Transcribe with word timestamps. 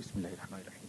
بسم 0.00 0.18
الله 0.18 0.32
الرحمن 0.32 0.58
الرحيم 0.60 0.87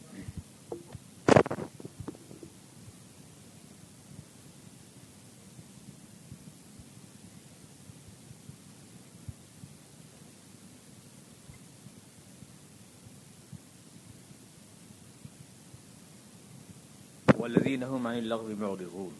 والذين 17.50 17.84
هم 17.84 18.08
عن 18.08 18.18
اللغو 18.18 18.56
معرضون. 18.56 19.14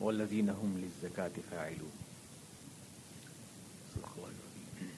والذين 0.00 0.48
هم 0.48 0.78
للزكاة 0.78 1.30
فاعلون. 1.50 1.92
صدق 3.94 4.12
الله 4.16 4.28
العظيم 4.28 4.90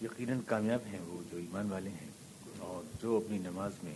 یقیناً 0.00 0.40
کامیاب 0.46 0.86
ہیں 0.86 1.00
وہ 1.00 1.22
جو 1.30 1.38
ایمان 1.38 1.70
والے 1.70 1.90
ہیں 1.90 2.10
اور 2.58 2.82
جو 3.02 3.16
اپنی 3.16 3.38
نماز 3.38 3.72
میں 3.82 3.94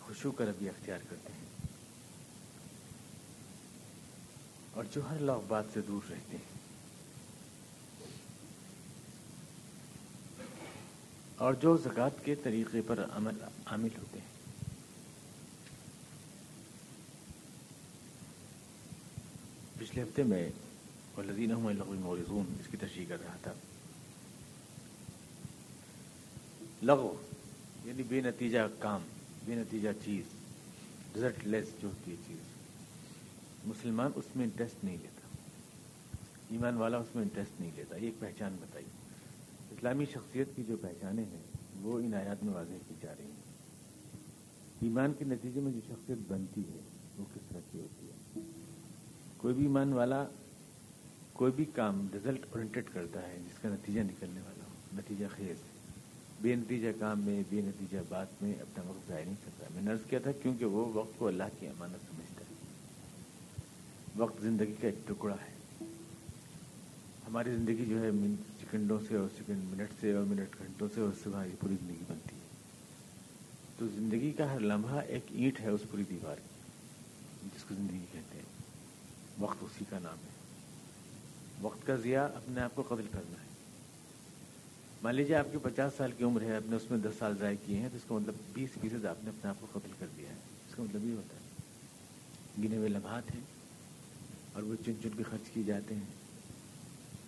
خوشو 0.00 0.30
کا 0.30 0.44
رویہ 0.44 0.70
اختیار 0.70 1.10
کرتے 1.10 1.32
ہیں 1.32 1.48
اور 4.74 4.84
جو 4.92 5.10
ہر 5.10 5.18
لوگ 5.20 5.46
بات 5.48 5.64
سے 5.74 5.80
دور 5.88 6.10
رہتے 6.10 6.36
ہیں 6.36 6.59
اور 11.40 11.54
جو 11.54 11.76
زکوٰۃ 11.76 12.24
کے 12.24 12.34
طریقے 12.34 12.80
پر 12.86 13.06
عمل 13.12 13.34
عامل 13.66 13.88
ہوتے 13.98 14.18
ہیں۔ 14.18 14.26
پچھلے 19.78 20.02
ہفتے 20.02 20.22
میں 20.22 20.50
والذین 21.16 21.52
هم 21.52 21.68
لغو 21.68 21.94
مورزون 21.94 22.54
اس 22.60 22.66
کی 22.70 22.76
تشریح 22.76 23.06
کر 23.08 23.16
رہا 23.22 23.36
تھا۔ 23.42 23.52
لغو 26.82 27.16
یعنی 27.84 28.02
بے 28.02 28.20
نتیجہ 28.20 28.58
کام، 28.78 29.02
بے 29.44 29.54
نتیجہ 29.54 29.88
چیز 30.04 30.24
ریزلٹ 31.14 31.46
لیس 31.46 31.66
جو 31.82 31.88
ہوتی 31.88 32.10
ہے 32.10 32.16
چیز۔ 32.28 32.38
مسلمان 33.66 34.10
اس 34.14 34.36
میں 34.36 34.44
انٹرسٹ 34.44 34.84
نہیں 34.84 34.96
لیتا۔ 34.96 35.28
ایمان 36.50 36.76
والا 36.76 36.98
اس 36.98 37.14
میں 37.14 37.22
انٹرسٹ 37.22 37.60
نہیں 37.60 37.70
لیتا۔ 37.76 37.96
یہ 37.96 38.06
ایک 38.06 38.20
پہچان 38.20 38.56
بتائی۔ 38.60 38.84
اسلامی 39.80 40.04
شخصیت 40.04 40.48
کی 40.56 40.62
جو 40.68 40.76
پہچانیں 40.76 41.24
ہیں، 41.24 41.42
وہ 41.82 41.98
ان 41.98 42.14
آیات 42.14 42.44
میں 42.44 42.54
واضح 42.54 42.74
کی 42.88 42.94
جا 43.02 43.14
رہی 43.18 43.24
ہیں۔ 43.24 43.42
ایمان 44.80 45.12
کے 45.18 45.24
نتیجے 45.24 45.60
میں 45.60 45.72
جو 45.72 45.80
شخصیت 45.86 46.18
بنتی 46.28 46.60
ہے، 46.60 46.80
وہ 47.18 47.24
کس 47.34 47.40
طرح 47.48 47.60
کی 47.72 47.80
ہوتی 47.80 48.06
ہے؟ 48.06 48.40
کوئی 49.36 49.54
بھی 49.54 49.62
ایمان 49.62 49.92
والا، 49.92 50.24
کوئی 51.32 51.52
بھی 51.52 51.64
کام 51.64 52.06
رزلٹ 52.14 52.46
اورینٹیڈ 52.50 52.84
کرتا 52.92 53.28
ہے، 53.28 53.38
جس 53.38 53.62
کا 53.62 53.68
نتیجہ 53.68 54.00
نکلنے 54.00 54.40
والا 54.40 54.64
ہو، 54.64 54.96
نتیجہ 54.96 55.26
خیز 55.36 55.56
بے 56.42 56.54
نتیجہ 56.54 56.88
کام 56.98 57.20
میں، 57.20 57.42
بے 57.50 57.60
نتیجہ 57.60 57.98
بات 58.08 58.42
میں 58.42 58.54
اپنا 58.54 58.90
وقت 58.90 59.08
ضائع 59.08 59.24
نہیں 59.24 59.36
کرتا۔ 59.44 59.66
میں 59.74 59.82
نے 59.82 59.90
عرض 59.90 60.00
کیا 60.08 60.18
تھا، 60.18 60.32
کیونکہ 60.32 60.64
وہ 60.64 60.92
وقت 60.92 61.18
کو 61.18 61.28
اللہ 61.28 61.44
کی 61.60 61.66
امانت 61.66 62.14
سمجھتا 62.14 62.44
ہے۔ 62.50 62.54
وقت 64.16 64.42
زندگی 64.42 64.74
کا 64.80 64.86
ایک 64.86 65.08
ٹکڑا 65.08 65.34
ہے۔ 65.34 65.59
ہماری 67.30 67.56
زندگی 67.56 67.84
جو 67.84 68.02
ہے 68.02 68.10
سیکنڈوں 68.60 68.98
سے 69.08 69.16
اور 69.16 69.28
سیکنڈ 69.38 69.64
منٹ 69.64 69.88
سے 70.00 70.12
اور 70.12 70.24
منٹ 70.24 70.58
گھنٹوں 70.58 70.88
سے 70.94 71.00
اور 71.00 71.08
اس 71.08 71.14
سے 71.24 71.30
ہماری 71.30 71.50
پوری 71.60 71.74
زندگی 71.80 72.04
بنتی 72.08 72.34
ہے۔ 72.34 72.40
تو 73.78 73.86
زندگی 73.88 74.32
کا 74.32 74.52
ہر 74.52 74.60
لمحہ 74.60 75.00
ایک 75.06 75.22
اینٹ 75.28 75.60
ہے 75.60 75.68
اس 75.68 75.80
پوری 75.90 76.04
دیوار 76.10 76.36
کی، 76.36 77.48
جس 77.54 77.64
کو 77.64 77.74
زندگی 77.74 78.04
کہتے 78.12 78.38
ہیں۔ 78.38 78.44
وقت 79.38 79.56
اسی 79.60 79.84
کا 79.90 79.98
نام 79.98 80.16
ہے۔ 80.24 80.30
وقت 81.60 81.86
کا 81.86 81.96
ضیاع 81.96 82.24
اپنے 82.24 82.60
آپ 82.60 82.74
کو 82.74 82.82
قتل 82.82 83.06
کرنا 83.12 83.42
ہے۔ 83.42 83.48
مان 85.02 85.14
لیجیے 85.14 85.36
آپ 85.36 85.46
کی 85.52 85.58
پچاس 85.62 85.92
سال 85.96 86.12
کی 86.12 86.24
عمر 86.24 86.42
ہے، 86.42 86.56
آپ 86.56 86.70
نے 86.70 86.76
اس 86.76 86.90
میں 86.90 86.98
دس 86.98 87.18
سال 87.18 87.38
ضائع 87.38 87.56
کیے 87.66 87.78
ہیں، 87.78 87.88
تو 87.88 87.96
اس 87.96 88.02
کا 88.08 88.14
مطلب 88.14 88.34
بیس 88.54 88.70
فیصد 88.80 89.04
آپ 89.04 89.24
نے 89.24 89.30
اپنے 89.30 89.50
آپ 89.50 89.60
کو 89.60 89.78
قتل 89.78 89.90
کر 89.98 90.06
دیا 90.16 90.28
ہے۔ 90.28 90.36
اس 90.68 90.74
کا 90.74 90.82
مطلب 90.82 91.04
یہ 91.04 91.12
ہوتا 91.12 91.36
ہے، 91.36 91.62
گنے 92.64 92.76
ہوئے 92.76 92.88
لمحات 92.88 93.34
ہیں 93.34 93.44
اور 94.52 94.62
وہ 94.62 94.74
چن 94.74 94.92
چن 95.02 95.08
کے 95.16 95.22
خرچ 95.22 95.50
کیے 95.50 95.64
جاتے 95.64 95.94
ہیں۔ 95.94 96.19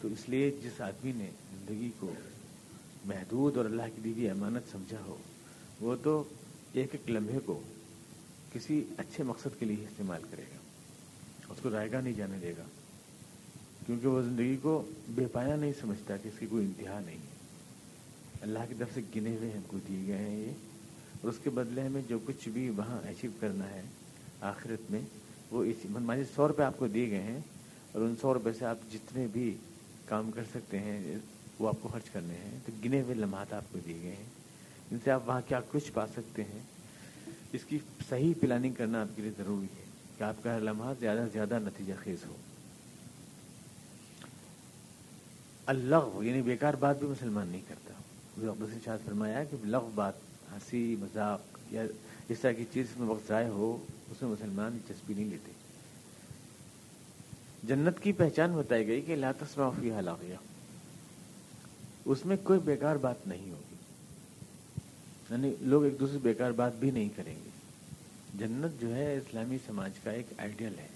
تو 0.02 0.08
اس 0.08 0.28
لیے 0.28 0.50
جس 0.62 0.80
آدمی 0.80 1.12
نے 1.16 1.28
زندگی 1.50 1.90
کو 1.98 2.10
محدود 3.06 3.56
اور 3.56 3.64
اللہ 3.64 3.94
کی 3.94 4.00
دیوی 4.04 4.28
امانت 4.28 4.72
سمجھا 4.72 5.00
ہو، 5.06 5.16
وہ 5.80 5.94
تو 6.02 6.22
ایک 6.72 6.88
ایک 6.92 7.10
لمحے 7.10 7.38
کو 7.44 7.60
کسی 8.52 8.82
اچھے 8.98 9.24
مقصد 9.24 9.58
کے 9.58 9.66
لیے 9.66 9.84
استعمال 9.84 10.22
کرے 10.30 10.44
گا۔ 10.52 10.58
اس 11.50 11.60
کو 11.62 11.70
رائے 11.70 11.90
گا 11.92 12.00
نہیں 12.00 12.14
جانے 12.14 12.38
دے 12.42 12.52
گا، 12.58 12.64
کیونکہ 13.86 14.06
وہ 14.08 14.20
زندگی 14.22 14.56
کو 14.62 14.82
بے 15.14 15.26
پایا 15.32 15.56
نہیں 15.56 15.72
سمجھتا 15.80 16.16
کہ 16.16 16.28
اس 16.28 16.38
کی 16.38 16.46
کوئی 16.50 16.66
انتہا 16.66 16.98
نہیں 17.00 17.18
ہے۔ 17.18 17.30
اللہ 18.42 18.68
کی 18.68 18.74
طرف 18.78 18.94
سے 18.94 19.00
گنے 19.16 19.36
ہوئے 19.36 19.50
ہم 19.50 19.62
کو 19.66 19.78
دیے 19.88 20.06
گئے 20.06 20.18
ہیں 20.18 20.36
یہ، 20.36 20.52
اور 21.22 21.30
اس 21.30 21.38
کے 21.42 21.50
بدلے 21.50 21.86
ہمیں 21.86 22.02
جو 22.08 22.18
کچھ 22.26 22.48
بھی 22.48 22.68
وہاں 22.76 23.00
اچیو 23.08 23.30
کرنا 23.40 23.70
ہے 23.70 23.82
آخرت 24.50 24.90
میں، 24.90 25.00
وہ 25.50 25.64
اس 25.64 25.84
مانی 25.90 26.24
سو 26.34 26.48
روپے 26.48 26.62
آپ 26.62 26.78
کو 26.78 26.86
دیے 26.86 27.10
گئے 27.10 27.22
ہیں، 27.22 27.40
اور 27.92 28.02
ان 28.02 28.14
سو 28.20 28.34
روپے 28.34 28.52
سے 28.58 28.64
آپ 28.66 28.92
جتنے 28.92 29.26
بھی 29.32 29.54
کام 30.12 30.30
کر 30.30 30.44
سکتے 30.50 30.78
ہیں، 30.78 31.18
وہ 31.58 31.68
آپ 31.68 31.76
کو 31.80 31.88
خرچ 31.88 32.10
کرنے 32.10 32.34
ہیں۔ 32.34 32.58
تو 32.66 32.72
گنے 32.84 33.02
ہوئے 33.02 33.14
لمحات 33.14 33.52
آپ 33.52 33.64
کو 33.72 33.78
دیے 33.86 33.98
گئے 34.02 34.16
ہیں۔ 34.16 34.26
ان 34.90 34.98
سے 35.04 35.10
آپ 35.10 35.28
وہاں 35.28 35.40
کیا 35.48 35.60
کچھ 35.70 35.92
پا 35.92 36.06
سکتے 36.06 36.44
ہیں۔ 36.44 36.58
اس 37.52 37.64
کی 37.64 37.78
صحیح 38.08 38.34
پلاننگ 38.40 38.72
کرنا 38.72 39.00
آپ 39.00 39.16
کے 39.16 39.22
لیے 39.22 39.30
ضروری 39.38 39.66
ہے 39.66 39.84
کہ 40.18 40.24
آپ 40.24 40.34
کا 40.42 40.56
ہر 40.56 40.60
لمحہ 40.60 40.92
زیادہ 41.00 41.18
سے 41.18 41.28
زیادہ 41.32 41.58
نتیجہ 41.58 41.92
خیز 42.04 42.18
ہو۔ 42.26 42.36
اللہ 45.66 46.22
یعنی 46.22 46.42
بیکار 46.42 46.74
بات 46.74 46.98
بھی 46.98 47.06
مسلمان 47.06 47.48
نہیں 47.48 47.62
کرتا۔ 47.68 47.94
سے 48.72 48.78
شاید 48.84 49.06
فرمایا 49.06 49.44
کہ 49.44 49.56
لغ 49.64 49.88
بات 49.94 50.14
ہنسی، 50.52 50.96
مذاق 51.00 51.58
یا 51.70 51.82
اس 52.28 52.40
طرح 52.40 52.52
کی 52.52 52.64
چیز 52.72 52.86
میں 52.96 53.08
وقت 53.08 53.28
ضائع 53.28 53.48
ہو، 53.48 53.86
اس 54.10 54.22
میں 54.22 54.30
مسلمان 54.30 54.72
دلچسپی 54.72 55.14
نہیں 55.14 55.30
لیتے۔ 55.30 55.61
جنت 57.62 58.02
کی 58.02 58.12
پہچان 58.12 58.52
بتائی 58.52 58.86
گئی 58.86 59.00
کہ 59.00 59.16
لاتس 59.16 59.58
معافی 59.58 59.92
حلاقیہ 59.92 60.34
اس 62.04 62.26
میں 62.26 62.36
کوئی 62.42 62.60
بیکار 62.64 62.96
بات 62.96 63.26
نہیں 63.26 63.50
ہوگی۔ 63.50 63.76
یعنی 65.30 65.54
لوگ 65.60 65.84
ایک 65.84 66.00
دوسرے 66.00 66.18
بیکار 66.22 66.50
بات 66.50 66.76
بھی 66.76 66.90
نہیں 66.90 67.08
کریں 67.16 67.36
گے۔ 67.44 67.48
جنت 68.34 68.80
جو 68.80 68.94
ہے 68.94 69.16
اسلامی 69.16 69.58
سماج 69.66 69.90
کا 70.04 70.10
ایک 70.10 70.26
آئیڈیل 70.38 70.78
ہے۔ 70.78 70.88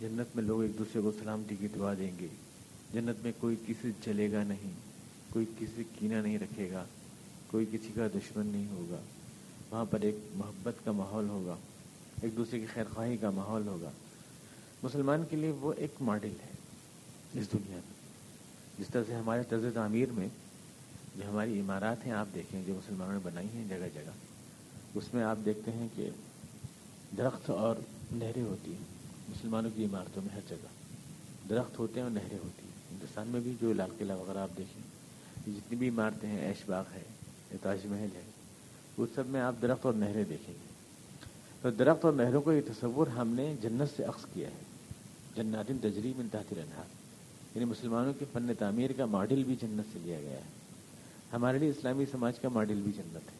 جنت 0.00 0.36
میں 0.36 0.44
لوگ 0.44 0.62
ایک 0.62 0.78
دوسرے 0.78 1.02
کو 1.02 1.12
سلامتی 1.12 1.56
کی 1.56 1.68
دعا 1.68 1.94
دیں 1.98 2.10
گے۔ 2.20 2.26
جنت 2.92 3.24
میں 3.24 3.32
کوئی 3.40 3.56
کسی 3.66 3.90
چلے 4.04 4.32
گا 4.32 4.42
نہیں۔ 4.42 4.70
کوئی 5.30 5.46
کسی 5.58 5.82
کینہ 5.98 6.14
نہیں 6.14 6.38
رکھے 6.38 6.70
گا۔ 6.70 6.84
کوئی 7.46 7.66
کسی 7.72 7.88
کا 7.94 8.06
دشمن 8.06 8.46
نہیں 8.46 8.66
ہوگا۔ 8.70 9.00
وہاں 9.70 9.84
پر 9.84 9.98
ایک 10.00 10.14
محبت 10.34 10.74
کا 10.84 10.92
ماحول 10.92 11.28
ہوگا۔ 11.28 11.56
ایک 12.22 12.36
دوسرے 12.36 12.60
کی 12.60 12.66
خیر 12.74 12.84
خواہی 12.94 13.16
کا 13.16 13.30
ماحول 13.30 13.68
ہوگا۔ 13.68 13.90
مسلمان 14.86 15.22
کے 15.30 15.36
لیے 15.36 15.50
وہ 15.50 15.72
ایک 15.76 15.94
ماڈل 16.00 16.34
ہے 16.42 16.52
اس 17.40 17.52
دنیا 17.52 17.76
میں۔ 17.76 17.94
جس 18.78 18.86
طرح 18.92 19.02
سے 19.06 19.14
ہمارے 19.14 19.42
طرز 19.48 19.64
تعمیر 19.74 20.08
میں 20.12 20.28
جو 21.16 21.28
ہماری 21.28 21.60
عمارات 21.60 22.06
ہیں، 22.06 22.12
آپ 22.12 22.26
دیکھیں 22.34 22.62
جو 22.66 22.74
مسلمانوں 22.74 23.12
نے 23.12 23.18
بنائی 23.22 23.48
ہیں 23.54 23.64
جگہ 23.68 23.88
جگہ، 23.94 24.10
اس 24.94 25.14
میں 25.14 25.22
آپ 25.22 25.38
دیکھتے 25.44 25.70
ہیں 25.70 25.88
کہ 25.96 26.10
درخت 27.16 27.50
اور 27.50 27.76
نہریں 28.12 28.42
ہوتی 28.42 28.70
ہیں۔ 28.70 28.84
مسلمانوں 29.28 29.70
کی 29.74 29.84
عمارتوں 29.84 30.22
میں 30.22 30.34
ہر 30.34 30.40
جگہ 30.48 30.68
درخت 31.48 31.78
ہوتے 31.78 31.94
ہیں 31.94 32.02
اور 32.02 32.10
نہریں 32.10 32.38
ہوتی 32.44 32.62
ہیں۔ 32.62 32.92
ہندوستان 32.92 33.28
میں 33.28 33.40
بھی 33.40 33.54
جو 33.60 33.72
لال 33.72 33.90
قلعہ 33.98 34.16
وغیرہ 34.16 34.38
آپ 34.38 34.58
دیکھیں 34.58 34.82
جتنی 35.56 35.76
بھی 35.76 35.88
عمارتیں 35.88 36.28
ہیں، 36.28 36.40
ایش 36.40 36.62
باغ 36.66 36.84
ہے، 36.94 37.02
یا 37.50 37.56
تاج 37.62 37.78
محل 37.84 38.08
ہے، 38.14 38.22
اس 38.98 39.08
سب 39.14 39.26
میں 39.26 39.40
آپ 39.40 39.54
درخت 39.62 39.86
اور 39.86 39.94
نہریں 39.94 40.24
دیکھیں 40.28 40.54
گے۔ 40.54 40.66
تو 41.62 41.70
درخت 41.70 42.04
اور 42.04 42.12
نہروں 42.12 42.42
کو 42.42 42.52
یہ 42.52 42.60
تصور 42.66 43.06
ہم 43.06 43.28
نے 43.28 43.54
جنت 43.62 43.96
سے 43.96 44.04
عکس 44.04 44.26
کیا 44.34 44.48
ہے۔ 44.48 44.65
جناتن 45.36 45.78
تجریب 45.78 46.20
انتہتی 46.20 46.54
رنہار 46.54 46.84
یعنی 47.54 47.64
مسلمانوں 47.64 48.12
کے 48.18 48.24
فن 48.32 48.54
تعمیر 48.58 48.90
کا 48.96 49.06
ماڈل 49.06 49.44
بھی 49.44 49.56
جنت 49.60 49.92
سے 49.92 49.98
لیا 50.02 50.20
گیا 50.20 50.36
ہے۔ 50.36 50.42
ہمارے 51.32 51.58
لیے 51.58 51.70
اسلامی 51.70 52.04
سماج 52.10 52.38
کا 52.38 52.48
ماڈل 52.48 52.80
بھی 52.84 52.92
جنت 52.92 53.16
ہے۔ 53.16 53.36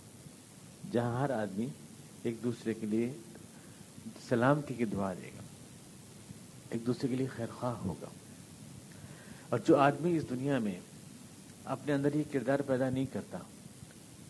جہاں 0.92 1.20
ہر 1.20 1.30
آدمی 1.30 1.66
ایک 2.22 2.36
دوسرے 2.44 2.74
کے 2.74 2.86
لیے 2.86 3.12
سلامتی 4.28 4.74
کی 4.74 4.84
دعا 4.84 5.12
دے 5.12 5.30
گا۔ 5.38 5.42
ایک 6.70 6.86
دوسرے 6.86 7.08
کے 7.08 7.16
لیے 7.16 7.26
خیر 7.26 7.46
خواہ 7.60 7.74
ہوگا۔ 7.74 8.06
اور 9.48 9.58
جو 9.58 9.76
آدمی 9.76 10.16
اس 10.16 10.30
دنیا 10.30 10.58
میں 10.58 10.80
اپنے 11.64 11.92
اندر 11.92 12.14
یہ 12.14 12.22
کردار 12.32 12.60
پیدا 12.60 12.90
نہیں 12.90 13.06
کرتا، 13.12 13.38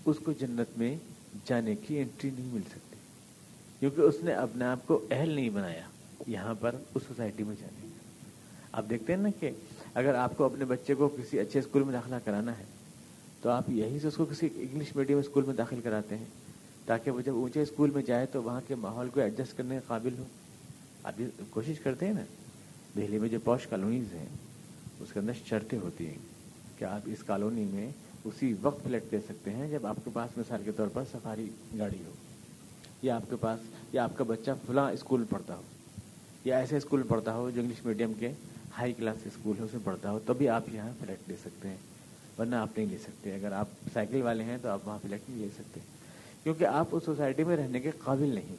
اس 0.05 0.17
کو 0.25 0.33
جنت 0.33 0.79
میں 0.79 0.97
جانے 1.45 1.77
کی 1.77 1.99
انٹری 1.99 2.31
نہیں 2.31 2.53
مل 2.53 2.63
سکتی۔ 2.63 2.97
کیونکہ 3.81 4.01
اس 4.01 4.17
نے 4.23 4.33
اپنے 4.33 4.65
آپ 4.65 4.87
کو 4.87 5.07
اہل 5.11 5.29
نہیں 5.29 5.51
بنایا۔ 5.51 5.87
یہاں 6.27 6.55
پر 6.61 6.75
اس 6.95 7.03
سوسائٹی 7.09 7.45
میں 7.45 7.55
جانے 7.61 7.89
آپ 8.73 8.85
دیکھتے 8.91 9.15
ہیں 9.15 9.21
نا 9.21 9.29
کہ 9.41 9.51
اگر 9.95 10.15
آپ 10.15 10.37
کو 10.37 10.45
اپنے 10.45 10.65
بچے 10.65 10.95
کو 10.95 11.09
کسی 11.09 11.39
اچھے 11.39 11.61
اسکول 11.61 11.83
میں 11.83 11.93
داخلہ 11.93 12.17
کرانا 12.25 12.59
ہے، 12.59 12.65
تو 13.43 13.51
آپ 13.51 13.71
یہی 13.71 13.99
سے 14.01 14.09
اس 14.09 14.17
کو 14.17 14.25
کسی 14.25 14.49
انگلش 14.57 14.95
میڈیم 14.97 15.19
اسکول 15.19 15.45
میں 15.45 15.55
داخل 15.55 15.81
کراتے 15.81 16.17
ہیں 16.17 16.25
تاکہ 16.87 17.11
وہ 17.11 17.21
جب 17.21 17.35
اونچے 17.35 17.63
اسکول 17.63 17.91
میں 17.91 18.03
جائے 18.03 18.27
تو 18.27 18.43
وہاں 18.43 18.61
کے 18.67 18.75
ماحول 18.75 19.09
کو 19.09 19.21
ایڈجسٹ 19.21 19.57
کرنے 19.57 19.75
کے 19.75 19.81
قابل 19.87 20.19
ہو۔ 20.19 20.25
آپ 21.03 21.21
یہ 21.21 21.27
کوشش 21.51 21.81
کرتے 21.81 22.07
ہیں 22.07 22.15
نا، 22.15 22.25
دہلی 22.97 23.19
میں 23.19 23.29
جو 23.29 23.39
پوش 23.45 23.67
کالونیز 23.67 24.15
ہیں، 24.15 24.27
اس 25.01 25.13
کے 25.13 25.21
اندر 25.21 25.33
شرطیں 25.45 25.79
ہوتی 25.79 26.07
ہیں 26.07 26.19
کہ 26.79 26.85
آپ 26.85 27.01
اس 27.05 27.23
کالونی 27.23 27.65
میں 27.65 27.91
اسی 28.25 28.55
وقت 28.63 28.85
فلیٹ 28.85 29.11
دے 29.13 29.19
سکتے 29.29 29.51
ہیں 29.51 29.69
جب 29.71 29.87
آپ 29.87 29.97
کے 30.05 30.11
پاس 30.13 30.39
مثال 30.39 30.63
کے 30.65 30.73
طور 30.73 30.89
پر 30.93 31.03
سفاری 31.13 31.49
گاڑی 31.79 32.03
ہو، 32.07 32.13
یا 33.03 33.17
آپ 33.17 33.31
کے 33.31 33.37
پاس، 33.41 33.61
یا 33.93 34.05
آپ 34.05 34.17
کا 34.17 34.25
بچہ 34.25 34.51
فلاں 34.67 34.91
اسکول 34.93 35.25
پڑھتا 35.31 35.57
ہو۔ 35.57 35.63
یا 36.47 36.59
ایسے 36.59 36.77
اسکول 36.77 37.03
پڑھتا 37.09 37.35
ہو 37.35 37.51
جو 37.51 37.61
انگلش 37.61 37.85
میڈیم 37.85 38.13
کے 38.19 38.33
ہائی 38.79 38.93
کلاس 38.93 39.17
اسکول 39.25 39.59
ہے 39.59 39.65
اس 39.65 39.73
میں 39.73 39.81
پڑھتا 39.85 40.11
ہو، 40.11 40.19
تبھی 40.27 40.49
آپ 40.49 40.63
یہاں 40.73 40.91
فلیٹ 41.01 41.29
لے 41.29 41.35
سکتے 41.45 41.69
ہیں، 41.69 41.77
ورنہ 42.39 42.57
آپ 42.57 42.69
نہیں 42.77 42.87
لے 42.91 42.99
سکتے۔ 42.99 43.35
اگر 43.35 43.53
آپ 43.53 43.69
سائیکل 43.93 44.23
والے 44.23 44.45
ہیں 44.45 44.59
تو 44.63 44.69
آپ 44.69 44.81
وہاں 44.85 44.99
فلیٹ 45.03 45.21
نہیں 45.29 45.41
لے 45.41 45.49
سکتے۔ 45.55 45.81
کیونکہ 46.43 46.65
آپ 46.65 46.87
اس 46.93 47.05
سوسائٹی 47.05 47.45
میں 47.45 47.57
رہنے 47.57 47.81
کے 47.81 47.91
قابل 47.99 48.29
نہیں۔ 48.35 48.57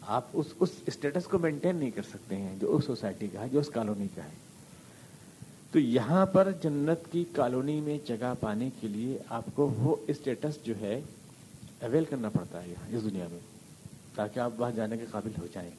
آپ 0.00 0.24
اس 0.32 0.46
اس 0.60 0.70
اسٹیٹس 0.86 1.24
کو 1.24 1.38
مینٹین 1.38 1.76
نہیں 1.76 1.90
کر 1.90 2.02
سکتے 2.02 2.36
ہیں 2.36 2.56
جو 2.60 2.76
اس 2.76 2.84
سوسائٹی 2.84 3.28
کا 3.28 3.40
ہے، 3.40 3.48
جو 3.48 3.60
اس 3.60 3.68
کالونی 3.68 4.06
کا 4.14 4.24
ہے۔ 4.24 4.34
تو 5.72 5.78
یہاں 5.78 6.26
پر 6.26 6.52
جنت 6.62 7.12
کی 7.12 7.24
کالونی 7.32 7.80
میں 7.80 7.98
جگہ 8.06 8.34
پانے 8.40 8.70
کے 8.80 8.88
لیے 8.88 9.18
آپ 9.28 9.44
کو 9.54 9.68
وہ 9.68 9.96
اسٹیٹس 10.08 10.64
جو 10.64 10.74
ہے 10.80 11.00
اویل 11.82 12.04
کرنا 12.04 12.28
پڑتا 12.28 12.62
ہے 12.62 12.68
یہاں، 12.68 12.96
اس 12.96 13.04
دنیا 13.04 13.26
میں، 13.30 13.40
تاکہ 14.14 14.40
آپ 14.40 14.50
وہاں 14.58 14.70
جانے 14.70 14.96
کے 14.96 15.06
قابل 15.10 15.30
ہو 15.40 15.46
جائیں۔ 15.52 15.70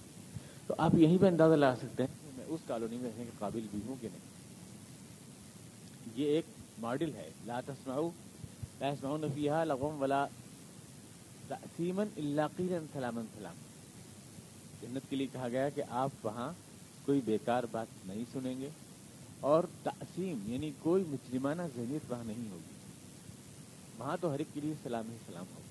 تو 0.67 0.75
آپ 0.77 0.95
یہیں 0.95 1.17
پہ 1.21 1.25
اندازہ 1.25 1.53
لگا 1.53 1.75
سکتے 1.75 2.03
ہیں 2.03 2.15
کہ 2.21 2.37
میں 2.37 2.45
اس 2.47 2.59
کالونی 2.67 2.97
میں 2.97 3.09
رہنے 3.09 3.23
کے 3.23 3.31
قابل 3.37 3.67
بھی 3.71 3.79
ہوں 3.85 3.95
کہ 4.01 4.07
نہیں۔ 4.11 4.27
یہ 6.15 6.25
ایک 6.25 6.45
ماڈل 6.79 7.15
ہے۔ 7.15 7.29
لا 7.45 7.61
تسمعو 7.65 8.09
لا 8.79 8.93
تسمعون 8.93 9.23
فیہا 9.35 9.63
لغم 9.63 10.01
ولا 10.01 10.25
تأثیمن 11.47 12.05
اللہ 12.17 12.41
قیلا 12.57 12.77
سلامن 12.93 13.25
سلام 13.35 13.55
جنت 14.81 15.09
کے 15.09 15.15
لیے 15.15 15.27
کہا 15.31 15.47
گیا 15.49 15.69
کہ 15.69 15.83
آپ 15.89 16.09
وہاں 16.23 16.51
کوئی 17.05 17.21
بیکار 17.25 17.63
بات 17.71 17.87
نہیں 18.05 18.23
سنیں 18.31 18.61
گے 18.61 18.69
اور 19.39 19.63
تقسیم 19.83 20.39
یعنی 20.45 20.71
کوئی 20.79 21.03
مجرمانہ 21.07 21.61
ذہنیت 21.75 22.11
وہاں 22.11 22.23
نہیں 22.23 22.51
ہوگی۔ 22.51 22.73
وہاں 23.97 24.17
تو 24.21 24.33
ہر 24.33 24.39
ایک 24.39 24.47
کے 24.53 24.61
لیے 24.61 24.73
سلام 24.83 25.09
ہی 25.11 25.17
سلام 25.25 25.45
ہوگا۔ 25.55 25.67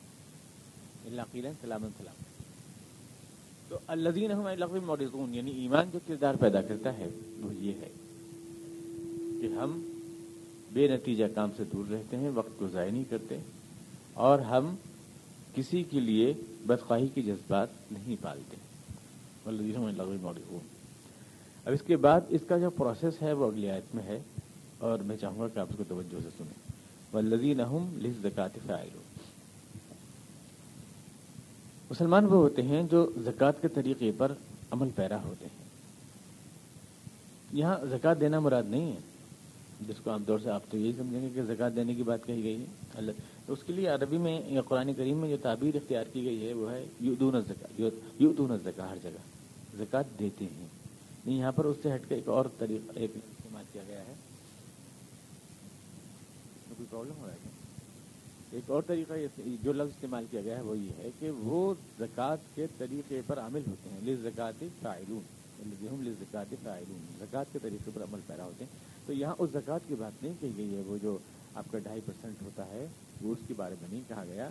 اللہ 1.05 1.23
قیلا 1.33 1.51
سلامن 1.61 1.89
سلام 1.99 2.23
تو 3.69 3.79
الدین 3.87 4.31
لغو 4.59 4.81
مورزون 4.87 5.35
یعنی 5.35 5.53
ایمان 5.63 5.87
جو 5.93 5.99
کردار 6.07 6.35
پیدا 6.41 6.61
کرتا 6.63 6.97
ہے، 6.99 7.09
وہ 7.43 7.55
یہ 7.55 7.73
ہے 7.81 7.91
کہ 9.41 9.47
ہم 9.55 9.81
بے 10.73 10.87
نتیجہ 10.89 11.25
کام 11.35 11.51
سے 11.57 11.65
دور 11.73 11.91
رہتے 11.91 12.17
ہیں، 12.17 12.31
وقت 12.35 12.59
کو 12.59 12.69
ضائع 12.69 12.91
نہیں 12.91 13.05
کرتے، 13.11 13.37
اور 14.27 14.39
ہم 14.51 14.75
کسی 15.55 15.83
کے 15.83 16.01
لیے 16.01 16.33
بدخواہی 16.67 17.09
کے 17.15 17.23
جذبات 17.23 17.93
نہیں 17.93 18.17
پالتے۔ 18.23 18.57
اب 21.65 21.73
اس 21.73 21.83
کے 21.87 21.97
بعد 21.97 22.21
اس 22.29 22.43
کا 22.49 22.59
جو 22.59 22.71
پروسیس 22.71 23.21
ہے، 23.23 23.33
وہ 23.33 23.47
اگلی 23.47 23.71
آیت 23.71 23.95
میں 23.95 24.03
ہے، 24.03 24.19
اور 24.79 24.99
میں 24.99 25.17
چاہوں 25.17 25.39
گا 25.41 25.49
کہ 25.49 25.59
آپ 25.59 25.67
اس 25.71 25.77
کو 25.79 25.85
توجہ 25.89 26.21
سے 26.23 26.29
سنیں۔ 26.39 26.59
ولدین 27.15 27.61
لز 28.03 28.17
زکات 28.23 28.59
فائل 28.67 28.89
مسلمان 31.91 32.25
وہ 32.25 32.31
ہوتے 32.31 32.63
ہیں 32.63 32.83
جو 32.91 33.11
زکوٰۃ 33.25 33.53
کے 33.61 33.69
طریقے 33.69 34.13
پر 34.19 34.33
عمل 34.71 34.89
پیرا 34.95 35.23
ہوتے 35.23 35.47
ہیں۔ 35.47 35.65
یہاں 37.53 37.87
زکوٰۃ 37.91 38.15
دینا 38.21 38.41
مراد 38.41 38.63
نہیں 38.67 38.93
ہے۔ 38.93 38.97
جس 39.81 39.97
کو 40.05 40.11
عام 40.11 40.25
طور 40.25 40.39
سے 40.39 40.51
آپ 40.51 40.63
تو 40.71 40.79
یہی 40.79 40.93
سمجھیں 40.97 41.23
گے 41.23 41.29
کہ 41.35 41.43
زکوٰۃ 41.43 41.77
دینے 41.77 41.95
کی 41.95 42.03
بات 42.03 42.27
کہی 42.27 42.43
گئی 42.43 42.61
ہے۔ 42.61 42.67
اللہ، 42.95 43.13
اس 43.49 43.59
کے 43.67 43.73
لیے 43.73 43.89
عربی 43.89 44.19
میں 44.19 44.41
یا 44.47 44.61
قرآن 44.63 44.95
کریم 44.95 45.19
میں 45.19 45.31
جو 45.31 45.37
تعبیر 45.43 45.77
اختیار 45.77 46.05
کی 46.13 46.25
گئی 46.25 46.49
ہے 46.49 46.53
وہ 46.53 46.73
ہے 46.73 46.85
یو 47.01 47.15
دون 47.21 47.35
یو 48.19 48.33
دون 48.39 48.59
زکا 48.65 48.91
ہر 48.91 48.97
جگہ۔ 49.03 49.19
زکوٰۃ 49.77 50.19
دیتے 50.19 50.45
ہیں۔ 50.45 50.67
نہیں، 51.27 51.39
یہاں 51.39 51.53
پر 51.53 51.65
اس 51.65 51.77
سے 51.83 51.95
ہٹ 51.95 52.03
کے 52.09 52.15
ایک 52.15 52.29
اور 52.29 52.45
طریقہ، 52.59 52.99
ایک 52.99 53.11
استعمال 53.17 53.65
کیا 53.73 53.83
گیا 53.89 54.01
ہے۔ 54.01 54.15
کوئی 56.69 56.87
پرابلم 56.91 57.21
ہو 57.21 57.27
رہا 57.27 57.33
ہے 57.33 57.66
ایک 58.53 58.71
اور 58.71 58.83
طریقہ 58.87 59.15
جو 59.63 59.73
لفظ 59.73 59.91
استعمال 59.91 60.25
کیا 60.31 60.41
گیا 60.41 60.57
ہے، 60.57 60.63
وہ 60.63 60.77
یہ 60.79 60.91
ہے 60.99 61.11
کہ 61.19 61.31
وہ 61.31 61.75
زکوٰۃ 61.99 62.55
کے 62.55 62.67
طریقے 62.77 63.21
پر 63.27 63.39
عامل 63.39 63.63
ہوتے 63.67 63.91
ہیں۔ 63.91 64.01
لز 64.05 64.23
زکات 64.23 64.63
فائلون 64.81 65.23
یعنی 65.59 66.09
لز 66.09 66.19
زکات 66.21 66.55
فائلون 66.63 67.05
زکوٰۃ 67.19 67.53
کے 67.53 67.59
طریقے 67.63 67.91
پر 67.95 68.03
عمل 68.03 68.21
پیرا 68.27 68.45
ہوتے 68.45 68.65
ہیں۔ 68.65 68.85
تو 69.07 69.13
یہاں 69.13 69.35
اس 69.39 69.51
زکوٰۃ 69.51 69.89
کی 69.89 69.95
بات 69.95 70.23
نہیں 70.23 70.35
کہی 70.41 70.53
گئی 70.57 70.77
ہے، 70.77 70.83
وہ 70.87 70.97
جو 71.03 71.17
آپ 71.55 71.71
کا 71.71 71.79
ڈھائی 71.79 72.01
پرسینٹ 72.07 72.43
ہوتا 72.43 72.67
ہے، 72.67 72.87
وہ 73.23 73.33
اس 73.33 73.47
کے 73.49 73.55
بارے 73.57 73.75
میں 73.81 73.89
نہیں 73.91 74.09
کہا 74.09 74.25
گیا، 74.25 74.49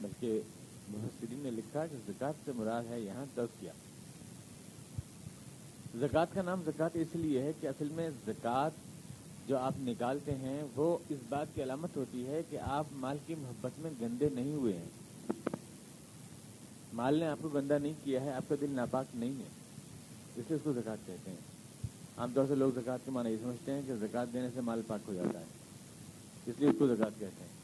بلکہ 0.00 0.40
محسرین 0.88 1.38
نے 1.38 1.50
لکھا 1.50 1.86
کہ 1.86 1.96
زکوٰۃ 2.06 2.44
سے 2.44 2.52
مراد 2.56 2.90
ہے 2.90 3.00
یہاں 3.00 3.24
تزکیہ۔ 3.34 3.70
زکوٰۃ 5.98 6.34
کا 6.34 6.42
نام 6.42 6.62
زکوٰۃ 6.66 6.98
اس 7.00 7.14
لیے 7.14 7.42
ہے 7.42 7.52
کہ 7.60 7.66
اصل 7.66 7.88
میں 7.94 8.08
زکوٰۃ 8.26 8.84
جو 9.46 9.58
آپ 9.58 9.72
نکالتے 9.78 10.34
ہیں، 10.34 10.62
وہ 10.76 10.98
اس 11.08 11.18
بات 11.28 11.46
کی 11.54 11.62
علامت 11.62 11.96
ہوتی 11.96 12.26
ہے 12.26 12.42
کہ 12.50 12.58
آپ 12.58 12.86
مال 12.92 13.18
کی 13.26 13.34
محبت 13.34 13.78
میں 13.78 13.90
گندے 14.00 14.28
نہیں 14.28 14.52
ہوئے 14.52 14.76
ہیں۔ 14.76 14.88
مال 16.92 17.14
نے 17.14 17.26
آپ 17.26 17.38
کو 17.42 17.48
گندا 17.48 17.78
نہیں 17.78 17.92
کیا 18.04 18.20
ہے، 18.20 18.32
آپ 18.32 18.48
کا 18.48 18.54
دل 18.60 18.70
ناپاک 18.70 19.06
نہیں 19.14 19.30
ہے۔ 19.30 19.48
اس 20.36 20.44
لیے 20.48 20.54
اس 20.54 20.60
کو 20.62 20.72
زکوٰۃ 20.72 21.06
کہتے 21.06 21.30
ہیں۔ 21.30 21.36
عام 22.16 22.32
طور 22.34 22.44
سے 22.48 22.54
لوگ 22.54 22.70
زکوٰۃ 22.70 22.98
کے 23.04 23.10
معنی 23.10 23.30
یہ 23.30 23.36
سمجھتے 23.42 23.72
ہیں 23.72 23.82
کہ 23.86 23.94
زکوٰۃ 23.94 24.32
دینے 24.32 24.48
سے 24.54 24.60
مال 24.60 24.82
پاک 24.86 25.00
ہو 25.08 25.14
جاتا 25.14 25.40
ہے۔ 25.40 25.44
اس 26.46 26.54
لیے 26.58 26.68
اس 26.68 26.76
کو 26.78 26.86
زکوٰۃ 26.86 27.18
کہتے 27.18 27.42
ہیں۔ 27.42 27.56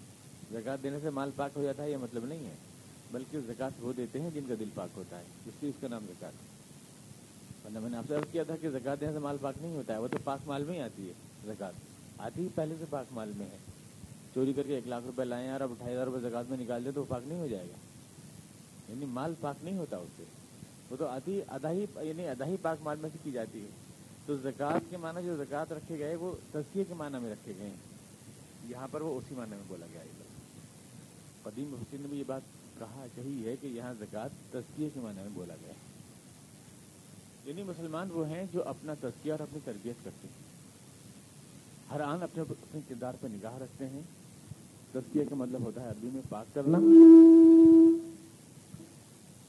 زکوٰۃ 0.52 0.82
دینے 0.82 0.98
سے 1.02 1.10
مال 1.10 1.30
پاک 1.36 1.50
ہو 1.56 1.62
جاتا 1.62 1.82
ہے 1.82 1.90
یہ 1.90 1.96
مطلب 1.96 2.24
نہیں 2.24 2.46
ہے، 2.46 2.54
بلکہ 3.12 3.40
زکوٰۃ 3.40 3.70
وہ 3.78 3.92
دیتے 3.92 4.20
ہیں 4.20 4.30
جن 4.34 4.44
کا 4.48 4.54
دل 4.60 4.68
پاک 4.74 4.88
ہوتا 4.96 5.18
ہے۔ 5.18 5.24
اس 5.46 5.52
لیے 5.60 5.70
اس 5.70 5.80
کا 5.80 5.88
نام 5.88 6.04
زکوٰۃ۔ 6.04 6.30
ہے 6.30 6.48
ورنہ 7.64 7.78
میں 7.78 7.90
نے 7.90 7.96
آپ 7.96 8.04
سے 8.08 8.14
عرض 8.14 8.32
کیا 8.32 8.42
تھا 8.42 8.56
کہ 8.56 8.70
زکوٰۃ 8.70 9.00
دینے 9.00 9.12
سے 9.12 9.18
مال 9.18 9.36
پاک 9.40 9.54
نہیں 9.60 9.76
ہوتا 9.76 9.94
ہے، 9.94 9.98
وہ 9.98 10.08
تو 10.08 10.18
پاک 10.24 10.38
مال 10.46 10.64
میں 10.64 10.74
ہی 10.74 10.80
آتی 10.80 11.08
ہے۔ 11.08 11.31
زکوٰۃ 11.46 11.72
آتی 12.18 12.42
ہی 12.42 12.48
پہلے 12.54 12.74
سے 12.78 12.84
پاک 12.90 13.06
مال 13.10 13.32
میں 13.36 13.46
ہے۔ 13.46 13.58
چوری 14.34 14.52
کر 14.52 14.62
کے 14.62 14.74
ایک 14.74 14.86
لاکھ 14.86 15.04
روپے 15.06 15.24
لائیں 15.24 15.50
اور 15.50 15.60
اب 15.60 15.70
اٹھائی 15.70 15.94
ہزار 15.94 16.06
روپے 16.06 16.28
زکوٰۃ 16.28 16.42
میں 16.48 16.58
نکال 16.58 16.84
دے 16.84 16.90
تو 16.94 17.00
وہ 17.00 17.06
پاک 17.08 17.22
نہیں 17.26 17.40
ہو 17.40 17.46
جائے 17.46 17.64
گا۔ 17.64 17.76
یعنی 18.88 19.06
مال 19.06 19.34
پاک 19.40 19.64
نہیں 19.64 19.78
ہوتا 19.78 19.96
اس 19.96 20.08
سے۔ 20.16 20.24
وہ 20.90 20.96
تو 20.96 21.06
آدھی 21.06 21.40
آدھا 21.46 21.70
ہی 21.70 21.84
یعنی 22.00 22.28
آدھا 22.28 22.46
ہی 22.46 22.56
پاک 22.62 22.78
مال 22.82 22.96
میں 23.00 23.10
سے 23.12 23.18
کی 23.22 23.30
جاتی 23.30 23.60
ہے۔ 23.60 23.68
تو 24.26 24.36
زکوٰۃ 24.36 24.78
کے 24.90 24.96
معنی 24.96 25.26
جو 25.26 25.36
زکوٰۃ 25.36 25.72
رکھے 25.72 25.98
گئے، 25.98 26.14
وہ 26.14 26.34
تزکیے 26.52 26.84
کے 26.84 26.94
معنی 26.94 27.18
میں 27.18 27.32
رکھے 27.32 27.52
گئے 27.58 27.68
ہیں۔ 27.68 27.76
یہاں 28.64 28.88
پر 28.90 29.00
وہ 29.00 29.18
اسی 29.18 29.34
معنی 29.34 29.50
میں 29.50 29.64
بولا 29.68 29.86
گیا 29.92 30.00
ہے۔ 30.00 30.08
قدیم 31.42 31.74
حسین 31.74 32.00
نے 32.00 32.08
بھی 32.08 32.18
یہ 32.18 32.24
بات 32.26 32.42
کہا، 32.78 33.06
کہی 33.14 33.46
ہے 33.46 33.56
کہ 33.56 33.66
یہاں 33.66 33.94
زکوٰۃ 33.98 34.28
تزکیے 34.50 34.88
کے 34.94 35.00
معنی 35.00 35.20
میں 35.20 35.30
بولا 35.34 35.54
گیا 35.60 35.68
ہے۔ 35.68 35.92
یعنی 37.44 37.62
مسلمان 37.62 38.08
وہ 38.10 38.28
ہیں 38.28 38.46
جو 38.52 38.68
اپنا 38.68 38.94
تزکیہ 38.94 39.32
اور 39.32 39.40
اپنی 39.40 39.58
تربیت 39.64 40.04
کرتے 40.04 40.28
ہیں۔ 40.28 40.41
ہر 41.94 42.00
آن 42.00 42.22
اپنے 42.22 42.42
اپنے 42.42 42.80
کردار 42.88 43.14
پہ 43.20 43.26
نگاہ 43.26 43.58
رکھتے 43.58 43.88
ہیں۔ 43.88 44.00
تزکیہ 44.92 45.24
کا 45.28 45.34
مطلب 45.34 45.60
ہوتا 45.60 45.82
ہے 45.82 45.88
عربی 45.88 46.08
میں 46.12 46.22
پاک 46.28 46.54
کرنا۔ 46.54 46.78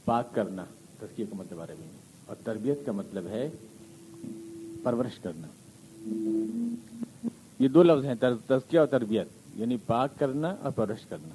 پاک 0.06 0.36
کرنا، 0.36 0.66
تزکیہ 1.00 1.26
کا 1.26 1.36
مطلب 1.36 1.62
عربی 1.62 1.82
میں۔ 1.82 2.04
اور 2.26 2.36
تربیت 2.44 2.86
کا 2.86 2.92
مطلب 2.92 3.28
ہے 3.28 3.50
پرورش 4.84 5.20
کرنا۔ 5.20 5.48
یہ 7.60 7.68
دو 7.68 7.84
لفظ 7.84 8.06
ہیں 8.06 8.16
تزکیہ 8.48 8.80
اور 8.80 8.88
تربیت۔ 8.88 9.28
یعنی 9.56 9.78
پاک 9.86 10.10
کرنا 10.20 10.56
اور 10.62 10.72
پرورش 10.72 11.06
کرنا۔ 11.06 11.30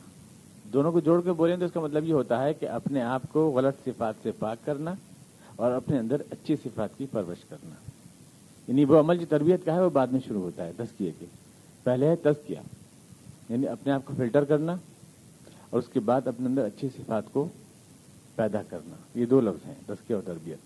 دونوں 0.73 0.93
کو 0.93 1.00
جوڑ 1.00 1.21
کے 1.21 1.33
بولیں 1.33 1.57
تو 1.57 1.65
اس 1.65 1.73
کا 1.73 1.81
مطلب 1.81 2.05
یہ 2.05 2.12
ہوتا 2.12 2.43
ہے 2.43 2.55
کہ 2.55 2.69
اپنے 2.69 3.03
آپ 3.03 3.23
کو 3.33 3.50
غلط 3.50 3.75
صفات 3.85 4.15
سے 4.23 4.31
پاک 4.38 4.57
کرنا 4.65 4.95
اور 5.57 5.73
اپنے 5.73 5.99
اندر 5.99 6.23
اچھی 6.31 6.57
صفات 6.57 6.99
کی 6.99 7.07
پرورش 7.11 7.45
کرنا۔ 7.45 7.88
یعنی 8.68 8.84
وہ 8.84 9.00
عمل 9.00 9.16
جو 9.16 9.26
تربیت 9.28 9.64
کا 9.64 9.75
ہے 9.75 9.80
وہ 9.80 9.90
بعد 9.90 10.06
میں 10.06 10.20
شروع 10.26 10.42
ہوتا 10.42 10.66
ہے، 10.66 10.72
تزکیے 10.76 11.12
کے۔ 11.18 11.26
پہلے 11.82 12.08
ہے 12.08 12.16
تزکیہ 12.16 12.56
یعنی 13.48 13.68
اپنے 13.68 13.92
آپ 13.92 14.02
کو 14.04 14.14
فلٹر 14.16 14.44
کرنا 14.44 14.76
اور 15.70 15.78
اس 15.78 15.88
کے 15.92 16.00
بعد 16.00 16.26
اپنے 16.26 16.46
اندر 16.46 16.64
اچھی 16.64 16.88
صفات 16.96 17.22
کو 17.32 17.48
پیدا 18.34 18.62
کرنا۔ 18.62 18.96
یہ 19.14 19.26
دو 19.26 19.40
لفظ 19.40 19.66
ہیں، 19.66 19.75
تزکیہ 19.87 20.16
اور 20.16 20.22
تربیت۔ 20.26 20.58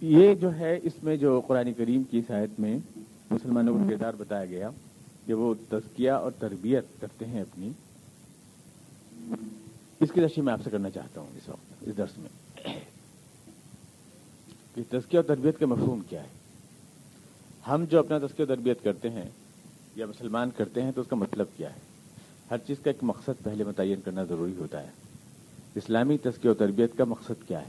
یہ 0.00 0.34
جو 0.34 0.54
ہے، 0.54 0.78
اس 0.82 0.92
میں 1.02 1.16
جو 1.16 1.40
قرآن 1.40 1.72
کریم 1.72 2.02
کی 2.02 2.22
شاید 2.26 2.50
میں 2.58 2.78
مسلمانوں 3.30 3.78
کا 3.78 3.90
کردار 3.90 4.14
بتایا 4.18 4.44
گیا 4.44 4.70
کہ 5.26 5.34
وہ 5.34 5.54
تزکیہ 5.68 6.10
اور 6.10 6.32
تربیت 6.38 6.84
کرتے 7.00 7.24
ہیں 7.24 7.40
اپنی۔ 7.40 7.70
اس 10.00 10.12
کی 10.12 10.20
تشریح 10.20 10.42
میں 10.42 10.52
آپ 10.52 10.60
سے 10.64 10.70
کرنا 10.70 10.90
چاہتا 10.90 11.20
ہوں 11.20 11.28
اس 11.36 11.48
وقت، 11.48 11.74
اس 11.80 11.96
درس 11.96 12.18
میں۔ 12.18 12.28
کہ 14.80 15.00
تزکیہ 15.00 15.18
اور 15.18 15.36
تربیت 15.36 15.58
کا 15.58 15.66
مفہوم 15.66 16.00
کیا 16.08 16.22
ہے؟ 16.22 16.28
ہم 17.68 17.84
جو 17.90 17.98
اپنا 17.98 18.18
تزکیہ 18.18 18.44
تربیت 18.44 18.82
کرتے 18.82 19.10
ہیں 19.10 19.28
یا 19.96 20.06
مسلمان 20.06 20.50
کرتے 20.56 20.82
ہیں 20.82 20.92
تو 20.92 21.00
اس 21.00 21.06
کا 21.06 21.16
مطلب 21.16 21.46
کیا 21.56 21.70
ہے؟ 21.70 21.80
ہر 22.50 22.56
چیز 22.66 22.76
کا 22.84 22.90
ایک 22.90 22.98
مقصد 23.02 23.42
پہلے 23.42 23.64
متعین 23.64 24.00
کرنا 24.04 24.24
ضروری 24.24 24.52
ہوتا 24.58 24.82
ہے۔ 24.82 24.88
اسلامی 25.74 26.18
تذکیہ 26.18 26.50
و 26.50 26.54
تربیت 26.54 26.90
کا 26.96 27.04
مقصد 27.04 27.48
کیا 27.48 27.60
ہے؟ 27.60 27.68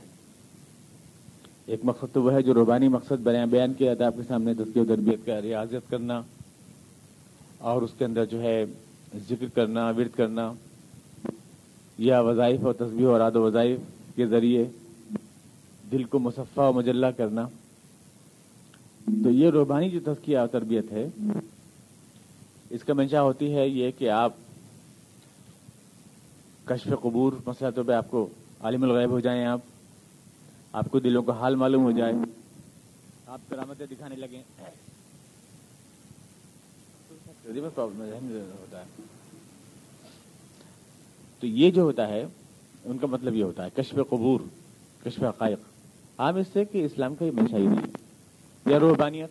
ایک 1.66 1.80
مقصد 1.84 2.06
تو 2.14 2.24
وہ 2.24 2.34
ہے 2.34 2.42
جو 2.42 2.54
روبانی 2.54 2.88
مقصد 2.88 3.22
بیان 3.24 3.50
بیان 3.50 3.74
کیا 3.74 3.88
جاتا 3.88 4.04
ہے 4.04 4.08
آپ 4.08 4.16
کے 4.16 4.22
سامنے 4.28 4.54
تذکیہ 4.54 4.82
و 4.82 4.86
تربیت 4.86 5.26
کا 5.26 5.42
ریاضت 5.42 5.90
کرنا 5.90 6.22
اور 7.58 7.82
اس 7.82 7.92
کے 7.98 8.06
اندر 8.06 8.26
جو 8.26 8.42
ہے 8.42 8.66
ذکر 9.30 9.46
کرنا، 9.54 9.90
ورد 9.90 10.16
کرنا، 10.16 10.54
یا 11.98 12.20
وظائف 12.20 12.66
اور 12.66 12.74
تصویر 12.74 13.08
اور 13.08 13.20
راد 13.20 13.32
و 13.32 13.42
وظائف 13.42 13.80
کے 14.16 14.26
ذریعے 14.26 14.66
دل 15.92 16.04
کو 16.04 16.20
مصفہ 16.20 16.62
و 16.62 16.74
مجلہ 16.74 17.08
کرنا۔ 17.18 17.48
تو 19.24 19.30
یہ 19.30 19.50
روبانی 19.50 19.90
جو 19.90 20.00
تذکیہ 20.06 20.38
اور 20.38 20.48
تربیت 20.48 20.92
ہے، 20.92 21.08
اس 22.70 22.84
کا 22.84 22.94
منشا 22.94 23.22
ہوتی 23.22 23.56
ہے 23.56 23.68
یہ 23.68 23.92
کہ 23.98 24.10
آپ 24.10 24.34
کشف 26.66 26.88
قبور 27.02 27.34
مسئلہ 27.46 27.70
تو 27.70 27.84
پہ 27.84 27.92
آپ 27.92 28.12
کو 28.12 28.30
عالم 28.62 28.84
الغیب 28.84 29.10
ہو 29.10 29.20
جائیں 29.20 29.46
آپ 29.46 29.60
آپ 30.74 30.86
کو 30.92 31.00
دلوں 31.00 31.24
کا 31.24 31.34
حال 31.34 31.56
معلوم 31.56 31.84
ہو 31.84 31.92
جائے۔ 31.92 32.14
آپ 33.28 33.40
کرامتیں 33.50 33.86
دکھانے 33.86 34.16
لگیں۔ 34.16 34.44
ہوتا 38.40 38.80
ہے۔ 38.80 38.86
تو 41.40 41.48
یہ 41.48 41.72
جو 41.72 41.82
ہوتا 41.82 42.08
ہے، 42.08 42.26
ان 42.86 42.98
کا 42.98 43.08
مطلب 43.08 43.36
یہ 43.36 43.44
ہوتا 43.44 43.66
ہے، 43.66 43.70
کشف 43.76 43.96
قبور، 44.10 44.40
کشف 45.06 45.24
حقائق۔ 45.24 45.71
عام 46.22 46.36
اس 46.36 46.48
سے 46.54 46.66
کہ 46.66 46.86
اسلام 46.86 47.16
کا 47.16 47.26
یہ 47.26 47.32
منشا 47.32 47.58
ہی 47.58 47.68
نہیں 47.68 47.88
یا 48.66 48.80
روحانیت۔ 48.80 49.30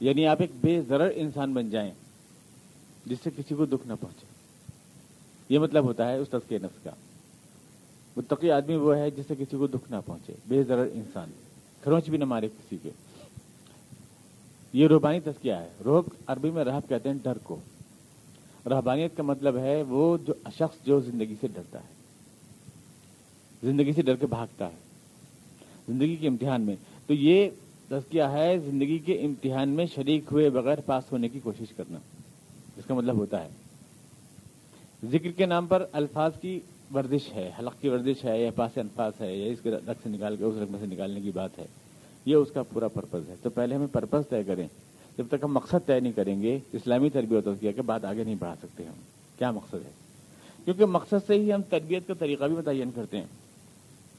یعنی 0.00 0.26
آپ 0.26 0.36
ایک 0.40 0.50
بے 0.60 0.80
ضرر 0.88 1.10
انسان 1.14 1.54
بن 1.54 1.70
جائیں 1.70 1.90
جس 3.06 3.18
سے 3.24 3.30
کسی 3.36 3.54
کو 3.54 3.66
دکھ 3.66 3.88
نہ 3.88 3.92
پہنچے۔ 4.00 4.26
یہ 5.48 5.58
مطلب 5.58 5.84
ہوتا 5.84 6.10
ہے 6.10 6.16
اس 6.16 6.28
تذکیہ 6.28 6.58
نفس 6.62 6.84
کا۔ 6.84 6.90
متقی 8.16 8.50
آدمی 8.50 8.76
وہ 8.76 8.96
ہے 8.96 9.10
جس 9.10 9.24
سے 9.28 9.34
کسی 9.34 9.56
کو 9.56 9.66
دکھ 9.66 9.90
نہ 9.90 9.96
پہنچے۔ 10.06 10.32
بے 10.48 10.62
ضرر 10.62 10.88
انسان۔ 10.92 11.30
کھروچ 11.82 12.08
بھی 12.08 12.18
نہ 12.18 12.24
مارے 12.24 12.48
کسی 12.48 12.76
کے۔ 12.82 12.90
یہ 14.72 14.86
روحانی 14.86 15.20
تذکیہ 15.20 15.52
ہے۔ 15.52 15.68
روح 15.84 16.02
عربی 16.26 16.50
میں 16.50 16.64
رحب 16.64 16.88
کہتے 16.88 17.08
ہیں 17.08 17.16
ڈر 17.22 17.38
کو۔ 17.38 17.56
رحبانیت 18.66 19.16
کا 19.16 19.22
مطلب 19.22 19.56
ہے 19.56 19.82
وہ 19.82 20.18
جو 20.26 20.34
شخص 20.58 20.86
جو 20.86 21.00
زندگی 21.00 21.34
سے 21.40 21.46
ڈرتا 21.46 21.78
ہے۔ 21.78 21.94
زندگی 23.62 23.92
سے 23.92 24.02
ڈر 24.02 24.16
کے 24.16 24.26
بھاگتا 24.26 24.66
ہے۔ 24.66 24.89
زندگی 25.90 26.16
کے 26.16 26.28
امتحان 26.28 26.62
میں۔ 26.62 26.76
تو 27.06 27.14
یہ 27.14 27.48
تذکیہ 27.88 28.22
ہے 28.22 28.58
زندگی 28.58 28.98
کے 28.98 29.12
امتحان 29.20 29.68
میں 29.68 29.86
شریک 29.86 30.24
ہوئے 30.32 30.50
بغیر 30.50 30.80
پاس 30.80 31.12
ہونے 31.12 31.28
کی 31.28 31.40
کوشش 31.40 31.72
کرنا۔ 31.76 31.98
اس 32.76 32.84
کا 32.84 32.94
مطلب 32.94 33.16
ہوتا 33.16 33.44
ہے۔ 33.44 33.48
ذکر 35.04 35.30
کے 35.30 35.46
نام 35.46 35.66
پر 35.66 35.86
الفاظ 35.92 36.32
کی 36.40 36.60
ورزش 36.94 37.32
ہے، 37.32 37.50
حلق 37.58 37.80
کی 37.80 37.88
ورزش 37.88 38.24
ہے، 38.24 38.42
یا 38.42 38.50
پاس 38.50 38.78
انفاظ 38.78 39.12
ہے، 39.20 39.36
یا 39.36 39.52
اس 39.52 39.58
کے 39.62 39.70
رقم 39.70 39.92
سے 40.02 40.08
نکال 40.08 40.36
کے 40.36 40.44
اس 40.44 40.54
رقم 40.62 40.76
سے 40.80 40.86
نکالنے 40.86 41.20
کی 41.20 41.30
بات 41.34 41.58
ہے۔ 41.58 41.66
یہ 42.26 42.34
اس 42.34 42.50
کا 42.50 42.62
پورا 42.62 42.88
پرپز 42.88 43.28
ہے۔ 43.28 43.34
تو 43.42 43.50
پہلے 43.50 43.74
ہمیں 43.74 43.86
پرپز 43.92 44.28
طے 44.28 44.42
کریں۔ 44.42 44.68
جب 45.18 45.24
تک 45.28 45.34
ہم 45.42 45.54
مقصد 45.54 45.86
طے 45.86 46.00
نہیں 46.00 46.12
کریں 46.12 46.42
گے، 46.42 46.58
اسلامی 46.72 47.10
تربیت 47.10 47.44
تذکیہ 47.44 47.72
کے 47.72 47.82
بعد 47.82 48.04
آگے 48.04 48.24
نہیں 48.24 48.34
بڑھا 48.38 48.54
سکتے 48.62 48.84
ہم۔ 48.84 49.00
کیا 49.38 49.50
مقصد 49.50 49.74
ہے؟ 49.74 49.90
کیونکہ 50.64 50.86
مقصد 50.86 51.26
سے 51.26 51.34
ہی 51.34 51.52
ہم 51.52 51.62
تربیت 51.62 52.06
کا 52.06 52.14
طریقہ 52.14 52.44
بھی 52.44 52.56
متعین 52.56 52.90
کرتے 52.94 53.16
ہیں۔ 53.18 53.49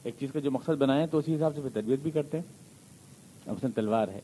ایک 0.04 0.14
چیز 0.18 0.32
کا 0.32 0.40
جو 0.40 0.50
مقصد 0.50 0.70
بنائیں 0.70 1.06
تو 1.06 1.18
اسی 1.18 1.36
حساب 1.36 1.54
سے 1.54 1.60
پھر 1.60 1.70
تربیت 1.74 2.00
بھی 2.00 2.10
کرتے 2.10 2.38
ہیں۔ 2.38 2.44
مثلاً 3.46 3.70
تلوار 3.70 4.08
ہے۔ 4.08 4.20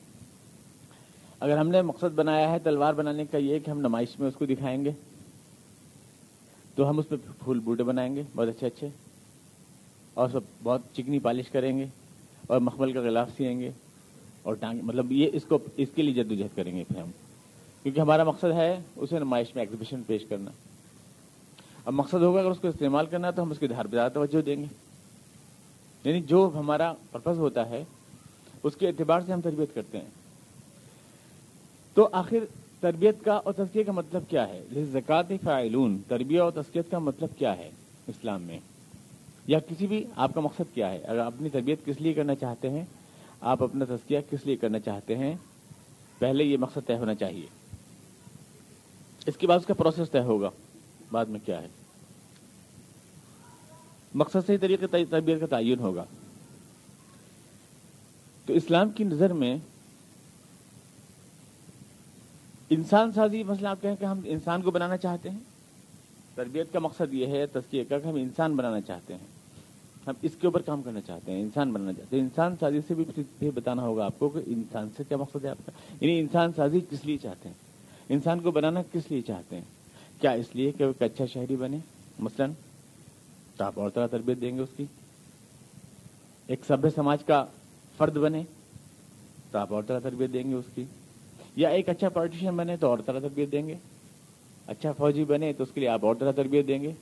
اگر 1.40 1.58
ہم 1.58 1.68
نے 1.68 1.82
مقصد 1.82 2.14
بنایا 2.14 2.50
ہے 2.50 2.58
تلوار 2.58 2.94
بنانے 2.94 3.24
کا، 3.26 3.38
یہ 3.38 3.58
کہ 3.58 3.70
ہم 3.70 3.80
نمائش 3.80 4.20
میں 4.20 4.28
اس 4.28 4.34
کو 4.34 4.46
دکھائیں 4.46 4.84
گے۔ 4.84 4.90
تو 6.74 6.90
ہم 6.90 6.98
اس 6.98 7.08
پہ 7.08 7.16
پھول 7.44 7.58
بوٹے 7.58 7.82
بنائیں 7.82 8.16
گے، 8.16 8.22
بہت 8.36 8.48
اچھے 8.48 8.66
اچھے۔ 8.66 8.88
اور 10.14 10.28
سب 10.32 10.40
بہت 10.62 10.80
چکنی 10.92 11.18
پالش 11.18 11.48
کریں 11.48 11.78
گے 11.78 11.86
اور 12.46 12.60
مخمل 12.60 12.92
کا 12.92 13.00
غلاف 13.00 13.30
سیئیں 13.36 13.60
گے 13.60 13.70
اور 14.42 14.54
ٹانگ 14.54 14.80
مطلب 14.82 15.12
یہ 15.12 15.30
اس 15.32 15.42
کو، 15.48 15.58
اس 15.76 15.88
کے 15.94 16.02
لیے 16.02 16.24
جدوجہد 16.24 16.56
کریں 16.56 16.76
گے 16.76 16.84
پھر 16.88 17.00
ہم۔ 17.00 17.10
کیونکہ 17.82 18.00
ہمارا 18.00 18.24
مقصد 18.24 18.52
ہے 18.54 18.80
اسے 18.96 19.18
نمائش 19.18 19.54
میں 19.54 19.62
ایگزیبیشن 19.62 20.02
پیش 20.06 20.24
کرنا۔ 20.28 20.50
اب 21.84 21.92
مقصد 21.92 22.22
ہوگا 22.22 22.40
اگر 22.40 22.50
اس 22.50 22.58
کو 22.60 22.68
استعمال 22.68 23.06
کرنا 23.06 23.30
تو 23.30 23.42
ہم 23.42 23.50
اس 23.50 23.58
کے 23.58 23.66
دھار 23.66 23.84
پہ 23.84 23.90
زیادہ 23.90 24.12
توجہ 24.12 24.40
دیں 24.40 24.56
گے۔ 24.56 24.87
یعنی 26.04 26.20
جو 26.20 26.50
ہمارا 26.54 26.92
پرپز 27.12 27.38
ہوتا 27.38 27.68
ہے، 27.68 27.84
اس 28.62 28.76
کے 28.76 28.88
اعتبار 28.88 29.20
سے 29.26 29.32
ہم 29.32 29.40
تربیت 29.40 29.74
کرتے 29.74 29.98
ہیں۔ 29.98 30.10
تو 31.94 32.08
آخر 32.12 32.36
تربیت 32.80 33.24
کا 33.24 33.32
اور 33.32 33.52
تذکیہ 33.52 33.84
کا 33.84 33.92
مطلب 33.92 34.22
کیا 34.28 34.48
ہے؟ 34.48 34.64
زکات 34.92 35.26
فائلون 35.44 35.98
تربیت 36.08 36.40
اور 36.40 36.52
تذکیت 36.52 36.90
کا 36.90 36.98
مطلب 36.98 37.28
کیا 37.38 37.56
ہے 37.56 37.70
اسلام 38.06 38.42
میں؟ 38.42 38.58
یا 39.46 39.58
کسی 39.58 39.86
بھی، 39.86 40.04
آپ 40.16 40.34
کا 40.34 40.40
مقصد 40.40 40.74
کیا 40.74 40.90
ہے؟ 40.90 40.98
اگر 40.98 41.18
اپنی 41.18 41.48
تربیت 41.48 41.84
کس 41.84 42.00
لیے 42.00 42.12
کرنا 42.12 42.34
چاہتے 42.34 42.70
ہیں؟ 42.70 42.84
آپ 43.40 43.62
اپنا 43.62 43.84
تذکیہ 43.84 44.18
کس 44.30 44.46
لیے 44.46 44.56
کرنا 44.56 44.78
چاہتے 44.78 45.16
ہیں؟ 45.16 45.34
پہلے 46.18 46.44
یہ 46.44 46.56
مقصد 46.56 46.86
طے 46.86 46.96
ہونا 46.96 47.14
چاہیے۔ 47.14 47.46
اس 49.26 49.36
کے 49.36 49.46
بعد 49.46 49.58
اس 49.58 49.66
کا 49.66 49.74
پروسیس 49.74 50.10
طے 50.10 50.20
ہوگا۔ 50.20 50.50
بعد 51.12 51.26
میں 51.26 51.40
کیا 51.46 51.62
ہے؟ 51.62 51.68
مقصد 54.18 54.46
صحیح 54.46 54.58
طریقے 54.60 54.86
تربیت 55.10 55.40
کا 55.40 55.46
تعین 55.46 55.78
ہوگا۔ 55.78 56.04
تو 58.46 58.52
اسلام 58.52 58.90
کی 58.90 59.04
نظر 59.04 59.32
میں 59.32 59.56
انسان 62.70 63.12
سازی 63.12 63.42
مسئلہ 63.42 63.68
آپ 63.68 63.82
کہیں 63.82 63.96
کہ 63.96 64.04
ہم 64.04 64.20
انسان 64.24 64.62
کو 64.62 64.70
بنانا 64.70 64.96
چاہتے 64.96 65.30
ہیں، 65.30 65.38
تربیت 66.34 66.72
کا 66.72 66.78
مقصد 66.78 67.14
یہ 67.14 67.26
ہے، 67.26 67.46
تذکیہ 67.46 67.84
کا 67.88 67.98
کہ 67.98 68.08
ہم 68.08 68.14
انسان 68.14 68.56
بنانا 68.56 68.80
چاہتے 68.80 69.14
ہیں۔ 69.14 69.26
ہم 70.06 70.12
اس 70.22 70.30
کے 70.40 70.46
اوپر 70.46 70.62
کام 70.62 70.82
کرنا 70.82 71.00
چاہتے 71.00 71.32
ہیں، 71.32 71.42
انسان 71.42 71.72
بنانا 71.72 71.92
چاہتے 71.92 72.16
ہیں۔ 72.16 72.22
انسان 72.22 72.54
سازی 72.60 72.80
سے 72.88 72.94
بھی 72.94 73.50
بتانا 73.50 73.82
ہوگا 73.82 74.04
آپ 74.04 74.18
کو 74.18 74.28
کہ 74.28 74.40
انسان 74.46 74.88
سے 74.96 75.02
کیا 75.08 75.16
مقصد 75.16 75.44
ہے 75.44 75.50
آپ 75.50 75.66
کا۔ 75.66 75.72
یعنی 76.00 76.20
انسان 76.20 76.50
سازی 76.56 76.80
کس 76.90 77.04
لیے 77.04 77.16
چاہتے 77.16 77.48
ہیں؟ 77.48 77.56
انسان 78.08 78.40
کو 78.40 78.50
بنانا 78.50 78.82
کس 78.92 79.10
لیے 79.10 79.20
چاہتے 79.20 79.56
ہیں؟ 79.56 79.64
کیا 80.20 80.30
اس 80.30 80.46
لیے 80.54 80.72
کہ 80.72 80.84
وہ 80.84 80.92
ایک 80.98 81.12
اچھا 81.12 81.26
شہری 81.26 81.56
بنے؟ 81.56 81.78
مثلاً 82.18 82.50
تو 83.58 83.64
آپ 83.64 83.72
اور 83.76 83.90
طرح 83.90 84.06
تربیت 84.06 84.40
دیں 84.40 84.56
گے 84.56 84.60
اس 84.60 84.68
کی؟ 84.76 84.84
ایک 86.46 86.60
سبھی 86.66 86.90
سماج 86.90 87.24
کا 87.24 87.44
فرد 87.96 88.16
بنے 88.16 88.42
تو 89.50 89.58
آپ 89.58 89.72
اور 89.72 89.82
طرح 89.82 89.98
تربیت 89.98 90.32
دیں 90.32 90.50
گے 90.50 90.54
اس 90.54 90.64
کی؟ 90.74 90.84
یا 91.56 91.68
ایک 91.68 91.88
اچھا 91.88 92.08
پالیٹیشین 92.08 92.56
بنے 92.56 92.76
تو 92.76 92.88
اور 92.88 92.98
طرح 93.06 93.18
تربیت 93.18 93.52
دیں 93.52 93.68
گے؟ 93.68 93.74
اچھا 94.66 94.92
فوجی 94.92 95.24
بنے 95.24 95.52
تو 95.52 95.62
اس 95.62 95.68
کے 95.74 95.80
لیے 95.80 95.88
آپ 95.88 96.04
اور 96.06 96.14
طرح 96.14 96.32
تربیت 96.32 96.68
دیں 96.68 96.82
گے؟ 96.82 96.92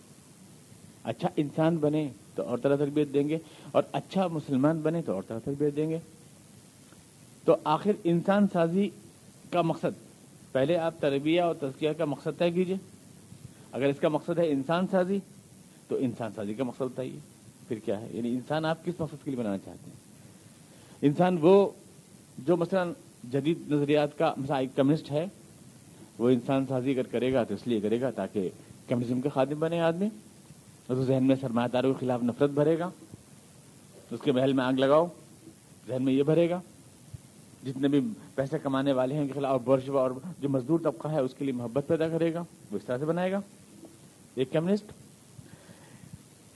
اچھا 1.04 1.28
انسان 1.36 1.76
بنے 1.76 2.08
تو 2.34 2.42
اور 2.42 2.58
طرح 2.58 2.76
تربیت 2.76 3.08
دیں 3.14 3.28
گے؟ 3.28 3.38
اور 3.72 3.82
اچھا 3.92 4.26
مسلمان 4.26 4.80
بنے 4.80 5.02
تو 5.02 5.12
اور 5.12 5.22
طرح 5.28 5.38
تربیت 5.44 5.76
دیں 5.76 5.90
گے؟ 5.90 5.98
تو 7.44 7.56
آخر 7.64 7.90
انسان 8.04 8.46
سازی 8.52 8.90
کا 9.52 9.62
مقصد، 9.62 10.12
پہلے 10.52 10.78
آپ 10.78 10.94
تربیہ 11.00 11.42
اور 11.42 11.54
تذکیہ 11.60 11.90
کا 11.98 12.04
مقصد 12.04 12.38
طے 12.38 12.50
کیجیے 12.50 12.76
اگر 13.72 13.86
اس 13.86 14.00
کا 14.00 14.08
مقصد 14.08 14.38
ہے 14.38 14.48
انسان 14.48 14.86
سازی 14.90 15.18
تو 15.88 15.96
انسان 15.96 16.30
سازی 16.36 16.54
کا 16.54 16.64
مقصد 16.64 16.82
بتائیے 16.82 17.18
پھر 17.68 17.78
کیا 17.78 18.00
ہے؟ 18.00 18.08
یعنی 18.10 18.28
انسان 18.28 18.64
آپ 18.64 18.84
کس 18.84 18.94
مقصد 18.98 19.24
کے 19.24 19.30
لیے 19.30 19.40
بنانا 19.40 19.58
چاہتے 19.58 19.90
ہیں؟ 19.90 19.96
انسان 21.02 21.38
وہ 21.40 21.70
جو 22.38 22.56
مثلا 22.56 22.84
جدید 23.32 23.72
نظریات 23.72 24.18
کا 24.18 24.34
مثلا 24.36 24.58
ایک 24.58 24.76
کمیونسٹ 24.76 25.10
ہے، 25.10 25.26
وہ 26.18 26.30
انسان 26.30 26.64
سازی 26.68 26.90
اگر 26.90 27.02
کرے 27.02 27.32
گا 27.32 27.44
تو 27.44 27.54
اس 27.54 27.66
لیے 27.66 27.80
کرے 27.80 28.00
گا 28.00 28.10
تاکہ 28.10 28.50
کمیونزم 28.88 29.20
کے 29.20 29.28
خادم 29.28 29.58
بنے 29.58 29.80
آدمی۔ 29.80 30.08
اور 30.86 30.96
ذہن 30.96 31.24
میں 31.24 31.36
سرمایہ 31.40 31.68
داروں 31.68 31.94
کے 31.94 32.00
خلاف 32.00 32.22
نفرت 32.22 32.50
بھرے 32.50 32.78
گا۔ 32.78 32.90
اس 34.10 34.20
کے 34.20 34.32
محل 34.32 34.52
میں 34.52 34.64
آگ 34.64 34.72
لگاؤ، 34.72 35.06
ذہن 35.88 36.02
میں 36.02 36.12
یہ 36.12 36.22
بھرے 36.22 36.50
گا۔ 36.50 36.60
جتنے 37.66 37.88
بھی 37.88 38.00
پیسے 38.34 38.58
کمانے 38.58 38.92
والے 38.92 39.14
ہیں، 39.14 39.20
ان 39.20 39.26
کے 39.26 39.32
خلاف 39.32 39.60
برش 39.64 39.88
اور 39.88 40.10
جو 40.40 40.48
مزدور 40.48 40.80
طبقہ 40.80 41.08
ہے، 41.08 41.20
اس 41.20 41.34
کے 41.38 41.44
لیے 41.44 41.54
محبت 41.54 41.84
پیدا 41.86 42.08
کرے 42.08 42.34
گا۔ 42.34 42.40
وہ 42.40 42.76
اس 42.76 42.84
طرح 42.84 42.98
سے 42.98 43.04
بنائے 43.04 43.32
گا۔ 43.32 43.40
ایک 44.34 44.52
کمیونسٹ۔ 44.52 45.05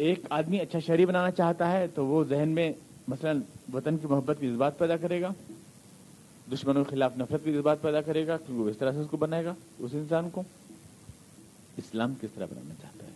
ایک 0.01 0.21
آدمی 0.31 0.61
اچھا 0.61 0.79
شہری 0.79 1.07
بنانا 1.07 1.31
چاہتا 1.31 1.73
ہے 1.73 1.87
تو 1.95 2.07
وہ 2.07 2.25
ذہن 2.25 2.49
میں 2.49 2.73
مثلا 3.09 3.33
وطن 3.73 3.99
کی 3.99 4.07
محبت 4.07 4.37
کی 4.41 4.51
جذبات 4.51 4.79
پیدا 4.79 4.97
کرے 4.97 5.23
گا، 5.23 5.33
دشمنوں 6.53 6.85
کے 6.85 6.91
خلاف 6.91 7.17
نفرت 7.17 7.45
کی 7.45 7.53
جذبات 7.53 7.83
پیدا 7.83 8.01
کرے 8.01 8.27
گا، 8.27 8.37
کیونکہ 8.37 8.65
وہ 8.65 8.69
اس 8.69 8.79
طرح 8.79 8.93
سے 8.93 8.99
اس 8.99 9.07
کو 9.11 9.17
بنائے 9.17 9.45
گا، 9.45 9.55
اس 9.79 9.91
انسان 9.95 10.31
کو۔ 10.31 10.43
اسلام 11.77 12.15
کس 12.21 12.31
طرح 12.35 12.47
بنانا 12.47 12.75
چاہتا 12.83 13.07
ہے؟ 13.07 13.13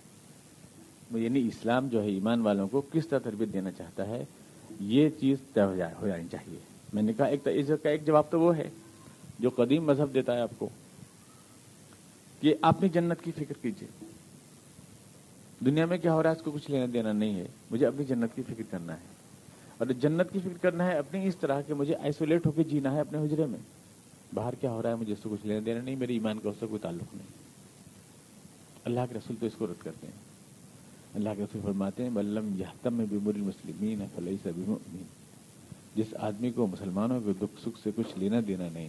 یعنی 1.21 1.47
اسلام 1.47 1.89
جو 1.89 2.03
ہے، 2.03 2.09
ایمان 2.09 2.41
والوں 2.41 2.69
کو 2.69 2.83
کس 2.93 3.09
طرح 3.09 3.19
تربیت 3.19 3.53
دینا 3.53 3.71
چاہتا 3.71 4.07
ہے؟ 4.07 4.25
یہ 4.81 5.09
چیز 5.21 5.39
طے 5.55 5.63
ہو 5.63 5.77
جائے 5.77 5.95
ہو 6.01 6.09
جانی 6.09 6.25
چاہیے۔ 6.31 6.59
میں 6.93 7.03
نے 7.03 7.13
کہا، 7.13 7.25
ایک 7.25 7.41
اس 7.45 7.71
کا 7.83 7.89
ایک 7.89 8.07
جواب 8.07 8.25
تو 8.31 8.41
وہ 8.41 8.57
ہے، 8.57 8.71
جو 9.39 9.51
قدیم 9.51 9.85
مذہب 9.85 10.15
دیتا 10.15 10.35
ہے 10.35 10.41
آپ 10.41 10.51
کو، 10.59 10.69
کہ 12.41 12.55
اپنی 12.61 12.89
جنت 12.89 13.25
کی 13.25 13.33
فکر 13.33 13.55
کیجیے۔ 13.63 14.04
دنیا 15.65 15.87
میں 15.87 15.99
کیا 15.99 16.15
ہو 16.15 16.23
رہا 16.23 16.31
ہے؟ 16.31 16.37
اس 16.37 16.43
کو 16.43 16.51
کچھ 16.51 16.71
لینا 16.71 16.87
دینا 16.93 17.13
نہیں 17.13 17.35
ہے۔ 17.35 17.49
مجھے 17.71 17.87
اپنی 17.87 18.05
جنت 18.05 18.37
کی 18.37 18.43
فکر 18.43 18.63
کرنا 18.71 18.93
ہے۔ 18.93 19.15
اور 19.79 19.87
جنت 19.87 20.33
کی 20.33 20.39
فکر 20.39 20.59
کرنا 20.63 20.87
ہے، 20.87 20.99
اپنی 20.99 21.29
اس 21.29 21.37
طرح 21.37 21.61
کہ 21.61 21.75
مجھے 21.75 21.97
آئسولیٹ 21.97 22.47
ہو 22.47 22.53
کے 22.53 22.65
جینا 22.65 22.93
ہے 22.93 23.01
اپنے 23.01 23.19
حجرے 23.19 23.47
میں۔ 23.47 23.59
باہر 24.35 24.55
کیا 24.55 24.71
ہو 24.71 24.83
رہا 24.83 24.91
ہے؟ 24.91 24.95
مجھے 24.95 25.13
اس 25.13 25.19
سے 25.23 25.29
کچھ 25.33 25.47
لینا 25.47 25.61
دینا 25.67 25.81
نہیں، 25.81 25.97
میرے 25.97 26.13
ایمان 26.13 26.39
کا 26.39 26.49
اس 26.49 26.57
سے 26.61 26.67
کوئی 26.67 26.81
تعلق 26.81 27.17
نہیں۔ 27.17 27.27
اللہ 28.85 29.01
کے 29.11 29.19
رسول 29.19 29.37
تو 29.41 29.47
اس 29.47 29.53
کو 29.59 29.67
رد 29.67 29.85
کرتے 29.85 30.07
ہیں۔ 30.07 30.25
اللہ 31.15 31.29
کے 31.37 31.43
رسول 31.43 31.63
فرماتے 31.63 32.03
ہیں 32.03 32.11
بلم 32.11 32.61
یحتم 32.61 32.95
میں 32.95 33.07
بمر 33.11 33.35
المسلمین 33.35 34.05
فلئی 34.15 34.37
سے 34.43 34.51
جس 35.97 36.15
آدمی 36.21 36.51
کو 36.51 36.67
مسلمانوں 36.67 37.21
کے 37.21 37.33
دکھ 37.39 37.61
سکھ 37.61 37.81
سے 37.85 37.91
کچھ 37.97 38.19
لینا 38.19 38.37
دینا 38.49 38.69
نہیں، 38.73 38.89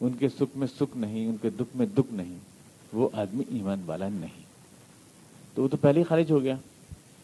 ان 0.00 0.12
کے 0.12 0.28
سکھ 0.28 0.56
میں 0.56 0.66
سکھ 0.66 0.96
نہیں، 0.96 1.26
ان 1.26 1.36
کے 1.42 1.50
دکھ 1.50 1.76
میں 1.76 1.86
دکھ 1.86 2.14
نہیں، 2.14 2.38
وہ 2.92 3.08
آدمی 3.12 3.44
ایمان 3.48 3.80
والا 3.86 4.08
نہیں۔ 4.08 4.41
تو 5.54 5.62
وہ 5.62 5.68
تو 5.68 5.76
پہلے 5.76 5.98
ہی 6.00 6.04
خارج 6.04 6.30
ہو 6.30 6.42
گیا۔ 6.42 6.56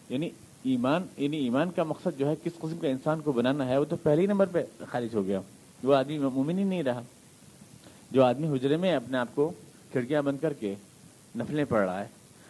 یعنی 0.09 0.31
ایمان 0.63 1.03
یعنی 1.17 1.37
ایمان 1.37 1.71
کا 1.71 1.85
مقصد 1.85 2.19
جو 2.19 2.29
ہے 2.29 2.35
کس 2.45 2.53
قسم 2.59 2.79
کا 2.81 2.89
انسان 2.89 3.21
کو 3.21 3.33
بنانا 3.33 3.67
ہے، 3.69 3.79
وہ 3.79 3.85
تو 3.85 3.97
پہلے 3.97 4.23
ہی 4.23 4.27
نمبر 4.27 4.47
پہ 4.47 4.65
خارج 4.87 5.15
ہو 5.15 5.27
گیا۔ 5.27 5.41
وہ 5.85 5.95
آدمی 5.95 6.19
مومن 6.19 6.59
ہی 6.59 6.65
نہیں 6.65 6.83
رہا۔ 6.83 7.03
جو 8.11 8.25
آدمی 8.25 8.57
حجرے 8.57 8.77
میں 8.77 8.95
اپنے 8.95 9.19
آپ 9.19 9.29
کو 9.35 9.53
کھڑکیاں 9.93 10.23
بند 10.23 10.39
کر 10.41 10.53
کے 10.53 10.75
نفلیں 11.37 11.65
پڑھ 11.65 11.85
رہا 11.85 12.01
ہے 12.01 12.07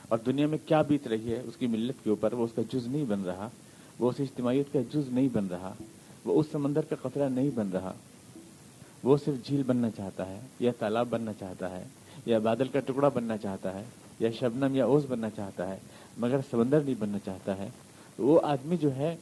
اور 0.09 0.19
دنیا 0.27 0.47
میں 0.47 0.59
کیا 0.67 0.83
بیت 0.83 1.07
رہی 1.09 1.33
ہے، 1.33 1.41
اس 1.45 1.57
کی 1.57 1.67
ملت 1.67 2.05
کے 2.05 2.11
اوپر 2.11 2.33
وہ 2.33 2.45
اس 2.45 2.51
کا 2.57 2.63
جز 2.73 2.87
نہیں 2.87 3.05
بن 3.05 3.23
رہا، 3.23 3.49
وہ 3.99 4.11
اس 4.11 4.21
اجتماعیت 4.21 4.73
کا 4.73 4.79
جز 4.95 5.09
نہیں 5.09 5.29
بن 5.33 5.47
رہا، 5.47 5.75
وہ 6.25 6.41
اس 6.41 6.47
سمندر 6.53 6.81
کا 6.81 6.97
قطرہ 7.03 7.29
نہیں 7.29 7.51
بن 7.55 7.71
رہا، 7.73 7.93
وہ 9.03 9.17
صرف 9.25 9.47
جھیل 9.47 9.63
بننا 9.63 9.91
چاہتا 9.91 10.29
ہے 10.29 10.41
یا 10.61 10.73
تالاب 10.79 11.07
بننا 11.11 11.33
چاہتا 11.33 11.77
ہے 11.77 11.85
یا 12.27 12.39
بادل 12.39 12.69
کا 12.69 12.81
ٹکڑا 12.81 13.09
بننا 13.09 13.37
چاہتا 13.37 13.75
ہے۔ 13.75 13.85
یا 14.21 14.31
شبنم 14.41 14.75
یا 14.75 14.85
اوس 14.85 15.05
بننا 15.09 15.31
چاہتا 15.31 15.69
ہے، 15.69 15.79
مگر 16.19 16.37
سمندر 16.51 16.81
نہیں 16.81 16.95
بننا 16.99 17.19
چاہتا 17.25 17.59
ہے، 17.59 17.69
تو 18.17 18.27
وہ 18.27 18.41
آدمی 18.43 18.77
جو 18.77 18.95
ہے، 18.95 19.17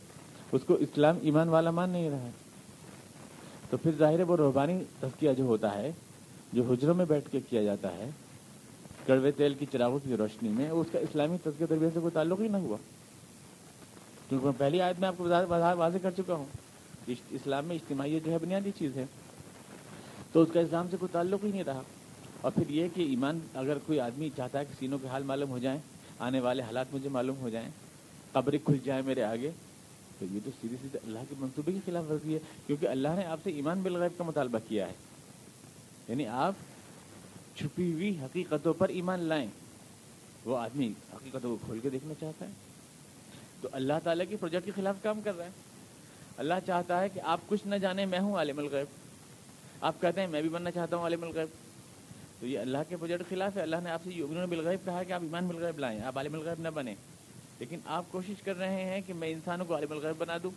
اس 0.53 0.61
کو 0.67 0.75
اسلام 0.75 1.17
ایمان 1.23 1.49
والا 1.49 1.71
مان 1.71 1.91
نہیں 1.91 2.11
رہا 2.11 2.23
ہے۔ 2.23 2.31
تو 3.71 3.77
پھر 3.77 3.91
ظاہر 3.99 4.21
وہ 4.23 4.37
روحانی 4.37 4.85
تزکیہ 5.01 5.33
جو 5.33 5.45
ہوتا 5.45 5.75
ہے، 5.75 5.93
جو 6.53 6.63
حجروں 6.63 6.95
میں 6.95 7.05
بیٹھ 7.05 7.31
کے 7.31 7.41
کیا 7.41 7.63
جاتا 7.63 7.97
ہے، 7.97 8.11
کڑوے 9.07 9.31
تیل 9.31 9.55
کی 9.55 9.67
چراغوں 9.73 9.99
کی 9.99 10.17
روشنی 10.17 10.49
میں، 10.49 10.71
اس 10.71 10.87
کا 10.93 10.99
اسلامی 10.99 11.37
تزکیہ 11.39 11.67
تربیت 11.67 11.95
سے 11.95 12.01
کوئی 12.01 12.11
تعلق 12.15 12.41
ہی 12.41 12.49
نہ 12.49 12.57
ہوا۔ 12.57 12.77
کیونکہ 14.29 14.45
میں 14.45 14.55
پہلی 14.59 14.81
آیت 14.81 15.01
میں 15.01 15.09
آپ 15.09 15.15
کو 15.19 15.25
واضح 15.77 15.99
کر 16.03 16.11
چکا 16.11 16.35
ہوں۔ 16.35 16.45
اسلام 17.31 17.65
میں 17.65 17.77
اجتماعی 17.77 18.21
جو 18.25 18.33
ہے، 18.33 18.39
بنیادی 18.39 18.71
چیز 18.79 18.97
ہے۔ 18.97 19.07
تو 20.33 20.43
اس 20.43 20.49
کا 20.53 20.61
اسلام 20.61 20.87
سے 20.91 20.97
کوئی 20.97 21.13
تعلق 21.13 21.45
ہی 21.45 21.51
نہیں 21.51 21.65
رہا۔ 21.65 21.83
اور 22.41 22.53
پھر 22.53 22.69
یہ 22.69 22.89
کہ 22.95 23.01
ایمان 23.01 23.39
اگر 23.55 23.79
کوئی 23.87 24.01
آدمی 24.01 24.31
چاہتا 24.37 24.59
ہے 24.59 24.65
کہ 24.65 24.75
سینوں 24.79 24.99
کے 24.99 25.09
حال 25.09 25.23
معلوم 25.23 25.51
ہو 25.51 25.59
جائیں، 25.59 25.81
آنے 26.19 26.41
والے 26.41 26.63
حالات 26.63 26.87
مجھے 26.93 27.09
معلوم 27.09 27.37
ہو 27.41 27.49
جائیں، 27.49 27.69
قبریں 28.33 28.59
کھل 28.65 28.79
جائیں 28.85 29.03
میرے 29.03 29.23
آگے، 29.23 29.51
تو 30.19 30.25
یہ 30.31 30.41
تو 30.45 30.51
سیدھی 30.61 30.77
سیدھے 30.83 30.99
اللہ 31.07 31.19
کے 31.29 31.35
منصوبے 31.39 31.73
کے 31.73 31.79
خلاف 31.87 32.05
ورزی 32.11 32.35
ہے، 32.35 32.39
کیونکہ 32.67 32.87
اللہ 32.87 33.09
نے 33.17 33.25
آپ 33.25 33.41
سے 33.45 33.51
ایمان 33.51 33.81
بالغیب 33.83 34.19
کا 34.19 34.25
مطالبہ 34.25 34.59
کیا 34.69 34.89
ہے۔ 34.89 34.93
یعنی 36.09 36.27
آپ 36.27 36.55
چھپی 37.57 37.93
ہوئی 37.93 38.19
حقیقتوں 38.23 38.75
پر 38.75 38.89
ایمان 38.89 39.21
لائیں۔ 39.21 39.49
وہ 40.45 40.59
آدمی 40.59 40.93
حقیقتوں 41.15 41.51
کو 41.51 41.57
کھول 41.65 41.79
کے 41.79 41.91
دیکھنا 41.91 42.15
چاہتا 42.21 42.47
ہے۔ 42.47 42.53
تو 43.61 43.69
اللہ 43.73 43.93
تعالیٰ 44.05 44.27
کی 44.29 44.37
پروجیکٹ 44.37 44.65
کے 44.65 44.73
خلاف 44.75 44.97
کام 45.03 45.21
کر 45.21 45.37
رہا 45.37 45.45
ہے۔ 45.45 45.51
اللہ 46.37 46.55
چاہتا 46.67 47.01
ہے 47.01 47.09
کہ 47.09 47.21
آپ 47.21 47.41
کچھ 47.47 47.67
نہ 47.67 47.75
جانیں 47.75 48.07
میں 48.07 48.19
ہوں 48.19 48.37
عالم 48.37 48.59
الغیب۔ 48.59 48.87
آپ 49.81 50.01
کہتے 50.01 50.21
ہیں 50.21 50.29
میں 50.29 50.43
بھی 50.43 50.49
بننا 50.49 50.71
چاہتا 50.71 50.97
ہوں 50.97 51.03
عالم 51.03 51.23
الغیب۔ 51.23 51.66
تو 52.41 52.47
یہ 52.47 52.59
اللہ 52.59 52.79
کے 52.89 52.97
پروجیکٹ 52.97 53.23
کے 53.29 53.35
خلاف 53.35 53.57
ہے۔ 53.57 53.63
اللہ 53.63 53.77
نے 53.83 53.91
آپ 53.91 54.01
سے 54.05 54.11
یوگنوں 54.11 54.41
نے 54.41 54.47
بالغیب 54.47 54.85
کہا 54.85 55.03
کہ 55.03 55.13
آپ 55.13 55.23
ایمان 55.23 55.47
بالغیب 55.47 55.79
لائیں، 55.79 56.01
آپ 56.01 56.17
عالم 56.17 56.35
الغیب 56.35 56.61
نہ 56.61 56.69
بنیں۔ 56.69 56.95
لیکن 57.59 57.79
آپ 57.85 58.05
کوشش 58.11 58.43
کر 58.43 58.57
رہے 58.57 58.85
ہیں 58.85 59.01
کہ 59.07 59.13
میں 59.13 59.33
انسانوں 59.33 59.67
کو 59.67 59.75
عالم 59.75 59.93
الغیب 59.93 60.15
بنا 60.19 60.37
دوں۔ 60.43 60.51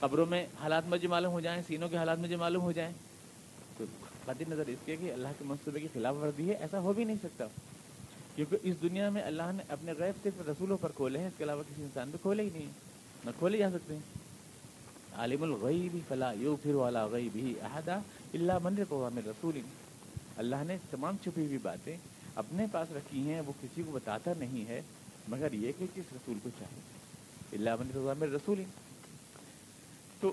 قبروں 0.00 0.26
میں 0.26 0.46
حالات 0.60 0.82
مجھے 0.86 1.08
معلوم 1.08 1.32
ہو 1.32 1.40
جائیں، 1.40 1.62
سینوں 1.66 1.88
کے 1.88 1.96
حالات 1.96 2.18
مجھے 2.18 2.36
معلوم 2.36 2.62
ہو 2.62 2.72
جائیں۔ 2.72 2.92
تو 3.78 3.84
قطع 4.24 4.44
نظر 4.48 4.62
اس 4.66 4.78
کے 4.84 4.96
کہ 4.96 5.12
اللہ 5.12 5.28
کے 5.38 5.44
منصوبے 5.44 5.80
کی 5.80 5.88
خلاف 5.92 6.14
ورزی 6.20 6.48
ہے، 6.48 6.54
ایسا 6.54 6.80
ہو 6.80 6.92
بھی 6.92 7.04
نہیں 7.04 7.16
سکتا۔ 7.22 7.44
کیونکہ 8.36 8.56
اس 8.62 8.82
دنیا 8.82 9.10
میں 9.10 9.22
اللہ 9.22 9.42
نے 9.54 9.62
اپنے 9.68 9.92
غیب 9.98 10.14
صرف 10.22 10.48
رسولوں 10.48 10.78
پر 10.80 10.92
کھولے 10.94 11.18
ہیں، 11.18 11.26
اس 11.26 11.32
کے 11.38 11.44
علاوہ 11.44 11.62
کسی 11.62 11.82
انسان 11.82 12.10
پہ 12.10 12.16
کھولے 12.22 12.42
ہی 12.42 12.50
نہیں 12.52 12.66
نہ 13.24 13.30
کھولے 13.38 13.58
جا 13.58 13.70
سکتے 13.70 13.94
ہیں۔ 13.94 14.00
عالم 15.16 15.42
الغیب 15.42 15.96
فلا 16.08 16.32
یو 16.32 16.56
پھر 16.62 16.74
والا 16.74 17.06
غیب 17.06 17.36
ہی 17.36 17.54
احدہ 17.62 18.00
اللہ 18.34 18.52
من 18.62 18.74
قوام 18.88 19.18
رسول۔ 19.18 19.60
اللہ 20.40 20.56
نے 20.66 20.76
تمام 20.90 21.16
چھپی 21.22 21.46
ہوئی 21.46 21.58
باتیں 21.58 21.96
اپنے 22.34 22.66
پاس 22.72 22.92
رکھی 22.96 23.30
ہیں، 23.30 23.40
وہ 23.40 23.52
کسی 23.62 23.82
کو 23.82 23.92
بتاتا 23.92 24.32
نہیں 24.38 24.68
ہے، 24.68 24.82
مگر 25.28 25.52
یہ 25.52 25.72
کہ 25.78 25.86
کس 25.94 26.12
رسول 26.12 26.38
کو 26.42 26.48
چاہیے۔ 26.58 26.80
اللہ 27.52 27.70
من 27.80 27.90
قوام 27.92 28.22
رسول 28.22 28.62
تو 30.20 30.32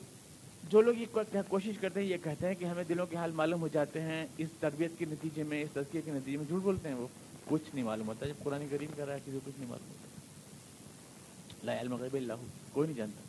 جو 0.69 0.81
لوگ 0.81 0.93
یہ 0.93 1.05
کوشش 1.47 1.77
کرتے 1.81 1.99
ہیں، 1.99 2.07
یہ 2.07 2.17
کہتے 2.23 2.47
ہیں 2.47 2.55
کہ 2.55 2.65
ہمیں 2.65 2.83
دلوں 2.83 3.05
کے 3.05 3.15
حال 3.15 3.31
معلوم 3.31 3.61
ہو 3.61 3.67
جاتے 3.67 4.01
ہیں۔ 4.01 4.27
اس 4.37 4.49
تربیت 4.59 4.91
کے 4.97 5.05
نتیجے 5.05 5.43
میں، 5.43 5.61
اس 5.61 5.69
تذکیے 5.73 6.01
کے 6.01 6.11
نتیجے 6.11 6.37
میں 6.37 6.45
جھوٹ 6.45 6.61
بولتے 6.61 6.87
ہیں۔ 6.87 6.95
وہ 6.95 7.07
کچھ 7.49 7.75
نہیں 7.75 7.85
معلوم 7.85 8.07
ہوتا۔ 8.07 8.25
جب 8.25 8.43
قرآن 8.43 8.67
کریم 8.71 8.89
کر 8.95 9.05
رہا 9.05 9.13
ہے، 9.13 9.19
کسی 9.19 9.31
کو 9.31 9.39
کچھ 9.45 9.59
نہیں 9.59 9.69
معلوم 9.69 9.89
ہوتا۔ 9.89 11.65
لا 11.65 11.81
علم 11.81 11.95
غیب 11.95 12.13
اللہ 12.13 12.33
کوئی 12.73 12.87
نہیں 12.87 12.97
جانتا، 12.97 13.21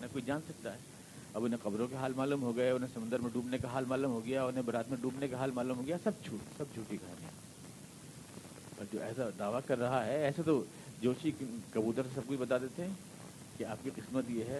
نہ 0.00 0.06
کوئی 0.12 0.24
جان 0.24 0.40
سکتا 0.48 0.72
ہے۔ 0.72 0.78
اب 1.38 1.44
انہیں 1.44 1.58
قبروں 1.62 1.88
کے 1.88 1.96
حال 1.96 2.12
معلوم 2.16 2.42
ہو 2.42 2.56
گئے، 2.56 2.70
انہیں 2.70 2.90
سمندر 2.94 3.18
میں 3.18 3.30
ڈوبنے 3.32 3.58
کا 3.58 3.68
حال 3.68 3.84
معلوم 3.84 4.12
ہو 4.12 4.24
گیا، 4.24 4.44
انہیں 4.44 4.62
برات 4.62 4.88
میں 4.88 4.98
ڈوبنے 5.00 5.28
کا 5.28 5.36
حال 5.36 5.50
معلوم 5.50 5.78
ہو 5.78 5.86
گیا، 5.86 5.96
سب 6.04 6.10
جھوٹ، 6.24 6.40
سب 6.56 6.64
جھوٹی 6.74 6.96
کہانیاں۔ 6.96 7.30
اور 8.76 8.86
جو 8.92 9.02
ایسا 9.02 9.22
دعویٰ 9.38 9.60
کر 9.66 9.78
رہا 9.78 10.06
ہے 10.06 10.22
ایسے 10.22 10.42
تو 10.42 10.64
جوشی 11.02 11.30
کبوتر 11.70 12.02
سے 12.02 12.08
سب 12.14 12.20
کچھ 12.26 12.38
بتا 12.38 12.58
دیتے 12.58 12.84
ہیں 12.84 12.94
کہ 13.58 13.64
آپ 13.64 13.84
کی 13.84 13.90
قسمت 13.96 14.24
یہ 14.30 14.44
ہے۔ 14.44 14.58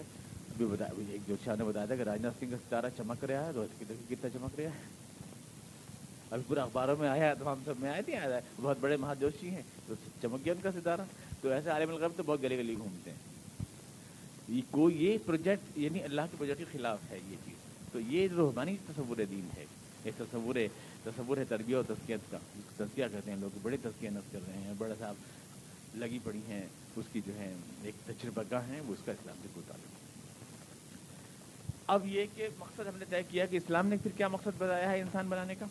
ابھی 0.48 0.66
بتا 0.66 0.84
ایک 1.08 1.20
جوشی 1.28 1.50
نے 1.58 1.64
بتایا 1.64 1.86
تھا 1.86 1.96
کہ 1.96 2.02
راجناتھ 2.02 2.34
سنگھ 2.40 2.50
کا 2.50 2.56
ستارہ 2.56 2.86
چمک 2.96 3.24
رہا 3.24 3.46
ہے 3.46 3.50
روز 3.50 3.68
کتنا 4.08 4.28
چمک 4.28 4.60
رہا 4.60 4.70
ہے۔ 4.70 4.82
ابھی 6.30 6.44
پورا 6.48 6.62
اخباروں 6.62 6.96
میں 6.98 7.08
آیا 7.08 7.34
تو 7.34 7.52
ہم 7.52 7.62
سب 7.64 7.74
میں 7.78 7.90
آئے 7.90 8.02
تھے 8.02 8.16
آیا۔ 8.16 8.40
بہت 8.62 8.76
بڑے 8.80 8.96
مہا 8.96 9.14
جوشی 9.14 9.48
ہیں، 9.50 9.62
تو 9.86 9.94
چمک 10.22 10.44
گیا 10.44 10.52
ان 10.52 10.60
کا 10.62 10.72
ستارہ۔ 10.72 11.00
تو 11.40 11.48
ایسے 11.48 11.70
عالم 11.70 11.90
الغب 11.90 12.12
تو 12.16 12.22
بہت 12.22 12.42
گلی 12.42 12.58
گلی 12.58 12.74
گھومتے 12.78 13.10
ہیں۔ 13.10 13.27
کوئی 14.70 15.04
یہ 15.04 15.18
پروجیکٹ 15.26 15.78
یعنی 15.78 16.02
اللہ 16.02 16.20
کے 16.30 16.36
پروجیکٹ 16.38 16.58
کے 16.58 16.64
خلاف 16.72 16.98
ہے 17.10 17.18
یہ 17.28 17.36
چیز۔ 17.44 17.54
تو 17.92 18.00
یہ 18.00 18.28
روحانی 18.36 18.76
تصور 18.86 19.16
دین 19.30 19.48
ہے 19.56 19.64
یہ 20.04 20.10
تصور 20.16 20.56
تصور 21.04 21.36
تربیہ 21.48 21.76
اور 21.76 21.84
تسکیت 21.88 22.20
کا 22.30 22.38
تزکیہ 22.76 23.04
کہتے 23.12 23.30
ہیں 23.30 23.38
لوگ، 23.38 23.58
بڑے 23.62 23.76
تزکیہ 23.82 24.10
نفس 24.10 24.32
کر 24.32 24.38
رہے 24.46 24.58
ہیں، 24.58 24.72
بڑا 24.78 24.94
صاحب 24.98 25.14
لگی 25.94 26.18
پڑی 26.24 26.40
ہیں، 26.48 26.66
اس 26.96 27.04
کی 27.12 27.20
جو 27.26 27.34
ہے 27.34 27.54
ایک 27.82 27.94
تجربہ 28.06 28.42
گاہ 28.50 28.68
ہیں، 28.68 28.80
وہ 28.80 28.92
اس 28.92 29.04
کا 29.04 29.12
اسلام 29.12 29.36
سے 29.42 29.48
کوئی 29.54 29.64
تعلق 29.68 29.98
اب 31.86 32.06
یہ 32.06 32.26
کہ 32.36 32.48
مقصد 32.58 32.80
ہم 32.80 32.96
نے 32.96 33.04
طے 33.10 33.22
کیا 33.28 33.46
کہ 33.46 33.56
اسلام 33.56 33.86
نے 33.86 33.96
پھر 34.02 34.10
کیا 34.16 34.28
مقصد 34.28 34.58
بتایا 34.58 34.90
ہے 34.90 35.00
انسان 35.00 35.28
بنانے 35.28 35.54
کا؟ 35.54 35.66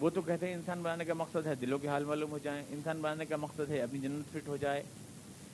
وہ 0.00 0.10
تو 0.10 0.20
کہتے 0.20 0.46
ہیں 0.46 0.54
انسان 0.54 0.82
بنانے 0.82 1.04
کا 1.04 1.14
مقصد 1.14 1.46
ہے، 1.46 1.54
دلوں 1.54 1.78
کے 1.78 1.88
حال 1.88 2.04
معلوم 2.04 2.30
ہو 2.30 2.38
جائیں۔ 2.38 2.64
انسان 2.68 3.00
بنانے 3.00 3.24
کا 3.24 3.36
مقصد 3.36 3.70
ہے، 3.70 3.82
اپنی 3.82 3.98
جنت 3.98 4.32
فٹ 4.32 4.48
ہو 4.48 4.56
جائے۔ 4.56 4.82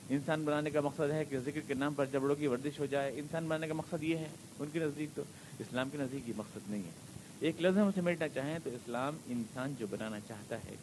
انسان 0.09 0.45
بنانے 0.45 0.69
کا 0.69 0.81
مقصد 0.81 1.11
ہے 1.11 1.25
کہ 1.25 1.39
ذکر 1.39 1.59
کے 1.67 1.73
نام 1.73 1.93
پر 1.93 2.05
جبڑوں 2.05 2.35
کی 2.35 2.47
ورزش 2.47 2.79
ہو 2.79 2.85
جائے، 2.85 3.11
انسان 3.15 3.45
بنانے 3.45 3.67
کا 3.67 3.73
مقصد 3.73 4.03
یہ 4.03 4.17
ہے، 4.17 4.27
ان 4.59 4.67
کے 4.73 4.79
نزدیک 4.79 5.09
تو 5.15 5.21
اسلام 5.59 5.89
کے 5.89 5.97
نزدیک 5.97 6.29
یہ 6.29 6.33
مقصد 6.37 6.69
نہیں 6.69 6.83
ہے۔ 6.83 6.91
ایک 7.39 7.61
لفظ 7.61 7.77
ہم 7.77 7.87
اسے 7.87 8.01
ملنا 8.01 8.27
چاہیں 8.27 8.59
تو 8.63 8.69
اسلام 8.69 9.17
انسان 9.27 9.73
جو 9.79 9.87
بنانا 9.89 10.19
چاہتا 10.19 10.55
ہے، 10.55 10.75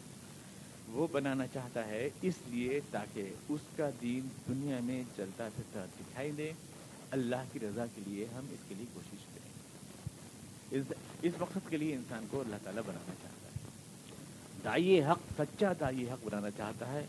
وہ 0.87 1.07
بنانا 1.11 1.47
چاہتا 1.47 1.87
ہے 1.87 2.09
اس 2.21 2.33
لیے 2.47 2.79
تاکہ 2.91 3.29
اس 3.49 3.61
کا 3.75 3.89
دین 4.01 4.27
دنیا 4.47 4.79
میں 4.83 5.03
چلتا 5.17 5.49
پھرتا 5.55 5.85
دکھائی 5.99 6.31
دے۔ 6.31 6.51
اللہ 7.11 7.43
کی 7.53 7.59
رضا 7.59 7.85
کے 7.95 8.01
لیے 8.07 8.25
ہم 8.25 8.45
اس 8.51 8.59
کے 8.67 8.75
لیے 8.75 8.85
کوشش 8.93 9.25
کریں۔ 9.33 10.81
اس 11.21 11.33
مقصد 11.39 11.69
کے 11.69 11.77
لیے 11.77 11.95
انسان 11.95 12.25
کو 12.31 12.41
اللہ 12.41 12.55
تعالیٰ 12.63 12.83
بنانا 12.85 13.13
چاہتا 13.21 13.47
ہے۔ 13.47 13.67
دائی 14.63 15.03
حق، 15.03 15.19
سچا 15.37 15.73
دائی 15.79 16.09
حق 16.09 16.25
بنانا 16.25 16.49
چاہتا 16.51 16.91
ہے۔ 16.91 17.05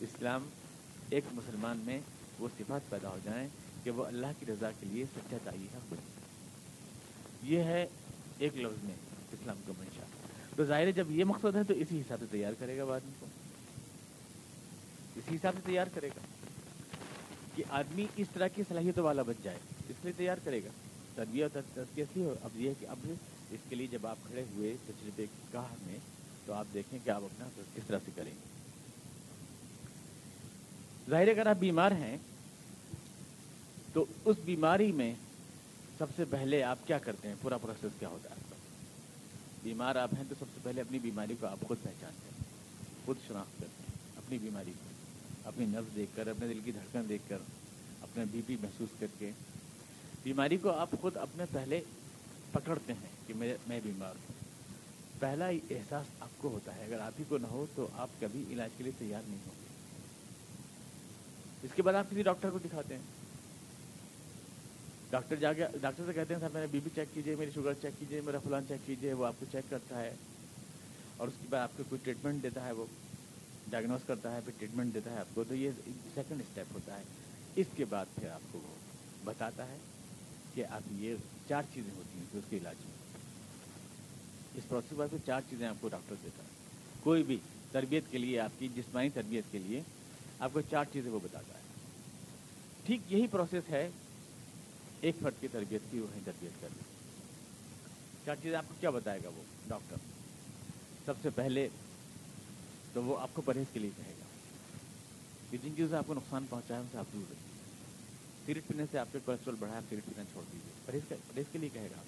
اسلام 0.00 0.48
ایک 1.10 1.24
مسلمان 1.32 1.76
میں 1.76 2.00
وہ 2.38 2.48
صفات 2.58 2.90
پیدا 2.90 3.08
ہو 3.08 3.18
جائیں 3.24 3.48
کہ 3.84 3.90
وہ 3.90 4.04
اللہ 4.04 4.26
کی 4.38 4.46
رضا 4.46 4.70
کے 4.80 4.86
لیے 4.86 5.04
سچا 5.04 5.36
تعیح 5.44 5.76
حق 5.76 5.92
بنے 5.92 6.10
یہ 7.42 7.58
ہے 7.58 7.86
ایک 8.38 8.56
لفظ 8.56 8.84
میں 8.84 8.94
اسلام 9.32 9.56
کا 9.66 9.72
منشا۔ 9.78 10.02
تو 10.56 10.64
ظاہر 10.64 10.90
جب 10.90 11.10
یہ 11.10 11.24
مقصد 11.24 11.56
ہے 11.56 11.64
تو 11.64 11.74
اسی 11.74 12.00
حساب 12.00 12.18
سے 12.20 12.26
تیار 12.30 12.52
کرے 12.58 12.78
گا 12.78 12.82
آدمی 12.82 13.12
کو۔ 13.20 13.26
اسی 15.16 15.36
حساب 15.36 15.52
سے 15.56 15.60
تیار 15.66 15.86
کرے 15.94 16.08
گا 16.08 16.20
کہ 17.54 17.62
آدمی 17.70 18.06
اس 18.16 18.26
طرح 18.32 18.48
کی 18.48 18.62
صلاحیتوں 18.68 19.04
والا 19.04 19.22
بچ 19.22 19.36
جائے۔ 19.42 19.58
اس 19.88 19.96
لیے 20.04 20.12
تیار 20.16 20.36
کرے 20.44 20.60
گا۔ 20.64 20.68
تربیت 21.14 22.16
ہو 22.16 22.34
اب 22.42 22.50
یہ 22.54 22.70
کہ 22.78 22.86
اب 22.86 22.98
اس 23.50 23.60
کے 23.68 23.76
لیے 23.76 23.86
جب 23.86 24.06
آپ 24.06 24.16
کھڑے 24.26 24.44
ہوئے 24.56 24.76
تجربے 24.86 25.26
گاہ 25.54 25.74
میں 25.86 25.98
تو 26.46 26.52
آپ 26.52 26.66
دیکھیں 26.74 26.98
کہ 27.04 27.10
آپ 27.10 27.22
اپنا 27.24 27.48
کس 27.74 27.82
طرح 27.86 27.98
سے 28.04 28.10
کریں 28.14 28.32
گے۔ 28.32 28.55
ظاہر 31.10 31.28
اگر 31.28 31.46
آپ 31.46 31.56
بیمار 31.58 31.92
ہیں، 31.92 32.16
تو 33.92 34.04
اس 34.24 34.36
بیماری 34.44 34.92
میں 34.92 35.14
سب 35.98 36.06
سے 36.16 36.24
پہلے 36.30 36.62
آپ 36.62 36.78
کیا 36.86 36.98
کرتے 36.98 37.28
ہیں؟ 37.28 37.34
پورا 37.42 37.56
پروسیس 37.56 37.90
کیا 37.98 38.08
ہوتا 38.08 38.30
ہے 38.30 38.34
آپ 38.34 38.54
بیمار 39.62 39.96
آپ 39.96 40.14
ہیں 40.16 40.24
تو 40.28 40.34
سب 40.38 40.44
سے 40.54 40.60
پہلے 40.62 40.80
اپنی 40.80 40.98
بیماری 40.98 41.34
کو 41.40 41.46
آپ 41.46 41.66
خود 41.68 41.78
پہچانتے 41.82 42.30
ہیں، 42.32 42.44
خود 43.04 43.16
شناخت 43.26 43.60
کرتے 43.60 43.82
ہیں 43.82 43.94
اپنی 44.16 44.38
بیماری 44.38 44.72
کو، 44.82 44.90
اپنی 45.48 45.66
نفس 45.66 45.96
دیکھ 45.96 46.16
کر، 46.16 46.26
اپنے 46.26 46.48
دل 46.48 46.60
کی 46.64 46.72
دھڑکن 46.72 47.08
دیکھ 47.08 47.22
کر 47.28 47.38
اپنے 48.00 48.24
بی 48.30 48.42
پی 48.46 48.56
محسوس 48.60 48.88
کر 48.98 49.06
کے۔ 49.18 49.30
بیماری 50.22 50.56
کو 50.56 50.70
آپ 50.70 50.90
خود 51.00 51.16
اپنے 51.16 51.44
پہلے 51.52 51.80
پکڑتے 52.52 52.92
ہیں 52.92 53.10
کہ 53.26 53.34
میں 53.34 53.54
میں 53.66 53.80
بیمار 53.84 54.14
ہوں۔ 54.14 54.34
پہلا 55.18 55.48
احساس 55.48 56.06
آپ 56.20 56.28
کو 56.38 56.48
ہوتا 56.48 56.76
ہے، 56.76 56.84
اگر 56.84 57.00
آپ 57.00 57.12
ہی 57.18 57.24
کو 57.28 57.38
نہ 57.38 57.46
ہو 57.46 57.66
تو 57.74 57.88
آپ 57.94 58.08
کبھی 58.20 58.44
علاج 58.50 58.70
کے 58.76 58.84
لیے 58.84 58.92
تیار 58.98 59.22
نہیں 59.26 59.38
ہوں 59.46 59.65
اس 61.62 61.70
کے 61.74 61.82
بعد 61.82 61.94
آپ 61.94 62.10
کسی 62.10 62.22
ڈاکٹر 62.22 62.50
کو 62.50 62.58
دکھاتے 62.58 62.94
ہیں۔ 62.94 63.02
ڈاکٹر 65.10 65.36
جا 65.36 65.52
کے، 65.52 65.64
ڈاکٹر 65.80 66.02
سے 66.06 66.12
کہتے 66.12 66.34
ہیں، 66.34 66.40
سر 66.40 66.48
میرے 66.52 66.66
بی 66.70 66.80
پی 66.84 66.90
چیک 66.94 67.08
کیجیے 67.14 67.36
میری 67.36 67.50
شوگر 67.54 67.72
چیک 67.82 67.98
کیجیے 67.98 68.20
میرا 68.20 68.38
فلان 68.38 68.64
چیک 68.68 68.86
کیجیے 68.86 69.12
وہ 69.12 69.26
آپ 69.26 69.34
کو 69.38 69.46
چیک 69.52 69.70
کرتا 69.70 70.00
ہے 70.00 70.14
اور 71.16 71.28
اس 71.28 71.34
کے 71.42 71.46
بعد 71.50 71.60
آپ 71.60 71.70
کو 71.76 71.82
کوئی 71.88 72.00
ٹریٹمنٹ 72.04 72.42
دیتا 72.42 72.66
ہے، 72.66 72.72
وہ 72.72 72.86
ڈائگنوز 73.70 74.00
کرتا 74.06 74.34
ہے، 74.34 74.40
پھر 74.44 74.52
ٹریٹمنٹ 74.58 74.94
دیتا 74.94 75.10
ہے 75.10 75.18
آپ 75.18 75.34
کو، 75.34 75.44
تو 75.44 75.54
یہ 75.54 75.70
سیکنڈ 76.14 76.40
اسٹیپ 76.40 76.66
ہوتا 76.74 76.98
ہے۔ 76.98 77.02
اس 77.56 77.66
کے 77.76 77.84
بعد 77.84 78.06
پھر 78.14 78.28
آپ 78.28 78.40
کو 78.52 78.58
وہ 78.58 78.74
بتاتا 79.24 79.68
ہے 79.68 79.78
کہ 80.54 80.64
آپ 80.64 80.82
یہ 80.92 81.14
چار 81.48 81.62
چیزیں 81.74 81.96
ہوتی 81.96 82.18
ہیں 82.18 82.26
کہ 82.32 82.38
اس 82.38 82.44
کے 82.50 82.56
علاج 82.56 82.74
میں۔ 82.84 82.94
اس 84.54 84.68
پروسیس 84.68 84.90
کے 84.90 84.96
بعد 84.96 85.08
پھر 85.10 85.18
چار 85.26 85.40
چیزیں 85.50 85.68
آپ 85.68 85.76
کو 85.80 85.88
ڈاکٹر 85.88 86.14
دیتا 86.24 86.42
ہے۔ 86.42 86.48
کوئی 87.00 87.22
بھی 87.22 87.38
تربیت 87.72 88.04
کے 88.10 88.18
لیے، 88.18 88.40
آپ 88.40 88.50
کی 88.58 88.68
جسمانی 88.76 89.10
تربیت 89.10 89.44
کے 89.52 89.58
لیے 89.58 89.82
آپ 90.38 90.50
کو 90.52 90.60
چار 90.70 90.84
چیزیں 90.92 91.10
وہ 91.10 91.18
بتاتا 91.22 91.54
ہے 91.54 91.64
ٹھیک 92.86 93.12
یہی 93.12 93.26
پروسیس 93.26 93.70
ہے، 93.70 93.88
ایک 95.00 95.16
فرد 95.22 95.40
کی 95.40 95.48
تربیت 95.52 95.90
کی 95.90 96.00
وہیں 96.00 96.20
تربیت 96.24 96.60
کرنا 96.60 96.82
چار 98.24 98.36
چیزیں 98.42 98.56
آپ 98.58 98.68
کو 98.68 98.74
کیا 98.80 98.90
بتائے 98.90 99.20
گا 99.24 99.28
وہ 99.28 99.42
ڈاکٹر 99.68 99.96
سب 101.06 101.22
سے 101.22 101.30
پہلے 101.34 101.66
تو 102.92 103.02
وہ 103.02 103.18
آپ 103.20 103.34
کو 103.34 103.42
پرہیز 103.42 103.72
کے 103.72 103.80
لیے 103.80 103.90
کہے 103.96 104.12
گا 104.18 104.24
کہ 105.50 105.56
جن 105.62 105.76
چیزوں 105.76 105.88
سے 105.90 105.96
آپ 105.96 106.06
کو 106.06 106.14
نقصان 106.14 106.46
پہنچایا 106.50 106.80
ان 106.80 106.86
سے 106.92 106.98
آپ 106.98 107.12
دور 107.12 107.30
رکھیے 107.30 107.54
سگریٹ 108.46 108.68
پینے 108.68 108.84
سے 108.90 108.98
آپ 108.98 109.12
کے 109.12 109.18
کولیسٹرول 109.24 109.56
بڑھایا 109.58 109.80
سگریٹ 109.88 110.04
پینا 110.06 110.24
چھوڑ 110.32 110.42
دیجیے 110.52 110.72
پرہیز 110.86 111.08
پرہیز 111.08 111.46
کے 111.52 111.58
لیے 111.58 111.68
کہے 111.72 111.88
گا 111.90 112.02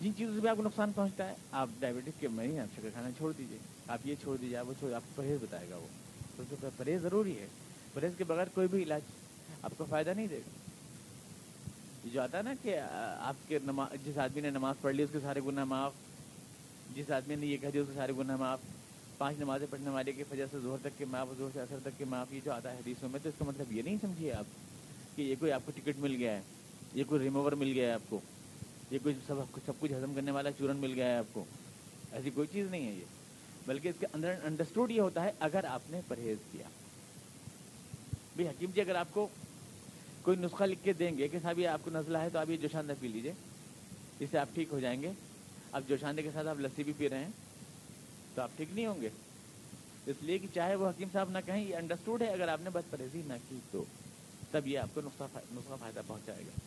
جن 0.00 0.12
چیزوں 0.16 0.34
سے 0.34 0.40
بھی 0.40 0.48
آپ 0.48 0.56
کو 0.56 0.62
نقصان 0.62 0.92
پہنچتا 0.92 1.28
ہے، 1.28 1.34
آپ 1.50 1.68
ڈائبٹیز 1.80 2.14
کے 2.20 2.28
میں 2.28 2.58
آپ 2.60 2.74
شکر 2.76 2.90
کھانا 2.92 3.10
چھوڑ 3.18 3.32
دیجیے 3.38 3.58
آپ 3.88 4.06
یہ 4.06 4.14
چھوڑ 4.22 4.36
دیجیے 4.36 4.56
آپ 4.56 4.66
وہ 4.68 4.74
چھوڑ 4.78 4.92
آپ 4.94 5.02
کو 5.06 5.12
پرہیز 5.16 5.42
بتائے 5.42 5.68
گا 5.70 5.76
وہ۔ 5.76 5.86
تو 6.36 6.68
پرہیز 6.76 7.02
ضروری 7.02 7.38
ہے۔ 7.38 7.46
پرہیز 7.94 8.12
کے 8.18 8.24
بغیر 8.24 8.46
کوئی 8.54 8.68
بھی 8.68 8.82
علاج 8.82 9.00
آپ 9.62 9.70
کو 9.76 9.84
فائدہ 9.88 10.10
نہیں 10.16 10.26
دے 10.26 10.38
گا۔ 10.38 10.50
جو 12.12 12.22
آتا 12.22 12.38
ہے 12.38 12.42
نا 12.42 12.54
کہ 12.62 12.80
آپ 13.18 13.48
کے 13.48 13.58
نماز 13.64 14.06
جس 14.06 14.18
آدمی 14.18 14.40
نے 14.40 14.50
نماز 14.50 14.76
پڑھ 14.80 14.94
لی، 14.94 15.02
اس 15.02 15.10
کے 15.12 15.18
سارے 15.22 15.40
گناہ 15.46 15.64
معاف۔ 15.64 15.92
جس 16.94 17.10
آدمی 17.10 17.34
نے 17.34 17.46
یہ 17.46 17.56
کہہ 17.56 17.68
دیا، 17.68 17.82
اس 17.82 17.88
کے 17.88 17.94
سارے 17.94 18.12
گناہ 18.18 18.36
معاف۔ 18.36 18.58
پانچ 19.18 19.38
نمازیں 19.38 19.66
پڑھنے 19.70 19.90
والے 19.90 20.12
کے 20.12 20.24
فجر 20.28 20.46
سے 20.50 20.58
زہر 20.60 20.76
تک 20.82 20.98
کے 20.98 21.04
معاف 21.04 21.28
زہر 21.38 21.48
سے 21.52 21.60
اثر 21.60 21.78
تک 21.82 21.98
کے 21.98 22.04
معاف، 22.04 22.32
یہ 22.32 22.40
جو 22.44 22.52
آتا 22.52 22.72
ہے 22.72 22.76
حدیثوں 22.76 23.08
میں، 23.08 23.20
تو 23.22 23.28
اس 23.28 23.34
کا 23.38 23.44
مطلب 23.44 23.72
یہ 23.72 23.82
نہیں 23.82 23.96
سمجھیے 24.00 24.32
آپ 24.32 24.44
کہ 25.16 25.22
یہ 25.22 25.34
کوئی 25.38 25.52
آپ 25.52 25.60
کو 25.66 25.72
ٹکٹ 25.74 25.98
مل 25.98 26.14
گیا 26.16 26.36
ہے، 26.36 26.40
یہ 26.94 27.04
کوئی 27.06 27.20
ریموور 27.20 27.52
مل 27.52 27.72
گیا 27.72 27.88
ہے 27.88 27.92
آپ 27.92 28.02
کو، 28.08 28.20
یہ 28.90 28.98
کوئی 29.02 29.14
سب 29.26 29.34
سب 29.66 29.72
کچھ 29.80 29.92
ہضم 29.92 30.14
کرنے 30.14 30.30
والا 30.30 30.52
چورن 30.52 30.76
مل 30.76 30.92
گیا 30.94 31.06
ہے 31.06 31.16
آپ 31.16 31.34
کو۔ 31.34 31.44
ایسی 32.12 32.30
کوئی 32.30 32.48
چیز 32.52 32.70
نہیں 32.70 32.86
ہے 32.86 32.92
یہ۔ 32.92 33.15
بلکہ 33.66 33.88
اس 33.88 33.94
کے 34.00 34.06
اندر 34.14 34.34
انڈرسٹوڈ 34.44 34.90
یہ 34.90 35.00
ہوتا 35.00 35.22
ہے 35.24 35.30
اگر 35.40 35.64
آپ 35.64 35.90
نے 35.90 36.00
پرہیز 36.08 36.38
کیا۔ 36.52 36.68
بھائی 38.36 38.48
حکیم 38.48 38.70
جی 38.74 38.80
اگر 38.80 38.94
آپ 38.94 39.08
کو 39.12 39.26
کوئی 40.22 40.36
نسخہ 40.36 40.64
لکھ 40.64 40.84
کے 40.84 40.92
دیں 40.92 41.16
گے 41.18 41.28
کہ 41.28 41.38
صاحب 41.42 41.58
یہ 41.58 41.68
آپ 41.68 41.80
کو 41.84 41.90
نزلہ 41.90 42.18
ہے 42.18 42.28
تو 42.32 42.38
آپ 42.38 42.50
یہ 42.50 42.56
جوشاندہ 42.56 42.92
پی 43.00 43.08
لیجیے 43.08 43.32
اس 44.20 44.30
سے 44.30 44.38
آپ 44.38 44.54
ٹھیک 44.54 44.68
ہو 44.72 44.80
جائیں 44.80 45.00
گے۔ 45.02 45.10
اب 45.72 45.82
جوشاندے 45.88 46.22
کے 46.22 46.30
ساتھ 46.34 46.46
آپ 46.48 46.60
لسی 46.60 46.82
بھی 46.82 46.92
پی 46.96 47.08
رہے 47.08 47.24
ہیں 47.24 47.30
تو 48.34 48.42
آپ 48.42 48.50
ٹھیک 48.56 48.68
نہیں 48.72 48.86
ہوں 48.86 49.00
گے۔ 49.00 49.08
اس 50.06 50.16
لیے 50.22 50.38
کہ 50.38 50.46
چاہے 50.54 50.74
وہ 50.74 50.88
حکیم 50.88 51.08
صاحب 51.12 51.30
نہ 51.30 51.38
کہیں، 51.46 51.64
یہ 51.64 51.76
انڈرسٹوڈ 51.76 52.22
ہے۔ 52.22 52.30
اگر 52.32 52.48
آپ 52.48 52.60
نے 52.62 52.70
بد 52.70 52.90
پرہیزی 52.90 53.22
نہ 53.26 53.34
کی 53.48 53.58
تو 53.70 53.84
تب 54.50 54.66
یہ 54.66 54.78
آپ 54.78 54.94
کو 54.94 55.00
نسخہ 55.00 55.38
نسخہ 55.52 55.74
فائدہ 55.80 56.00
پہنچائے 56.06 56.42
گا۔ 56.46 56.58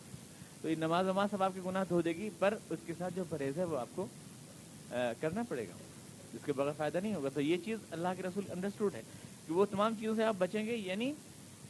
تو 0.62 0.70
یہ 0.70 0.74
نماز 0.76 1.06
وماز 1.08 1.30
سب 1.30 1.42
آپ 1.42 1.52
کے 1.54 1.60
گناہ 1.66 1.84
دھو 1.88 2.00
دے 2.00 2.12
گی، 2.12 2.28
پر 2.38 2.54
اس 2.70 2.78
کے 2.86 2.92
ساتھ 2.98 3.14
جو 3.16 3.24
پرہیز 3.28 3.58
ہے 3.58 3.64
وہ 3.64 3.78
آپ 3.78 3.94
کو 3.94 4.06
کرنا 5.20 5.42
پڑے 5.48 5.66
گا۔ 5.68 5.76
جس 6.34 6.44
کے 6.44 6.52
بغیر 6.52 6.72
فائدہ 6.76 6.98
نہیں 6.98 7.14
ہوگا۔ 7.14 7.28
تو 7.28 7.40
یہ 7.40 7.56
چیز 7.64 7.78
اللہ 7.90 8.08
کے 8.16 8.22
رسول 8.22 8.44
انڈرسٹوڈ 8.50 8.94
ہے 8.94 9.02
کہ 9.46 9.54
وہ 9.54 9.64
تمام 9.64 9.94
چیزوں 10.00 10.14
سے 10.14 10.24
آپ 10.24 10.34
بچیں 10.38 10.66
گے 10.66 10.76
یعنی 10.76 11.12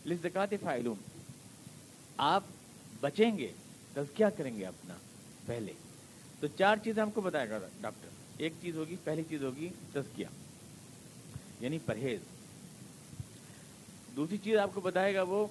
لزکات 0.07 0.55
فائلوم 0.62 0.96
آپ 2.16 2.42
بچیں 3.01 3.38
گے، 3.38 3.53
تو 3.94 4.01
کیا 4.14 4.31
کریں 4.31 4.57
گے 4.57 4.66
اپنا 4.66 4.94
پہلے؟ 5.46 5.73
تو 6.40 6.46
چار 6.46 6.77
چیزیں 6.77 7.03
ہم 7.03 7.11
کو 7.11 7.20
بتائے 7.20 7.51
گا، 7.51 7.59
ڈاکٹر۔ 7.81 8.09
ایک 8.37 8.53
چیز 8.62 8.77
ہوگی، 8.77 8.96
پہلی 9.05 9.23
چیز 9.29 9.42
ہوگی، 9.42 9.68
تزکیہ 9.92 10.27
یعنی 11.61 11.79
پرہیز۔ 11.79 12.20
دوسری 14.16 14.38
چیز 14.38 14.57
آپ 14.57 14.70
کو 14.75 14.81
بتائے 14.81 15.14
گا 15.14 15.23
وہ 15.23 15.46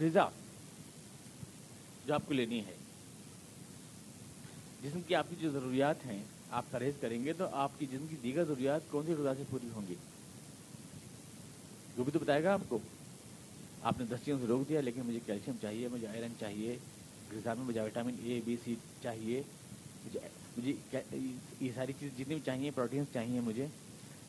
غذا، 0.00 0.28
جو 2.06 2.14
آپ 2.14 2.22
کو 2.26 2.34
لینی 2.34 2.60
ہے۔ 2.60 2.74
جسم 4.82 5.00
کی 5.00 5.14
آپ 5.14 5.26
کی 5.30 5.36
جو 5.38 5.50
ضروریات 5.50 6.06
ہیں 6.06 6.22
آپ 6.50 6.64
پرہیز 6.70 6.94
کریں 7.00 7.24
گے 7.24 7.32
تو 7.32 7.44
آپ 7.52 7.70
کی 7.78 7.86
جسم 7.86 8.06
کی 8.10 8.16
دیگر 8.22 8.44
ضروریات 8.44 8.80
کون 8.90 9.06
سی 9.06 9.12
غذا 9.12 9.34
سے 9.34 9.42
پوری 9.50 9.68
ہوں 9.74 9.82
گی؟ 9.88 9.94
وہ 11.96 12.04
بھی 12.04 12.12
تو 12.12 12.18
بتائے 12.18 12.44
گا 12.44 12.52
آپ 12.52 12.60
کو۔ 12.68 12.78
آپ 13.82 14.00
نے 14.00 14.06
دستیوں 14.06 14.38
سے 14.40 14.46
روک 14.46 14.68
دیا، 14.68 14.80
لیکن 14.80 15.00
مجھے 15.06 15.20
کیلشیم 15.26 15.54
چاہیے، 15.62 15.88
مجھے 15.88 16.06
آئرن 16.06 16.32
چاہیے، 16.40 16.76
غذا 17.32 17.54
میں 17.54 17.64
مجھے 17.64 17.80
وٹامن 17.80 18.14
اے 18.22 18.40
بی 18.44 18.56
سی 18.64 18.74
چاہیے۔ 19.02 19.42
مجھے 20.06 20.20
مجھے 20.58 20.72
یہ 21.60 21.72
ساری 21.74 21.92
چیز 22.00 22.12
جتنی 22.12 22.34
بھی 22.34 22.42
چاہیے 22.44 22.70
پروٹینس 22.70 23.06
چاہیے 23.12 23.40
مجھے، 23.40 23.66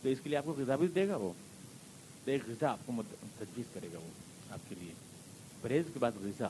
تو 0.02 0.10
اس 0.10 0.18
کے 0.24 0.30
لیے 0.30 0.38
آپ 0.38 0.46
کو 0.46 0.54
غذا 0.58 0.76
بھی 0.76 0.88
دے 0.88 1.08
گا 1.08 1.16
وہ۔ 1.16 1.34
تو 2.26 2.32
ایک 2.32 2.42
غذا 2.48 2.72
آپ 2.72 2.80
کو 2.86 2.94
تجویز 3.38 3.66
کرے 3.74 3.88
گا 3.94 3.98
وہ 3.98 4.10
آپ 4.52 4.70
کے 4.70 4.76
لیے۔ 4.80 4.94
پرہیز 5.62 5.86
کے 5.94 6.00
بعد 6.00 6.12
غذا۔ 6.22 6.48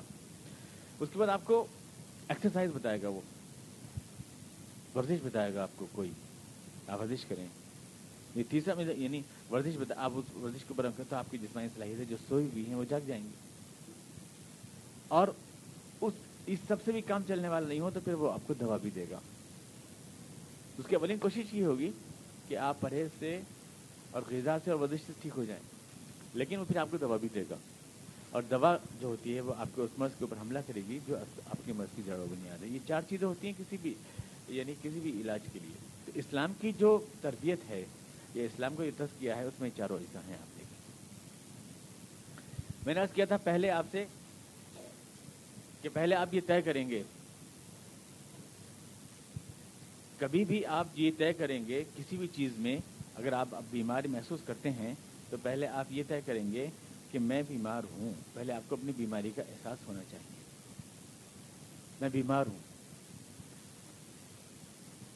اس 0.99 1.09
کے 1.13 1.19
بعد 1.19 1.27
آپ 1.27 1.41
کو 1.45 1.67
ایکسرسائز 2.27 2.71
بتائے 2.71 3.01
گا 3.01 3.07
وہ۔ 3.07 3.21
ورزش 4.95 5.17
بتائے 5.23 5.53
گا 5.53 5.63
آپ 5.63 5.69
کو 5.75 5.87
کوئی؟ 5.91 6.11
آپ 6.87 7.01
ورزش 7.01 7.25
کریں۔ 7.25 7.47
یہ 8.35 8.43
تیسرا 8.49 8.73
میں 8.73 8.85
یعنی 8.97 9.21
ورزش 9.51 9.77
بتا 9.79 9.93
آپ 9.97 10.11
اس 10.15 10.35
ورزش 10.35 10.65
کے 10.67 10.73
اوپر 10.77 11.03
تو 11.09 11.15
آپ 11.15 11.31
کی 11.31 11.37
جسمانی 11.37 11.67
صلاحیتیں 11.75 12.05
جو 12.05 12.17
سوئی 12.29 12.49
ہوئی 12.53 12.65
ہیں 12.67 12.75
وہ 12.75 12.83
جاگ 12.89 12.99
جائیں 13.07 13.23
گی۔ 13.23 13.29
اور 15.07 15.27
اس 16.01 16.13
اس 16.45 16.59
سب 16.67 16.75
سے 16.85 16.91
بھی 16.91 17.01
کام 17.01 17.21
چلنے 17.27 17.47
والا 17.47 17.67
نہیں 17.67 17.79
ہو 17.79 17.89
تو 17.89 17.99
پھر 17.99 18.13
وہ 18.13 18.31
آپ 18.31 18.41
کو 18.47 18.53
دوا 18.53 18.77
بھی 18.77 18.89
دے 18.89 19.05
گا۔ 19.11 19.19
اس 20.77 20.85
کی 20.87 20.95
اولین 20.95 21.17
کوشش 21.17 21.53
یہ 21.53 21.65
ہوگی 21.65 21.91
کہ 22.47 22.57
آپ 22.57 22.81
پرہیز 22.81 23.07
سے 23.19 23.41
اور 24.11 24.21
غذا 24.29 24.57
سے 24.63 24.71
اور 24.71 24.79
ورزش 24.79 24.99
سے 25.07 25.13
ٹھیک 25.21 25.33
ہو 25.37 25.43
جائیں۔ 25.43 25.63
لیکن 26.33 26.59
وہ 26.59 26.65
پھر 26.65 26.77
آپ 26.77 26.87
کو 26.91 26.97
دوا 26.97 27.17
بھی 27.17 27.27
دے 27.33 27.43
گا۔ 27.49 27.55
اور 28.29 28.41
دوا 28.41 28.77
جو 29.01 29.07
ہوتی 29.07 29.35
ہے 29.35 29.41
وہ 29.41 29.53
آپ 29.57 29.67
کے 29.75 29.81
اس 29.81 29.89
مرض 29.97 30.11
کے 30.11 30.23
اوپر 30.25 30.37
حملہ 30.41 30.59
کرے 30.67 30.81
گی 30.87 30.99
جو 31.07 31.17
آپ 31.17 31.57
کی 31.65 31.71
مرض 31.71 31.95
کی 31.95 32.01
جڑوں 32.05 32.27
بنیاد 32.27 32.63
ہے 32.63 32.67
یہ 32.67 32.79
چار 32.87 33.01
چیزیں 33.09 33.27
ہوتی 33.27 33.47
ہیں 33.47 33.53
کسی 33.57 33.77
بھی 33.81 33.93
یعنی 34.47 34.73
کسی 34.73 34.99
بھی 34.99 35.21
علاج 35.21 35.39
کے 35.53 35.59
لیے۔ 35.59 35.75
تو 36.05 36.11
اسلام 36.15 36.53
کی 36.61 36.71
جو 36.77 37.05
تربیت 37.21 37.59
ہے، 37.69 37.85
یہ 38.35 38.45
اسلام 38.45 38.75
کو 38.75 38.83
یہ 38.83 38.91
کیا 39.19 39.37
ہے، 39.37 39.43
اس 39.43 39.59
میں 39.59 39.69
چاروں 39.77 39.99
ایسا 39.99 40.19
ہیں 40.27 40.33
آپ 40.33 40.59
دیکھیں۔ 40.59 40.71
میں 42.85 42.93
نے 42.93 42.99
عرض 42.99 43.13
کیا 43.13 43.25
تھا 43.25 43.37
پہلے 43.37 43.69
آپ 43.69 43.85
سے 43.91 44.05
کہ 45.81 45.89
پہلے 45.93 46.15
آپ 46.15 46.33
یہ 46.33 46.41
طے 46.47 46.61
کریں 46.61 46.89
گے۔ 46.89 47.03
کبھی 50.17 50.45
بھی 50.45 50.65
آپ 50.65 50.87
یہ 50.95 51.11
طے 51.17 51.33
کریں 51.33 51.67
گے 51.67 51.83
کسی 51.97 52.17
بھی 52.17 52.27
چیز 52.27 52.51
میں، 52.57 52.77
اگر 53.15 53.33
آپ 53.33 53.47
بیماری 53.69 54.07
محسوس 54.07 54.39
کرتے 54.45 54.71
ہیں، 54.71 54.93
تو 55.29 55.37
پہلے 55.43 55.67
آپ 55.67 55.85
یہ 55.89 56.03
طے 56.07 56.21
کریں 56.25 56.51
گے 56.51 56.67
کہ 57.11 57.19
میں 57.19 57.43
بیمار 57.47 57.81
ہوں۔ 57.91 58.13
پہلے 58.33 58.53
آپ 58.53 58.69
کو 58.69 58.75
اپنی 58.75 58.91
بیماری 58.97 59.31
کا 59.35 59.41
احساس 59.41 59.77
ہونا 59.87 60.03
چاہیے۔ 60.11 60.43
میں 62.01 62.09
بیمار 62.09 62.45
ہوں۔ 62.45 62.70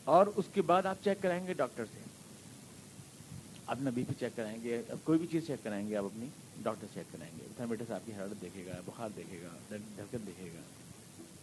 اور 0.06 0.28
اس 0.36 0.46
کے 0.54 0.62
بعد 0.62 0.86
آپ 0.86 0.96
چیک 1.04 1.22
کرائیں 1.22 1.48
گے 1.48 1.54
ڈاکٹر 1.54 1.86
سے۔ 1.86 2.00
اپنا 3.66 3.90
بی 3.90 4.04
پی 4.08 4.14
چیک 4.20 4.36
کرائیں 4.36 4.64
گے، 4.64 4.82
اب 4.90 4.98
کوئی 5.04 5.20
بھی 5.20 5.28
چیز 5.28 5.48
چیک 5.48 5.64
کرائیں 5.64 5.90
گے، 5.90 5.96
آپ 5.98 6.06
اپنی 6.06 6.26
ڈاکٹر 6.64 6.88
چیک 6.94 7.14
کرائیں 7.14 7.40
گے۔ 7.40 7.48
تھرمیٹر 7.56 7.84
سے 7.88 7.94
آپ 7.94 8.02
کی 8.06 8.12
حرارت 8.14 8.42
دیکھے 8.42 8.66
گا، 8.66 8.82
بخار 8.86 9.10
دیکھے 9.16 9.42
گا 9.42 9.50
دھڑکن 9.70 10.18
دیکھے 10.28 10.50
گا۔ 10.56 10.62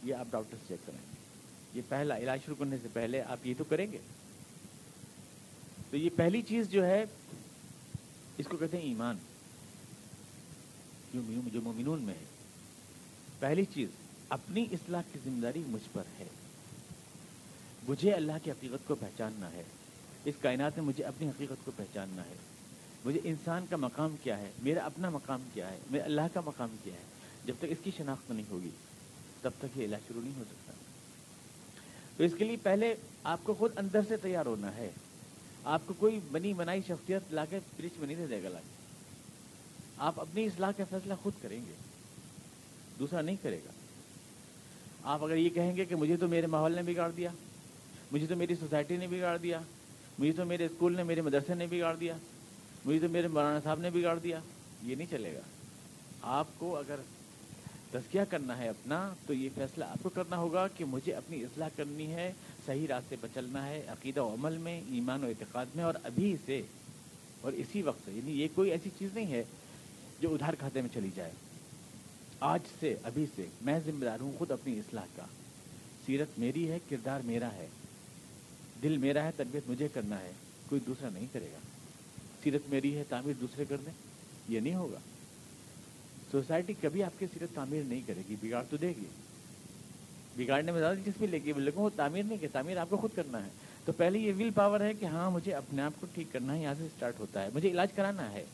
یہ 0.03 0.15
آپ 0.15 0.27
ڈاکٹر 0.31 0.57
سے 0.57 0.65
چیک 0.69 0.87
کرائیں 0.87 1.07
گے۔ 1.11 1.17
یہ 1.75 1.83
پہلا 1.89 2.17
علاج 2.17 2.39
شروع 2.45 2.57
کرنے 2.59 2.77
سے 2.83 2.89
پہلے 2.93 3.23
آپ 3.23 3.47
یہ 3.47 3.55
تو 3.59 3.65
کریں 3.65 3.93
گے۔ 3.93 3.99
تو 5.91 5.97
یہ 5.97 6.11
پہلی 6.17 6.43
چیز 6.43 6.69
جو 6.69 6.87
ہے، 6.87 7.05
اس 8.39 8.47
کو 8.47 8.57
کہتے 8.57 8.77
ہیں 8.77 8.85
ایمان۔ 8.85 9.17
جو 11.53 11.61
مومنون 11.63 12.03
میں 12.03 12.15
ہے۔ 12.15 12.25
پہلی 13.39 13.65
چیز، 13.65 13.89
اپنی 14.29 14.67
اصلاح 14.73 15.03
کی 15.13 15.19
ذمہ 15.25 15.41
داری 15.41 15.63
مجھ 15.67 15.89
پر 15.93 16.03
ہے۔ 16.19 16.25
مجھے 17.89 18.13
اللہ 18.13 18.33
کی 18.43 18.51
حقیقت 18.51 18.89
کو 18.89 18.95
پہچاننا 18.95 19.53
ہے۔ 19.53 19.63
اس 20.25 20.35
کائنات 20.41 20.79
میں 20.79 20.87
مجھے 20.87 21.05
اپنی 21.05 21.29
حقیقت 21.29 21.65
کو 21.65 21.73
پہچاننا 21.77 22.25
ہے۔ 22.25 22.35
مجھے 23.05 23.21
انسان 23.25 23.65
کا 23.71 23.77
مقام 23.77 24.17
کیا 24.23 24.39
ہے؟ 24.39 24.51
میرا 24.63 24.85
اپنا 24.85 25.11
مقام 25.11 25.43
کیا 25.55 25.71
ہے؟ 25.71 25.79
میرا 25.91 26.05
اللہ 26.05 26.21
کا 26.33 26.41
مقام 26.45 26.77
کیا 26.85 26.95
ہے؟ 26.95 27.03
جب 27.45 27.55
تک 27.59 27.65
اس 27.69 27.79
کی 27.85 27.91
شناخت 27.97 28.31
نہیں 28.31 28.51
ہوگی، 28.51 28.71
تب 29.43 29.51
تک 29.59 29.79
یہ 29.79 29.85
علاج 29.85 30.01
شروع 30.09 30.23
نہیں 30.23 30.39
ہو 30.39 30.45
سکتا۔ 30.49 30.73
تو 32.17 32.25
اس 32.25 32.33
کے 32.39 32.45
لیے 32.45 32.57
پہلے 32.63 32.95
آپ 33.25 33.39
کو 33.43 33.55
خود 33.55 33.79
اندر 33.79 34.01
سے 34.09 34.17
تیار 34.17 34.47
ہونا 34.47 34.77
ہے۔ 34.77 34.91
آپ 35.65 35.83
کو 35.87 35.95
کوئی 35.99 36.21
بنی 36.33 36.53
بنائی 36.53 36.81
شخصیت 36.83 37.23
لا 37.31 37.45
کے 37.45 37.59
برچ 37.77 37.99
میں 37.99 38.07
نہیں 38.07 38.17
دے 38.17 38.27
دے 38.27 38.43
گا 38.43 38.49
لا 38.49 38.59
کے 38.59 38.83
آپ 39.99 40.21
اپنی 40.21 40.45
اصلاح 40.45 40.71
کا 40.77 40.85
فیصلہ 40.91 41.15
خود 41.23 41.33
کریں 41.43 41.61
گے۔ 41.69 41.75
دوسرا 42.99 43.21
نہیں 43.21 43.37
کرے 43.43 43.59
گا۔ 43.65 43.71
آپ 45.03 45.25
اگر 45.25 45.37
یہ 45.37 45.51
کہیں 45.51 45.77
گے 45.77 45.85
کہ 45.85 45.95
مجھے 45.95 46.17
تو 46.17 46.29
میرے 46.29 46.47
ماحول 46.47 46.73
نے 46.73 46.83
بگاڑ 46.83 47.11
دیا۔ 47.11 47.31
مجھے 48.13 48.27
تو 48.27 48.37
میری 48.37 48.55
سوسائٹی 48.55 48.97
نے 48.97 49.07
بگاڑ 49.07 49.39
دیا۔ 49.39 49.61
مجھے 50.19 50.33
تو 50.33 50.45
میرے 50.45 50.67
اسکول 50.67 50.97
نے، 50.97 51.03
میرے 51.03 51.21
مدرسے 51.21 51.55
نے 51.55 51.67
بگاڑ 51.67 51.97
دیا۔ 51.97 52.17
مجھے 52.85 53.01
تو 53.01 53.09
میرے 53.09 53.29
مولانا 53.29 53.61
صاحب 53.65 53.81
نے 53.81 53.91
بگاڑ 53.91 54.19
دیا۔ 54.19 54.41
یہ 54.83 54.95
نہیں 54.95 55.07
چلے 55.11 55.35
گا۔ 55.35 55.41
آپ 56.23 56.47
کو 56.59 56.77
اگر 56.77 56.97
تزکیہ 57.91 58.21
کرنا 58.31 58.59
ہے 58.59 58.69
اپنا، 58.69 59.15
تو 59.27 59.35
یہ 59.35 59.49
فیصلہ 59.55 59.85
آپ 59.85 59.99
کو 60.03 60.09
کرنا 60.09 60.37
ہوگا 60.37 60.69
کہ 60.69 60.85
مجھے 60.85 61.13
اپنی 61.13 61.45
اصلاح 61.45 61.69
کرنی 61.77 62.15
ہے، 62.15 62.33
صحیح 62.67 62.87
راستے 62.89 63.17
پر 63.21 63.29
چلنا 63.35 63.67
ہے، 63.67 63.83
عقیدہ 63.89 64.21
و 64.21 64.35
عمل 64.35 64.59
میں، 64.59 64.81
ایمان 64.91 65.25
و 65.25 65.27
اعتقاد 65.27 65.67
میں، 65.75 65.85
اور 65.85 65.95
ابھی 66.05 66.37
سے، 66.45 66.63
اور 67.41 67.53
اسی 67.53 67.83
وقت 67.83 67.99
سے۔ 68.05 68.13
یعنی 68.13 68.43
یہ 68.43 68.49
کوئی 68.55 68.71
ایسی 68.71 68.91
چیز 68.99 69.11
نہیں 69.15 69.27
ہے 69.27 69.45
جو 70.21 70.35
ادھار 70.35 70.53
کھاتے 70.53 70.81
میں 70.81 70.89
چلی 70.95 71.11
جائے۔ 71.15 71.33
آج 72.41 72.61
سے، 72.81 72.97
ابھی 73.03 73.27
سے، 73.37 73.47
میں 73.61 73.81
ذمہ 73.87 74.05
دار 74.05 74.21
ہوں 74.21 74.33
خود 74.39 74.51
اپنی 74.51 74.79
اصلاح 74.79 75.07
کا۔ 75.17 75.25
سیرت 76.07 76.39
میری 76.39 76.71
ہے، 76.71 76.79
کردار 76.91 77.21
میرا 77.21 77.53
ہے۔ 77.53 77.69
دل 78.83 78.97
میرا 78.97 79.25
ہے، 79.25 79.31
تربیت 79.37 79.63
مجھے 79.69 79.89
کرنا 79.89 80.21
ہے، 80.21 80.33
کوئی 80.69 80.81
دوسرا 80.87 81.09
نہیں 81.11 81.27
کرے 81.33 81.47
گا۔ 81.53 81.59
سیرت 82.45 82.69
میری 82.69 82.97
ہے، 82.97 83.05
تعمیر 83.09 83.35
دوسرے 83.41 83.65
کر 83.65 83.77
دیں، 83.77 83.93
یہ 84.49 84.61
نہیں 84.61 84.75
ہوگا۔ 84.75 84.99
سوسائٹی 86.31 86.73
کبھی 86.83 87.03
آپ 87.03 87.19
کی 87.19 87.27
سیرت 87.35 87.55
تعمیر 87.55 87.83
نہیں 87.85 88.01
کرے 88.07 88.23
گی، 88.29 88.37
بگاڑ 88.43 88.65
تو 88.71 88.77
دے 88.77 88.89
گی۔ 88.89 89.05
بگاڑنے 90.37 90.73
میں 90.73 90.81
زیادہ 90.81 90.97
دلچسپی 90.97 91.27
لے 91.27 91.39
گی 91.39 91.53
لیکن 91.57 91.81
وہ 91.81 91.91
تعمیر 91.97 92.23
نہیں 92.23 92.39
کہ 92.39 92.47
تعمیر 92.53 92.77
آپ 92.77 92.91
کو 92.91 92.97
خود 92.97 93.11
کرنا 93.15 93.45
ہے۔ 93.45 93.51
تو 93.85 93.93
پہلے 93.93 94.19
یہ 94.19 94.33
ول 94.33 94.51
پاور 94.51 94.81
ہے 94.81 94.95
کہ 94.95 95.05
ہاں 95.05 95.31
مجھے 95.31 95.55
اپنے 95.55 95.83
آپ 95.83 95.93
کو 96.01 96.07
ٹھیک 96.15 96.33
کرنا 96.33 96.55
ہے، 96.55 96.63
یہاں 96.63 96.75
سے 96.79 96.87
اسٹارٹ 96.87 97.21
ہوتا 97.21 97.43
ہے۔ 97.43 97.49
مجھے 97.55 97.71
علاج 97.71 97.89
کرانا 97.93 98.33
ہے۔ 98.33 98.45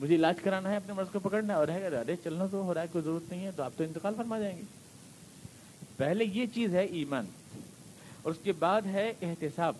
مجھے 0.00 0.14
علاج 0.14 0.36
کرانا 0.42 0.70
ہے، 0.70 0.76
اپنے 0.76 0.92
مرض 0.92 1.06
کو 1.12 1.18
پکڑنا 1.18 1.52
ہے 1.52 1.58
اور 1.58 1.68
ہے 1.68 1.86
ارے، 1.86 2.16
چلنا 2.24 2.46
تو 2.46 2.62
ہو 2.62 2.74
رہا 2.74 2.82
ہے، 2.82 2.86
کوئی 2.92 3.04
ضرورت 3.04 3.30
نہیں 3.30 3.46
ہے، 3.46 3.50
تو 3.56 3.62
آپ 3.62 3.72
تو 3.76 3.84
انتقال 3.84 4.14
فرما 4.16 4.38
جائیں 4.38 4.58
گے۔ 4.58 4.62
پہلے 5.96 6.24
یہ 6.24 6.46
چیز 6.54 6.74
ہے 6.74 6.84
ایمان۔ 6.84 7.24
اور 8.22 8.32
اس 8.32 8.38
کے 8.42 8.52
بعد 8.52 8.82
ہے 8.82 9.12
احتساب۔ 9.22 9.74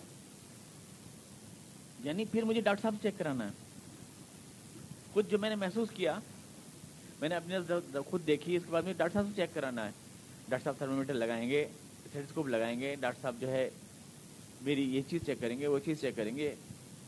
یعنی 1.99 2.25
پھر 2.25 2.43
مجھے 2.43 2.61
ڈاکٹر 2.61 2.81
صاحب 2.81 2.95
چیک 3.01 3.13
کرانا 3.17 3.45
ہے۔ 3.45 3.51
خود 5.13 5.29
جو 5.29 5.37
میں 5.37 5.49
نے 5.49 5.55
محسوس 5.55 5.89
کیا، 5.93 6.19
میں 7.21 7.29
نے 7.29 7.35
اپنے 7.35 7.57
خود 8.09 8.27
دیکھی، 8.27 8.55
اس 8.55 8.63
کے 8.65 8.71
بعد 8.71 8.81
مجھے 8.81 8.93
ڈاکٹر 8.93 9.13
صاحب 9.13 9.25
سے 9.25 9.35
چیک 9.35 9.49
کرانا 9.53 9.85
ہے۔ 9.85 9.91
ڈاکٹر 10.49 10.63
صاحب 10.63 10.77
تھرمومیٹر 10.77 11.13
لگائیں 11.13 11.49
گے 11.49 11.61
اسٹیٹسکوپ 12.05 12.47
لگائیں 12.47 12.79
گے، 12.79 12.95
ڈاکٹر 12.95 13.21
صاحب 13.21 13.35
جو 13.39 13.51
ہے 13.51 13.69
میری 14.61 14.95
یہ 14.95 15.01
چیز 15.09 15.21
چیک 15.25 15.37
کریں 15.41 15.59
گے، 15.59 15.67
وہ 15.67 15.79
چیز 15.79 16.01
چیک 16.01 16.15
کریں 16.15 16.35
گے۔ 16.35 16.55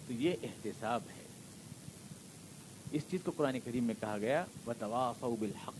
تو 0.08 0.14
یہ 0.14 0.36
احتساب 0.44 1.02
ہے۔ 1.16 1.26
اس 2.92 3.04
چیز 3.12 3.20
کو 3.24 3.32
قرآن 3.38 3.60
کریم 3.66 3.84
میں 3.84 3.96
کہا 4.00 4.18
گیا 4.18 4.46
بتوا 4.66 5.14
بالحق۔ 5.22 5.74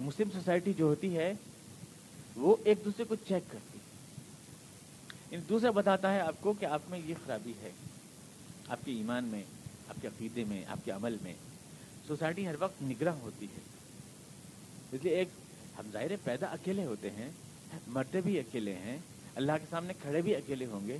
مسلم 0.00 0.30
سوسائٹی 0.30 0.72
جو 0.72 0.84
ہوتی 0.84 1.16
ہے 1.16 1.34
وہ 2.36 2.56
ایک 2.64 2.78
دوسرے 2.84 3.04
کو 3.04 3.14
چیک 3.14 3.52
کرتی 3.52 3.78
ان 5.30 5.40
دوسرا 5.48 5.70
بتاتا 5.70 6.14
ہے 6.14 6.20
آپ 6.20 6.34
کو 6.40 6.52
کہ 6.52 6.64
آپ 6.64 6.82
میں 6.88 6.98
یہ 7.04 7.14
خرابی 7.24 7.52
ہے۔ 7.62 7.70
آپ 8.68 8.78
کے 8.84 8.92
ایمان 8.92 9.24
میں، 9.24 9.42
آپ 9.88 9.94
کے 10.00 10.08
عقیدے 10.08 10.44
میں، 10.44 10.64
آپ 10.64 10.78
کے 10.84 10.90
عمل 10.90 11.16
میں 11.22 11.34
سوسائٹی 12.06 12.46
ہر 12.46 12.54
وقت 12.58 12.82
نگراں 12.82 13.12
ہوتی 13.12 13.46
ہے۔ 13.46 13.60
اس 14.92 15.04
لیے 15.04 15.14
ایک 15.14 15.28
ہم 15.78 15.90
ظاہر 15.92 16.10
پیدا 16.24 16.46
اکیلے 16.46 16.86
ہوتے 16.86 17.10
ہیں، 17.10 17.30
مرتے 17.86 18.20
بھی 18.20 18.38
اکیلے 18.38 18.74
ہیں، 18.74 18.98
اللہ 19.34 19.52
کے 19.52 19.66
سامنے 19.70 19.92
کھڑے 20.02 20.22
بھی 20.22 20.36
اکیلے 20.36 20.66
ہوں 20.66 20.86
گے، 20.86 20.98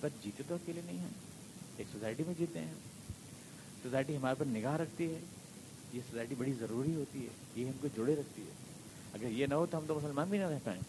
پر 0.00 0.08
جیتے 0.24 0.42
تو 0.48 0.54
اکیلے 0.54 0.80
نہیں 0.84 0.98
ہیں۔ 0.98 1.10
ایک 1.76 1.86
سوسائٹی 1.92 2.22
میں 2.26 2.34
جیتے 2.38 2.58
ہیں۔ 2.58 2.74
سوسائٹی 3.82 4.16
ہمارے 4.16 4.34
پر 4.38 4.44
نگاہ 4.44 4.76
رکھتی 4.76 5.14
ہے۔ 5.14 5.18
یہ 5.92 6.00
سوسائٹی 6.10 6.34
بڑی 6.34 6.52
ضروری 6.52 6.94
ہوتی 6.94 7.24
ہے، 7.24 7.60
یہ 7.60 7.66
ہم 7.66 7.72
کو 7.80 7.88
جوڑے 7.96 8.16
رکھتی 8.16 8.42
ہے۔ 8.42 8.75
اگر 9.20 9.30
یہ 9.30 9.46
نہ 9.46 9.54
ہو 9.54 9.66
تو 9.66 9.78
ہم 9.78 9.84
تو 9.88 9.94
مسلمان 9.94 10.28
بھی 10.28 10.38
نہ 10.38 10.44
رہ 10.44 10.58
پائیں۔ 10.64 10.80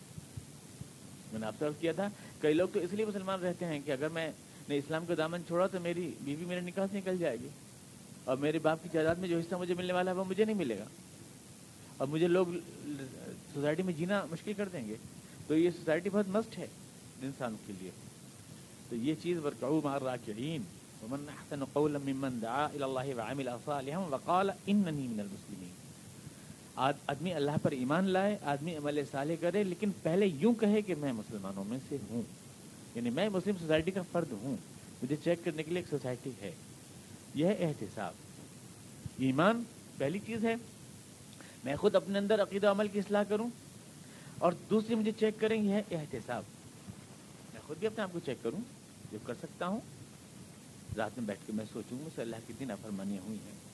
میں 1.32 1.40
نے 1.40 1.46
آپ 1.46 1.54
سے 1.60 1.66
کیا 1.80 1.92
تھا، 1.92 2.10
کئی 2.42 2.54
لوگ 2.54 2.68
تو 2.74 2.80
اس 2.80 2.94
لیے 2.94 3.06
مسلمان 3.06 3.40
رہتے 3.40 3.66
ہیں 3.66 3.80
کہ 3.86 3.92
اگر 3.92 4.10
میں 4.10 4.32
نے 4.70 4.78
اسلام 4.78 5.06
کا 5.06 5.14
دامن 5.18 5.42
چھوڑا 5.48 5.68
تو 5.68 5.80
میری 5.80 6.12
بیوی 6.22 6.46
میرے 6.46 6.62
نکاح 6.62 6.86
سے 6.92 6.98
نکل 6.98 7.18
جائے 7.18 7.38
گی۔ 7.40 7.48
اور 8.26 8.38
میرے 8.38 8.60
باپ 8.60 8.84
کی 8.84 8.90
جائیداد 8.94 9.16
میں 9.16 9.30
جو 9.30 9.38
حصہ 9.38 9.56
مجھے 9.56 9.74
ملنے 9.74 9.94
والا 9.94 10.12
ہے 10.12 10.16
وہ 10.16 10.24
مجھے 10.24 10.46
نہیں 10.46 10.56
ملے 10.56 10.80
گا۔ 10.80 10.84
اور 11.98 12.08
مجھے 12.08 12.28
لوگ 12.28 12.48
سوسائٹی 13.54 13.84
میں 13.84 13.94
جینا 13.94 14.26
مشکل 14.32 14.54
کر 14.54 14.70
دیں 14.70 14.88
گے۔ 14.88 14.96
تو 15.48 15.58
یہ 15.58 15.70
سوسائٹی 15.70 16.10
بہت 16.10 16.28
مسٹ 16.28 16.58
ہے 16.58 16.68
انسان 17.22 17.56
کے 17.68 17.74
لیے۔ 17.80 17.92
تو 18.90 18.96
یہ 18.96 19.16
چیز 19.24 19.38
ورکعو 19.38 19.82
مار 19.84 20.02
راکعین 20.02 20.62
ومن 21.02 21.30
احسن 21.30 21.66
قولا 21.66 22.00
ممن 22.00 22.42
دعا 22.42 22.66
الى 22.66 22.84
الله 22.84 23.18
وعمل 23.18 23.50
صالحا 23.66 24.00
وقال 24.00 24.50
انني 24.50 25.08
من 25.08 25.20
المسلمين۔ 25.20 25.77
آدمی 26.78 27.34
اللہ 27.34 27.52
پر 27.62 27.72
ایمان 27.72 28.10
لائے، 28.10 28.38
آدمی 28.42 28.76
عمل 28.76 29.04
صالح 29.12 29.34
کرے، 29.40 29.64
لیکن 29.64 29.90
پہلے 30.04 30.26
یوں 30.26 30.54
کہے 30.54 30.82
کہ 30.82 30.96
میں 30.96 31.14
مسلمانوں 31.14 31.64
میں 31.64 31.78
سے 31.90 31.98
ہوں۔ 32.10 32.22
یعنی 32.96 33.10
میں 33.10 33.30
مسلم 33.30 33.56
سوسائٹی 33.60 33.92
کا 33.92 34.02
فرد 34.12 34.32
ہوں۔ 34.32 34.58
مجھے 35.04 35.16
چیک 35.24 35.40
کرنے 35.46 35.64
کے 35.64 35.70
لیے 35.70 35.80
ایک 35.80 35.90
سوسائٹی 35.90 36.30
ہے۔ 36.42 36.52
یہ 37.36 37.50
احتساب۔ 37.60 38.14
ایمان 39.18 39.64
پہلی 39.98 40.20
چیز 40.26 40.46
ہے، 40.46 40.56
میں 41.64 41.76
خود 41.76 41.96
اپنے 41.96 42.20
اندر 42.20 42.42
عقیدہ 42.42 42.68
عمل 42.68 42.88
کی 42.88 43.00
اصلاح 43.00 43.24
کروں۔ 43.24 43.48
اور 44.38 44.52
دوسری 44.70 44.96
مجھے 44.96 45.12
چیک 45.20 45.40
کریں، 45.40 45.64
یہ 45.64 45.76
احتساب۔ 45.92 46.44
میں 47.54 47.62
خود 47.68 47.78
بھی 47.78 47.88
اپنے 47.88 48.04
آپ 48.04 48.10
کو 48.12 48.20
چیک 48.20 48.38
کروں 48.44 48.60
جو 49.12 49.18
کر 49.24 49.34
سکتا 49.34 49.68
ہوں، 49.68 49.80
رات 50.98 51.12
میں 51.18 51.28
بیٹھ 51.28 51.40
کے 51.48 51.54
میں 51.54 51.66
سوچوں، 51.74 51.98
مجھ 52.02 52.16
سے 52.16 52.22
اللہ 52.22 52.36
کی 52.48 52.54
دن 52.60 52.72
ہوئی 52.72 53.38
ہیں۔ 53.46 53.67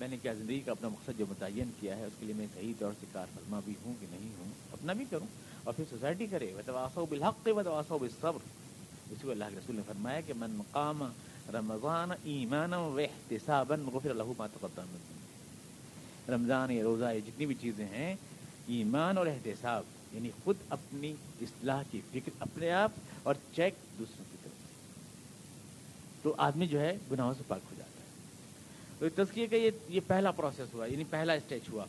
میں 0.00 0.08
نے 0.08 0.16
کیا 0.22 0.32
زندگی 0.34 0.60
کا 0.60 0.70
اپنا 0.70 0.88
مقصد 0.88 1.18
جو 1.18 1.24
متعین 1.28 1.70
کیا 1.80 1.96
ہے، 1.96 2.04
اس 2.04 2.12
کے 2.18 2.26
لیے 2.26 2.34
میں 2.34 2.46
صحیح 2.54 2.72
طور 2.78 2.92
سے 3.00 3.06
کار 3.12 3.26
فرما 3.34 3.60
بھی 3.64 3.74
ہوں 3.84 3.94
کہ 4.00 4.06
نہیں 4.10 4.30
ہوں، 4.38 4.52
اپنا 4.72 4.92
بھی 4.92 5.04
کروں 5.10 5.26
اور 5.64 5.74
پھر 5.74 5.84
سوسائٹی 5.90 6.26
کرے۔ 6.26 6.52
و 6.96 7.06
بالحق 7.06 7.48
و 7.56 7.62
تواسو 7.62 7.98
بالصبر 7.98 8.38
کو 9.22 9.30
اللہ 9.30 9.44
کے 9.50 9.56
رسول 9.56 9.76
نے 9.76 9.82
فرمایا 9.86 10.20
کہ 10.20 10.32
من 10.36 10.50
مقام 10.50 11.02
رمضان 11.54 12.10
ایمان 12.24 12.74
و 12.74 12.98
احتسابا 12.98 13.76
غفر 13.92 14.14
له 14.14 14.32
ما 14.38 14.46
تقدم 14.46 14.86
من 14.88 16.34
رمضان 16.34 16.70
یا 16.70 16.82
روزہ 16.82 17.04
یہ 17.14 17.20
جتنی 17.26 17.46
بھی 17.46 17.54
چیزیں 17.54 17.86
ہیں، 17.86 18.14
ایمان 18.66 19.18
اور 19.18 19.26
احتساب 19.26 19.82
یعنی 20.12 20.30
خود 20.44 20.56
اپنی 20.68 21.14
اصلاح 21.40 21.82
کی 21.90 22.00
فکر 22.12 22.30
اپنے 22.38 22.70
آپ 22.70 22.92
اور 23.22 23.34
چیک 23.54 23.74
دوسروں 23.98 24.24
کی 24.32 24.36
طرف۔ 24.42 24.52
تو 26.22 26.34
آدمی 26.38 26.66
جو 26.66 26.80
ہے، 26.80 26.96
گناہوں 27.12 27.34
سے 27.34 27.42
پاک 27.46 27.58
ہو 27.58 27.70
جاتا 27.70 27.83
ہے۔ 27.83 27.83
تو 28.98 29.06
کا 29.50 29.56
یہ 29.56 29.70
یہ 29.88 30.00
پہلا 30.06 30.30
پروسیس 30.30 30.74
ہوا 30.74 30.86
یعنی 30.86 31.04
پہلا 31.10 31.32
اسٹیج 31.32 31.60
ہوا 31.72 31.84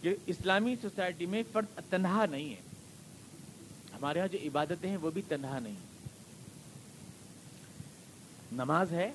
کہ 0.00 0.14
اسلامی 0.26 0.76
سوسائٹی 0.82 1.26
میں 1.26 1.42
فرد 1.52 1.80
تنہا 1.90 2.26
نہیں 2.26 2.50
ہے۔ 2.50 2.60
ہمارے 3.92 4.18
یہاں 4.18 4.28
جو 4.28 4.38
عبادتیں 4.44 4.90
ہیں 4.90 4.96
وہ 4.96 5.10
بھی 5.10 5.22
تنہا 5.28 5.58
نہیں۔ 5.58 5.74
نماز 8.52 8.92
ہے، 8.92 9.12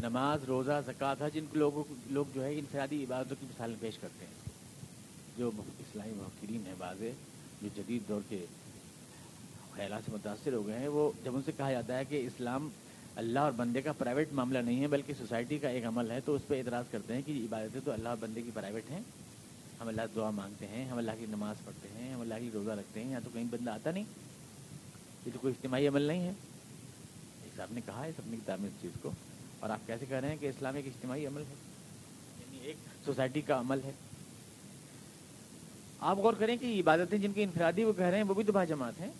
نماز، 0.00 0.44
روزہ، 0.44 0.80
زکوٰۃ 0.86 1.14
ہے 1.20 1.30
جن 1.30 1.44
لوگوں 1.52 1.84
لوگ 2.06 2.24
جو 2.34 2.44
ہے 2.44 2.58
انفرادی 2.58 3.04
عبادتوں 3.04 3.36
کی 3.40 3.46
مثالیں 3.46 3.76
پیش 3.80 3.98
کرتے 3.98 4.24
ہیں۔ 4.24 4.34
جو 5.36 5.50
اسلامی 5.56 6.12
محکرین 6.16 6.62
ہیں، 6.66 6.74
واضح 6.78 7.04
جو 7.62 7.68
جدید 7.76 8.08
دور 8.08 8.20
کے 8.28 8.46
خیالات 9.72 10.02
سے 10.06 10.12
متاثر 10.12 10.52
ہو 10.52 10.66
گئے 10.66 10.78
ہیں، 10.78 10.88
وہ 10.88 11.10
جب 11.24 11.36
ان 11.36 11.42
سے 11.44 11.52
کہا 11.56 11.72
جاتا 11.72 11.98
ہے 11.98 12.04
کہ 12.04 12.26
اسلام 12.26 12.68
اللہ 13.18 13.38
اور 13.38 13.52
بندے 13.52 13.82
کا 13.82 13.92
پرائیویٹ 13.92 14.32
معاملہ 14.32 14.58
نہیں 14.58 14.82
ہے، 14.82 14.86
بلکہ 14.86 15.12
سوسائٹی 15.18 15.58
کا 15.58 15.68
ایک 15.68 15.86
عمل 15.86 16.10
ہے۔ 16.10 16.20
تو 16.24 16.34
اس 16.34 16.42
پہ 16.46 16.58
اعتراض 16.58 16.84
کرتے 16.90 17.14
ہیں 17.14 17.22
کہ 17.26 17.32
عبادتیں 17.32 17.80
تو 17.84 17.92
اللہ 17.92 18.08
اور 18.08 18.16
بندے 18.20 18.42
کی 18.42 18.50
پرائیویٹ 18.54 18.90
ہیں۔ 18.90 19.00
ہم 19.80 19.88
اللہ 19.88 20.02
دعا 20.14 20.30
مانگتے 20.30 20.66
ہیں، 20.66 20.84
ہم 20.84 20.98
اللہ 20.98 21.10
کی 21.18 21.26
نماز 21.28 21.56
پڑھتے 21.64 21.88
ہیں، 21.88 22.14
ہم 22.14 22.20
اللہ 22.20 22.34
کی 22.40 22.50
روزہ 22.54 22.70
رکھتے 22.70 23.04
ہیں، 23.04 23.10
یا 23.10 23.18
تو 23.24 23.30
کہیں 23.32 23.44
بندہ 23.50 23.70
آتا 23.70 23.90
نہیں۔ 23.90 24.04
یہ 25.26 25.30
تو 25.34 25.38
کوئی 25.38 25.54
اجتماعی 25.56 25.88
عمل 25.88 26.02
نہیں 26.02 26.20
ہے۔ 26.20 26.32
ایک 27.42 27.56
صاحب 27.56 27.68
نے 27.72 27.80
کہا 27.86 28.04
ہے 28.04 28.08
اپنی 28.08 28.36
کتاب 28.36 28.60
میں 28.60 28.68
اس 28.68 28.82
چیز 28.82 28.90
کو۔ 29.02 29.10
اور 29.60 29.70
آپ 29.70 29.86
کیسے 29.86 30.06
کہہ 30.08 30.16
رہے 30.16 30.28
ہیں 30.28 30.36
کہ 30.40 30.46
اسلام 30.46 30.74
ایک 30.74 30.86
اجتماعی 30.86 31.26
عمل 31.26 31.42
ہے؟ 31.48 31.54
یعنی 32.38 32.58
ایک 32.62 32.76
سوسائٹی 33.04 33.40
کا 33.40 33.60
عمل 33.60 33.80
ہے۔ 33.84 33.92
آپ 36.00 36.16
غور 36.16 36.34
کریں 36.38 36.56
کہ 36.56 36.80
عبادتیں 36.80 37.18
جن 37.18 37.32
کی 37.32 37.42
انفرادی 37.42 37.84
وہ 37.84 37.92
کہہ 37.92 38.06
رہے 38.06 38.16
ہیں، 38.16 38.24
وہ 38.24 38.34
بھی 38.34 38.44
تو 38.44 38.52
با 38.52 38.64
جماعت 38.64 39.00
ہیں۔ 39.00 39.10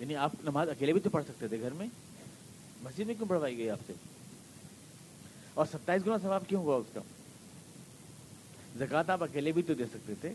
یعنی 0.00 0.16
آپ 0.16 0.32
نماز 0.44 0.68
اکیلے 0.68 0.92
بھی 0.92 1.00
تو 1.00 1.10
پڑھ 1.10 1.24
سکتے 1.24 1.48
تھے 1.48 1.60
گھر 1.60 1.72
میں۔ 1.72 1.86
مسجد 2.82 3.06
میں 3.06 3.14
کیوں 3.14 3.28
پڑھوائی 3.28 3.56
گئی 3.58 3.70
آپ 3.70 3.78
سے؟ 3.86 3.92
اور 5.54 5.66
ستائیس 5.72 6.06
گنا 6.06 6.16
ثواب 6.22 6.46
کیوں 6.48 6.62
ہوا 6.62 6.76
اس 6.76 6.94
کا؟ 6.94 7.00
زکوٰۃ 8.78 9.10
آپ 9.10 9.22
اکیلے 9.22 9.52
بھی 9.52 9.62
تو 9.62 9.74
دے 9.74 9.84
سکتے 9.92 10.14
تھے، 10.20 10.32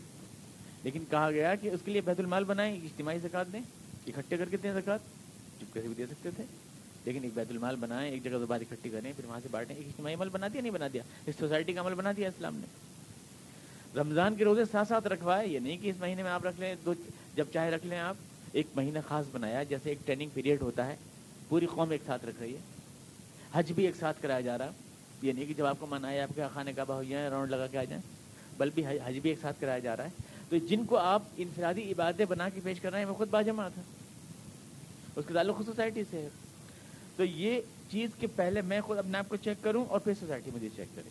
لیکن 0.82 1.04
کہا 1.10 1.30
گیا 1.30 1.54
کہ 1.54 1.68
اس 1.68 1.80
کے 1.84 1.92
لیے 1.92 2.00
بیت 2.00 2.20
المال 2.20 2.44
بنائیں، 2.44 2.74
اجتماعی 2.76 3.18
زکوٰۃ 3.18 3.52
دیں، 3.52 3.60
اکٹھے 4.06 4.36
کر 4.36 4.48
کے 4.48 4.56
دیں 4.56 4.72
زکوٰۃ 4.72 4.98
چپکے 5.60 5.80
سے 5.82 5.86
بھی 5.86 5.94
دے 5.98 6.06
سکتے 6.06 6.30
تھے، 6.36 6.44
لیکن 7.04 7.24
ایک 7.24 7.32
بیت 7.34 7.50
المال 7.50 7.76
بنائیں، 7.76 8.10
ایک 8.10 8.22
جگہ 8.24 8.38
دوبارہ 8.40 8.62
اکٹھی 8.62 8.90
کریں، 8.90 9.12
پھر 9.16 9.24
وہاں 9.24 9.40
سے 9.42 9.48
بانٹیں، 9.50 9.74
ایک 9.76 9.86
اجتماعی 9.86 10.14
عمل 10.14 10.28
بنا 10.28 10.48
دیا، 10.52 10.60
نہیں 10.60 10.72
بنا 10.72 10.88
دیا، 10.92 11.02
اس 11.26 11.34
سوسائٹی 11.38 11.72
کا 11.72 11.80
عمل 11.80 11.94
بنا 11.94 12.12
دیا 12.16 12.28
اسلام 12.28 12.56
نے۔ 12.56 12.66
رمضان 13.98 14.34
کے 14.34 14.44
روزے 14.44 14.64
ساتھ 14.70 14.88
ساتھ 14.88 15.06
رکھوائے، 15.06 15.46
یہ 15.48 15.58
نہیں 15.58 15.76
کہ 15.76 15.90
اس 15.90 15.96
مہینے 16.00 16.22
میں 16.22 16.30
آپ 16.30 16.46
رکھ 16.46 16.60
لیں، 16.60 16.74
دو، 16.84 16.94
جب 17.34 17.44
چاہے 17.52 17.70
رکھ 17.70 17.86
لیں 17.86 17.98
آپ، 17.98 18.16
ایک 18.52 18.66
مہینہ 18.76 18.98
خاص 19.08 19.24
بنایا، 19.32 19.62
جیسے 19.62 19.88
ایک 19.88 19.98
ٹریننگ 20.04 20.30
پیریڈ 20.34 20.62
ہوتا 20.62 20.86
ہے 20.86 20.96
پوری 21.48 21.66
قوم 21.66 21.90
ایک 21.90 22.02
ساتھ 22.06 22.24
رکھ 22.24 22.40
رہی 22.40 22.54
ہے۔ 22.54 22.60
حج 23.52 23.72
بھی 23.72 23.86
ایک 23.86 23.96
ساتھ 23.96 24.22
کرایا 24.22 24.40
جا 24.40 24.58
رہا 24.58 24.70
یہ 25.22 25.32
نہیں 25.32 25.46
کہ 25.46 25.54
جب 25.54 25.66
آپ 25.66 25.76
کو 25.80 25.86
من 25.86 26.04
آئے 26.04 26.20
آپ 26.20 26.28
کے 26.34 26.42
خانے 26.54 26.72
کعبہ 26.72 26.94
ہو 26.94 27.02
جائیں، 27.02 27.30
راؤنڈ 27.30 27.50
لگا 27.50 27.66
کے 27.66 27.78
آ 27.78 27.84
جائیں، 27.84 28.02
بلکہ 28.58 28.86
حج 29.04 29.18
بھی 29.18 29.30
ایک 29.30 29.38
ساتھ 29.40 29.60
کرایا 29.60 29.78
جا 29.78 29.96
رہا 29.96 30.04
ہے۔ 30.04 30.08
تو 30.48 30.56
جن 30.56 30.84
کو 30.84 30.96
آپ 30.96 31.22
انفرادی 31.36 31.92
عبادتیں 31.92 32.24
بنا 32.24 32.48
کے 32.48 32.60
پیش 32.64 32.80
کر 32.80 32.90
رہے 32.90 32.98
ہیں، 32.98 33.06
وہ 33.06 33.14
خود 33.14 33.28
باجماعت 33.30 33.78
ہے 33.78 33.82
اس 35.16 35.24
کے 35.28 35.34
تعلق 35.34 35.56
خود 35.56 35.66
سوسائٹی 35.66 36.02
سے 36.10 36.22
ہے۔ 36.22 36.28
تو 37.16 37.24
یہ 37.24 37.60
چیز 37.90 38.10
کہ 38.20 38.26
پہلے 38.36 38.60
میں 38.60 38.80
خود 38.80 38.98
اپنے 38.98 39.18
آپ 39.18 39.28
کو 39.28 39.36
چیک 39.36 39.56
کروں 39.62 39.84
اور 39.86 40.00
پھر 40.00 40.12
سوسائٹی 40.20 40.50
مجھے 40.54 40.68
چیک 40.76 40.88
کرے۔ 40.94 41.08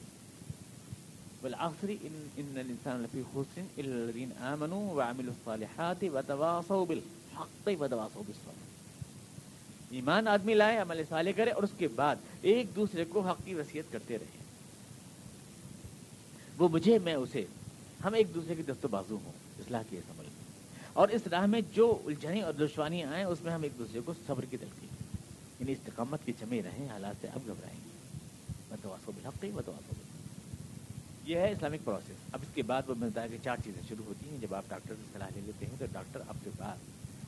بالآخری 1.41 1.97
ان 2.01 2.25
الانسان 2.37 3.01
لفی 3.01 3.21
حسن 3.35 3.65
الذين 3.77 4.29
امنوا 4.39 4.93
وعملوا 4.93 5.33
الصالحات 5.33 6.03
وتواصوا 6.13 6.85
بالحق 6.85 7.69
وتواصوا 7.79 8.23
بالصبر۔ 8.27 8.76
ایمان 9.91 10.27
آدمی 10.27 10.53
لائے، 10.53 10.77
عمل 10.77 11.01
صالح 11.09 11.31
کرے 11.35 11.51
اور 11.51 11.63
اس 11.63 11.69
کے 11.77 11.87
بعد 11.87 12.15
ایک 12.41 12.75
دوسرے 12.75 13.05
کو 13.05 13.19
حق 13.19 13.37
کی 13.45 13.53
وصیت 13.53 13.91
کرتے 13.91 14.17
رہے۔ 14.17 14.43
وہ 16.57 16.69
مجھے، 16.69 16.99
میں 16.99 17.13
اسے، 17.13 17.45
ہم 18.03 18.13
ایک 18.13 18.33
دوسرے 18.35 18.55
کی 18.55 18.63
دست 18.63 18.85
و 18.85 18.87
بازو 18.87 19.17
ہوں، 19.25 19.31
اصلاح 19.59 19.81
کی 19.89 19.97
اس 19.97 20.09
عمل 20.09 20.25
میں 20.25 20.45
اور 20.93 21.09
اس 21.09 21.27
راہ 21.27 21.45
میں 21.45 21.61
جو 21.73 22.01
الجھنیں 22.05 22.41
اور 22.41 22.53
دشوانیاں 22.53 23.13
آئیں، 23.13 23.25
اس 23.25 23.41
میں 23.41 23.53
ہم 23.53 23.63
ایک 23.63 23.77
دوسرے 23.79 23.99
کو 24.05 24.13
صبر 24.27 24.45
کی 24.45 24.57
تلقین 24.57 24.95
یعنی 25.59 25.71
استقامت 25.71 26.25
کی 26.25 26.33
جمے 26.39 26.61
رہیں، 26.61 26.89
حالات 26.89 27.15
سے 27.21 27.27
اب 27.27 27.47
گھبرائیں۔ 27.47 27.79
گے 27.85 28.13
بتواسو 28.69 29.11
بالحقی 29.15 29.51
بتواسو 29.55 29.95
بال 29.97 31.29
یہ 31.29 31.39
ہے 31.39 31.51
اسلامک 31.51 31.85
پروسیس 31.85 32.33
اب 32.33 32.39
اس 32.41 32.53
کے 32.53 32.61
بعد 32.61 32.81
وہ 32.87 32.95
ملتا 32.97 33.23
ہے 33.23 33.27
کہ 33.27 33.37
چار 33.43 33.57
چیزیں 33.63 33.81
شروع 33.87 34.05
ہوتی 34.05 34.29
ہیں۔ 34.29 34.37
جب 34.41 34.55
آپ 34.55 34.63
ڈاکٹر 34.67 34.93
سے 34.95 35.03
صلاح 35.13 35.27
لے 35.35 35.41
لیتے 35.41 35.65
ہیں 35.65 35.75
تو 35.79 35.85
ڈاکٹر 35.91 36.21
آپ 36.27 36.43
کے 36.43 36.49
بعد، 36.57 36.77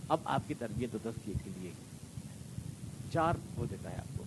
اب 0.08 0.20
آپ 0.26 0.42
کی 0.48 0.54
تربیت 0.54 0.96
و 0.96 0.98
تسکیت 1.04 1.44
کے 1.44 1.50
لیے 1.58 1.72
چار 3.12 3.34
ہو 3.58 3.66
دیتا 3.70 3.92
ہے 3.92 3.96
آپ 3.96 4.18
کو۔ 4.18 4.24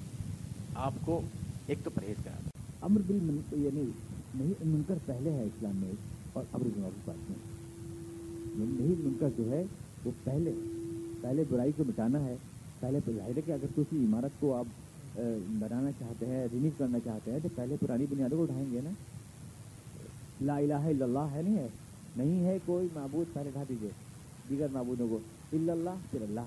آپ 0.74 0.92
کو 1.04 1.20
ایک 1.66 1.78
تو 1.84 1.90
پرہیز 1.94 2.24
کرا 2.24 2.48
امر 2.80 3.00
بل 3.06 3.14
یعنی 3.52 3.82
نہیں 4.34 4.52
منکر 4.64 4.94
پہلے 5.06 5.32
ہے 5.32 5.42
اسلام 5.42 5.76
میں 5.76 5.92
اور 6.32 6.44
امر 6.52 6.64
بل 6.64 6.88
پاس 7.04 7.30
میں۔ 7.30 7.38
یعنی 8.40 8.76
نہیں، 8.80 9.06
منکر 9.06 9.28
جو 9.38 9.50
ہے 9.52 9.64
وہ 10.04 10.10
پہلے 10.24 10.52
پہلے 11.20 11.44
برائی 11.50 11.72
کو 11.76 11.84
مٹانا 11.88 12.20
ہے، 12.20 12.36
پہلے 12.80 12.98
ظاہر 13.06 13.36
ہے 13.36 13.42
کہ 13.46 13.52
اگر 13.52 13.66
کسی 13.76 13.96
عمارت 13.96 14.40
کو 14.40 14.54
آپ 14.54 14.64
بنانا 15.48 15.90
چاہتے 15.98 16.26
ہیں 16.26 16.46
رینیو 16.52 16.70
کرنا 16.78 16.98
چاہتے 17.04 17.32
ہیں، 17.32 17.38
تو 17.42 17.48
پہلے 17.54 17.76
پرانی 17.80 18.06
بنیادوں 18.10 18.36
کو 18.36 18.42
اٹھائیں 18.42 18.66
گے 18.72 18.80
نا۔ 18.84 18.90
لا 20.40 20.56
الہ 20.56 20.74
الا 20.74 21.04
اللہ 21.04 21.32
ہے، 21.32 21.42
نہیں 21.42 21.56
ہے؟ 21.56 21.68
نہیں 22.16 22.44
ہے 22.44 22.58
کوئی 22.66 22.88
معبود، 22.94 23.34
پہلے 23.34 23.48
اٹھا 23.48 23.62
دیجیے 23.68 23.90
دیگر 24.50 24.66
معبودوں 24.72 25.08
کو۔ 25.08 25.18
الا 25.52 25.72
اللہ، 25.72 25.90
پھر 26.10 26.22
اللہ۔ 26.22 26.40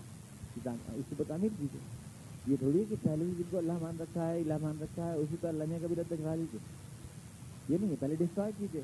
اس 0.96 1.14
کو 1.18 1.24
تعمیر 1.28 1.50
کیجیے 1.60 2.05
یہ 2.48 2.56
تھوڑی 2.60 2.80
ہے 2.80 2.84
کہ 2.90 2.96
پہلے 3.04 3.26
جن 3.38 3.50
کو 3.52 3.58
اللہ 3.58 3.78
مان 3.82 3.96
رکھا 4.00 4.28
ہے 4.28 4.40
اللہ 4.40 4.58
مان 4.62 4.78
رکھا 4.82 5.06
ہے 5.06 5.14
اسی 5.14 5.36
پر 5.42 5.48
اللہ 5.48 5.64
نے 5.68 5.78
کبھی 5.82 5.96
رد 5.96 6.10
کرا 6.12 6.36
لیجیے 6.36 6.60
یہ 7.70 7.78
نہیں 7.78 7.90
ہے 7.90 7.96
پہلے 8.00 8.16
ڈسٹرائے 8.16 8.52
کیجیے 8.58 8.82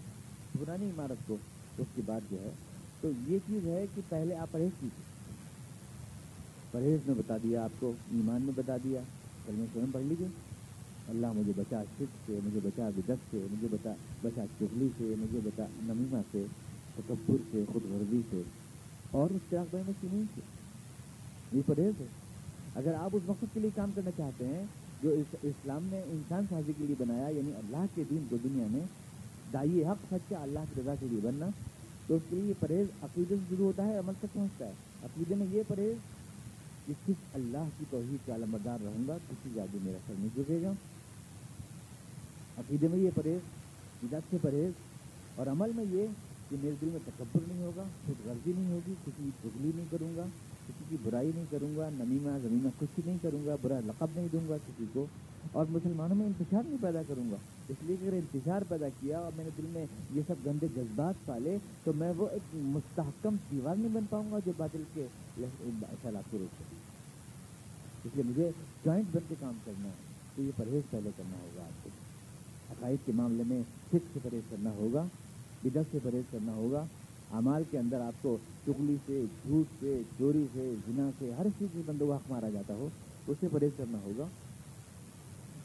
پرانی 0.60 0.90
عمارت 0.90 1.28
کو 1.28 1.38
اس 1.78 1.88
کے 1.96 2.02
بعد 2.06 2.32
جو 2.32 2.38
ہے 2.42 2.52
تو 3.02 3.12
یہ 3.28 3.38
چیز 3.48 3.68
ہے 3.68 3.86
کہ 3.96 4.02
پہلے 4.10 4.36
آپ 4.36 4.52
پرہیز 4.52 4.72
کیجیے 4.80 5.10
پرہیز 6.72 7.08
میں 7.08 7.16
بتا 7.16 7.38
دیا 7.44 7.64
آپ 7.64 7.80
کو 7.80 7.92
ایمان 8.12 8.42
میں 8.42 8.54
بتا 8.56 8.78
دیا 8.84 9.02
کل 9.46 9.54
میں 9.54 9.66
سوئم 9.74 9.92
پڑھ 9.92 10.04
لیجیے 10.04 10.28
اللہ 11.10 11.32
مجھے 11.34 11.52
بچا 11.58 11.82
شک 11.98 12.18
سے 12.28 12.40
مجھے 12.44 12.60
بچا 12.64 12.90
بدت 12.96 13.32
سے 13.32 13.46
مجھے 13.52 13.68
بتا 13.72 13.94
بچا 14.22 14.44
چگلی 14.60 14.88
سے 14.98 15.14
مجھے 15.20 15.40
بتا 15.44 15.66
نمیمہ 15.82 16.22
سے 16.32 16.46
تکبر 16.96 17.44
سے 17.52 17.64
خود 17.74 17.92
غرضی 17.92 18.22
سے 18.32 18.42
اور 19.12 19.30
اس 19.30 19.50
طرح 19.50 19.64
میں 19.74 19.94
سنیں 20.02 20.24
سے 20.36 20.42
یہ 21.52 21.62
پرہیز 21.66 22.02
ہے 22.02 22.21
اگر 22.76 22.94
آپ 22.94 23.16
اس 23.16 23.22
مقصد 23.26 23.54
کے 23.54 23.60
لیے 23.60 23.70
کام 23.76 23.92
کرنا 23.96 24.12
چاہتے 24.18 24.46
ہیں 24.48 24.64
جو 25.02 25.14
اسلام 25.44 25.88
نے 25.92 26.02
انسان 26.08 26.46
سازی 26.50 26.72
کے 26.78 26.86
لیے 26.86 26.96
بنایا 27.00 27.28
یعنی 27.38 27.52
اللہ 27.58 27.86
کے 27.96 28.04
دین 28.10 28.26
کو 28.30 28.38
دنیا 28.44 28.66
میں 28.72 28.86
دائی 29.54 29.84
حق 29.86 30.06
سچا 30.12 30.42
اللہ 30.42 30.60
کی 30.70 30.82
رضا 30.82 30.94
کے 31.00 31.08
لیے 31.12 31.20
بننا، 31.24 31.48
تو 32.08 32.16
اس 32.16 32.22
کے 32.30 32.36
لیے 32.36 32.46
یہ 32.46 32.60
پرہیز 32.60 32.88
عقیدے 33.04 33.36
سے 33.36 33.46
شروع 33.50 33.66
ہوتا 33.66 33.86
ہے، 33.86 33.98
عمل 33.98 34.14
تک 34.20 34.34
پہنچتا 34.34 34.66
ہے۔ 34.66 34.72
عقیدے 35.04 35.36
میں 35.36 35.48
یہ 35.52 35.64
پرہیز 35.68 35.98
کہ 36.86 36.94
صرف 37.06 37.36
اللہ 37.36 37.68
کی 37.78 37.86
توحید 37.90 38.26
کا 38.28 38.36
علمبردار 38.36 38.84
رہوں 38.84 39.08
گا، 39.08 39.18
کسی 39.30 39.50
زیادہ 39.54 39.84
میرا 39.84 39.98
سر 40.08 40.14
نہیں 40.20 40.36
جھکے 40.36 40.60
گا۔ 40.64 40.72
عقیدے 42.58 42.88
میں 42.88 43.00
یہ 43.00 43.10
پرہیز 43.16 43.50
بدت 44.04 44.32
سے 44.32 44.38
پرہیز، 44.42 44.72
اور 45.36 45.48
عمل 45.48 45.72
میں 45.76 45.86
یہ 45.92 46.08
کہ 46.50 46.56
میرے 46.62 46.76
دل 46.82 46.90
میں 46.92 47.00
تکبر 47.06 47.48
نہیں 47.48 47.62
ہوگا، 47.64 47.84
خود 48.06 48.26
غرضی 48.26 48.52
نہیں 48.56 48.72
ہوگی، 48.72 48.94
کسی 49.06 49.30
چگلی 49.44 49.72
نہیں 49.76 49.86
کروں 49.92 50.16
گا۔ 50.16 50.26
کسی 50.80 50.84
کی 50.90 50.98
برائی 51.04 51.32
نہیں 51.36 51.46
کروں 51.50 51.76
گا، 51.78 51.90
نمیمہ، 51.94 52.38
زمینہ 52.48 52.68
کچھ 52.80 53.00
نہیں 53.06 53.18
کروں 53.22 53.46
گا، 53.46 53.56
برا 53.62 53.80
لقب 53.86 54.08
نہیں 54.16 54.28
دوں 54.32 54.50
گا 54.50 54.58
کسی 54.58 54.86
کو 54.94 55.06
اور 55.52 55.66
مسلمانوں 55.70 56.16
میں 56.16 56.26
انتشار 56.26 56.62
نہیں 56.68 56.78
پیدا 56.82 57.02
کروں 57.08 57.32
گا۔ 57.32 57.36
اس 57.70 57.78
لیے 57.82 57.96
کہ 58.00 58.06
اگر 58.06 58.14
انتشار 58.14 58.62
پیدا 58.70 58.86
کیا 59.00 59.20
اور 59.20 59.32
میں 59.36 59.44
نے 59.44 59.50
دل 59.58 59.66
میں 59.70 59.86
یہ 60.14 60.22
سب 60.28 60.36
گندے 60.46 60.68
جذبات 60.76 61.26
پالے 61.26 61.58
تو 61.84 61.94
میں 61.94 62.14
وہ 62.18 62.28
ایک 62.32 62.42
مستحکم 62.54 63.36
دیوار 63.52 63.76
نہیں 63.76 63.90
بن 63.94 64.06
پاؤں 64.10 64.32
گا 64.32 64.38
جو 64.46 64.52
بادل 64.58 64.84
کے 64.94 65.08
سیلاب 66.02 66.32
کو 66.32 66.38
روک 66.38 66.56
سکے۔ 66.56 66.76
اس 68.04 68.12
لیے 68.16 68.24
مجھے 68.28 68.52
جوائنٹ 68.86 69.16
بن 69.16 69.22
کے 69.28 69.36
کام 69.40 69.54
کرنا 69.66 69.88
ہے۔ 69.88 70.12
تو 70.36 70.42
یہ 70.42 70.52
پرہیز 70.58 70.82
پہلے 70.90 71.10
کرنا 71.18 71.38
ہوگا 71.42 71.64
آپ 71.64 71.84
کو۔ 71.84 71.90
عقائد 72.72 73.06
کے 73.06 73.12
معاملے 73.16 73.44
میں 73.48 73.62
فکر 73.88 74.08
سے 74.14 74.20
پرہیز 74.24 74.42
کرنا 74.50 74.70
ہوگا 74.70 75.06
بدت 75.64 75.78
سے 75.92 75.98
پرہیز 76.04 76.24
کرنا 76.32 76.52
ہوگا۔ 76.52 76.86
امال 77.32 77.64
کے 77.72 77.78
اندر 77.78 78.02
آپ 78.02 78.14
کو 78.22 78.38
چگلی 78.66 78.98
سے، 79.06 79.24
جھوٹ 79.48 79.66
سے 79.80 80.02
چوری 80.18 80.46
سے، 80.54 80.76
زنا 80.88 81.10
سے، 81.20 81.32
ہر 81.38 81.46
چیز 81.60 81.76
میں 81.76 81.84
بندو 81.86 82.14
حق 82.14 82.32
مارا 82.32 82.50
جاتا 82.50 82.74
ہو 82.74 82.90
اس 83.28 83.38
سے 83.40 83.48
پرہیز 83.52 83.72
کرنا 83.78 83.98
ہوگا۔ 84.04 84.28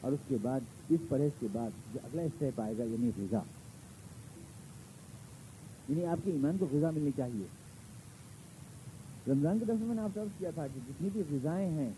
اور 0.01 0.11
اس 0.11 0.19
کے 0.27 0.37
بعد، 0.41 0.59
اس 0.89 0.99
پرہیز 1.09 1.31
کے 1.39 1.47
بعد 1.51 1.69
جو 1.93 1.99
اگلا 2.03 2.21
اسٹیپ 2.21 2.61
آئے 2.61 2.73
گا 2.77 2.83
یعنی 2.83 3.11
غذا۔ 3.17 3.39
یعنی 5.89 6.05
آپ 6.05 6.17
کے 6.23 6.31
ایمان 6.31 6.57
کو 6.59 6.67
غذا 6.71 6.91
ملنی 6.91 7.11
چاہیے۔ 7.17 7.43
رمضان 9.27 9.59
کے 9.59 9.65
دس 9.65 9.79
میں 9.79 9.95
نے 9.95 10.01
آپ 10.01 10.09
سے 10.13 10.19
کیا 10.37 10.51
تھا 10.55 10.67
کہ 10.67 10.79
جتنی 10.87 11.09
بھی 11.13 11.23
غذائیں 11.31 11.69
ہیں، 11.69 11.91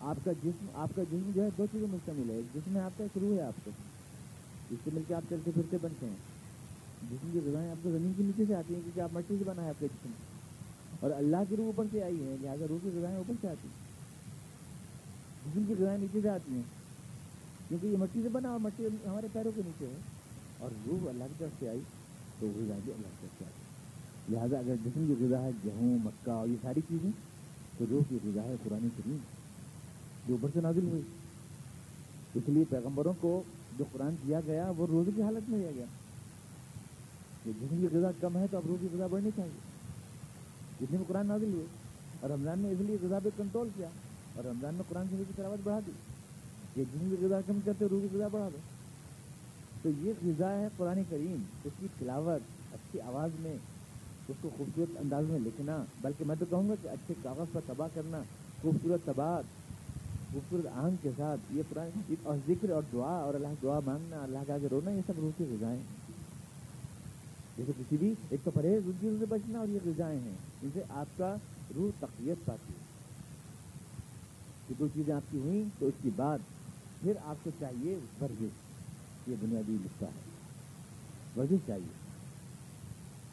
آپ 0.00 0.16
کا 0.24 0.32
جسم، 0.32 0.66
آپ 0.74 0.88
کا 0.96 1.02
جسم 1.02 1.30
جو 1.34 1.42
ہے، 1.42 1.48
دو 1.58 1.66
چیزوں 1.72 1.88
مشتمل 1.90 2.30
ہے۔ 2.30 2.40
جسم 2.54 2.72
میں 2.72 2.80
آپ 2.80 2.98
کا 2.98 3.04
ایک 3.04 3.18
روح 3.18 3.36
ہے 3.36 3.42
آپ 3.42 3.64
کو 3.64 3.70
جس 4.70 4.78
سے 4.84 4.90
مل 4.92 5.02
کے 5.08 5.14
آپ 5.14 5.22
چلتے 5.28 5.50
پھرتے 5.54 5.76
بنتے 5.82 6.06
ہیں۔ 6.06 6.35
جسم 7.02 7.28
کی 7.32 7.40
غذائیں 7.44 7.70
آپ 7.70 7.76
کو 7.82 7.90
زمین 7.90 8.12
کے 8.16 8.22
نیچے 8.22 8.44
سے 8.48 8.54
آتی 8.54 8.74
ہیں، 8.74 8.80
کیونکہ 8.80 9.00
آپ 9.00 9.10
مٹی 9.12 9.34
سے 9.38 9.44
بنا 9.46 9.62
ہے 9.62 9.68
آپ 9.68 9.80
کا 9.80 9.86
جسم 9.86 10.10
اور 11.00 11.10
اللہ 11.10 11.36
کی 11.48 11.56
روح 11.56 11.66
اوپر 11.66 11.84
سے 11.92 12.02
آئی 12.02 12.24
ہے 12.24 12.36
لہٰذا 12.40 12.66
روح 12.68 12.78
کی 12.82 12.90
غذائیں 12.94 13.16
اوپر 13.16 13.34
سے 13.40 13.48
آتی 13.48 13.68
ہیں۔ 13.68 13.86
جسم 15.46 15.62
کی 15.66 15.74
غذائیں 15.78 15.98
نیچے 15.98 16.18
سے 16.22 16.28
آتی 16.28 16.52
ہیں، 16.52 16.62
کیونکہ 17.68 17.86
یہ 17.86 17.96
مٹی 17.96 18.20
سے 18.22 18.28
بنا 18.28 18.48
اور 18.48 18.58
مٹی 18.58 18.86
ہمارے 18.86 19.26
پیروں 19.32 19.52
کے 19.56 19.62
نیچے 19.66 19.86
ہے۔ 19.86 19.94
اور 20.58 20.70
روح 20.86 21.08
اللہ 21.08 21.24
کی 21.24 21.34
طرف 21.38 21.50
سے 21.58 21.68
آئی، 21.68 21.80
تو 22.38 22.46
غذا 22.46 22.74
بھی 22.84 22.92
اللہ 22.92 23.06
کی 23.06 23.16
طرف 23.20 23.38
سے 23.38 23.44
آئی 23.44 23.66
لہٰذا 24.28 24.58
اگر 24.58 24.74
جسم 24.84 25.04
کی 25.06 25.24
غذا 25.24 25.42
ہے، 25.42 25.50
گیہوں 25.64 25.98
مکہ 26.04 26.30
اور 26.30 26.48
یہ 26.48 26.56
ساری 26.62 26.80
چیزیں، 26.88 27.10
تو 27.78 27.84
روح 27.90 28.00
کی 28.08 28.18
غذا 28.24 28.42
ہے 28.42 28.54
قرآن 28.64 28.88
کریم، 28.96 29.16
جو 30.28 30.34
اوپر 30.34 30.48
سے 30.54 30.60
نازل 30.60 30.84
ہوئی۔ 30.84 31.02
اس 32.34 32.42
لیے 32.46 32.64
پیغمبروں 32.70 33.12
کو 33.20 33.42
جو 33.78 33.84
قرآن 33.92 34.14
دیا 34.26 34.40
گیا، 34.46 34.72
وہ 34.76 34.86
روزے 34.86 35.10
کی 35.16 35.22
حالت 35.22 35.50
میں 35.50 35.58
دیا 35.58 35.70
گیا۔ 35.74 35.84
جسم 37.60 37.76
کی 37.80 37.96
غذا 37.96 38.10
کم 38.20 38.36
ہے 38.36 38.46
تو 38.50 38.56
اب 38.56 38.62
روز 38.66 38.78
کی 38.80 38.88
غذا 38.92 39.06
بڑھنی 39.06 39.30
چاہیے۔ 39.36 39.58
جتنے 40.80 40.98
میں 40.98 41.04
قرآن 41.08 41.26
نازل 41.26 41.52
ہوئے 41.52 41.64
اور 42.20 42.30
رمضان 42.30 42.58
نے 42.58 42.70
اس 42.70 42.78
لیے 42.80 42.96
غذا 43.02 43.18
پہ 43.22 43.28
کنٹرول 43.36 43.68
کیا، 43.76 43.88
اور 44.34 44.44
رمضان 44.44 44.74
میں 44.74 44.82
قرآن 44.88 45.06
شریف 45.10 45.26
کی 45.28 45.32
تلاوت 45.36 45.58
بڑھا 45.64 45.80
دی۔ 45.86 45.92
کہ 46.74 46.82
جسم 46.82 47.14
کی 47.18 47.26
غذا 47.26 47.40
کم 47.46 47.58
کرتے 47.64 47.84
روح 47.90 48.00
کی 48.00 48.16
غذا 48.16 48.28
بڑھا 48.28 48.48
دو۔ 48.52 48.58
تو 49.82 49.90
یہ 49.98 50.12
غذا 50.26 50.50
ہے 50.50 50.68
قرآن 50.76 51.00
کریم، 51.08 51.42
اس 51.64 51.72
کی 51.80 51.86
تلاوت 51.98 52.74
اچھی 52.74 53.00
آواز 53.00 53.30
میں، 53.40 53.54
اس 54.28 54.36
کو 54.40 54.50
خوبصورت 54.56 54.96
انداز 55.00 55.24
میں 55.28 55.38
لکھنا۔ 55.38 55.84
بلکہ 56.00 56.24
میں 56.24 56.36
تو 56.38 56.44
کہوں 56.50 56.68
گا 56.68 56.74
کہ 56.82 56.88
اچھے 56.88 57.14
کاغذ 57.22 57.46
پر 57.52 57.60
تباہ 57.66 57.88
کرنا، 57.94 58.22
خوبصورت 58.62 59.06
تباہ، 59.06 59.40
خوبصورت 60.32 60.66
آہنگ 60.74 60.96
کے 61.02 61.10
ساتھ، 61.16 61.40
یہ 61.50 61.62
پرانی 61.68 62.14
اور 62.22 62.36
ذکر 62.48 62.70
اور 62.70 62.82
دعا، 62.92 63.18
اور 63.18 63.34
اللہ 63.34 63.48
دعا 63.62 63.80
مانگنا، 63.86 64.22
اللہ 64.22 64.38
کا 64.46 64.54
آگے 64.54 64.66
رونا، 64.70 64.90
یہ 64.90 65.00
سب 65.06 65.12
روح 65.16 65.30
کی 65.36 65.44
غذائیں 65.50 65.82
جیسے 67.56 67.72
کسی 67.78 67.96
بھی 67.96 68.14
ایک 68.30 68.40
تو 68.44 68.50
پرہیز 68.50 68.82
ان 68.86 68.92
چیزوں 69.00 69.16
سے 69.18 69.26
بچنا 69.28 69.58
اور 69.58 69.68
یہ 69.68 69.78
غذائیں 69.84 70.20
ہیں، 70.20 70.36
ان 70.62 70.68
سے 70.74 70.82
آپ 70.90 71.06
کا 71.16 71.36
روح 71.76 71.90
تقویت 71.98 72.46
پاتی 72.46 72.72
ہے۔ 72.72 72.86
کہ 74.68 74.74
دو 74.78 74.86
چیزیں 74.94 75.14
آپ 75.14 75.32
کی 75.32 75.38
ہوئیں 75.38 75.64
تو 75.78 75.86
اس 75.86 75.94
کے 76.02 76.08
بعد 76.16 76.38
پھر 77.02 77.12
آپ 77.24 77.36
کو 77.44 77.50
چاہیے 77.58 77.98
ورزش، 78.20 79.28
یہ 79.28 79.34
بنیادی 79.40 79.76
نقطہ 79.80 80.04
ہے۔ 80.04 80.20
ورزش 81.36 81.56
چاہیے۔ 81.66 82.06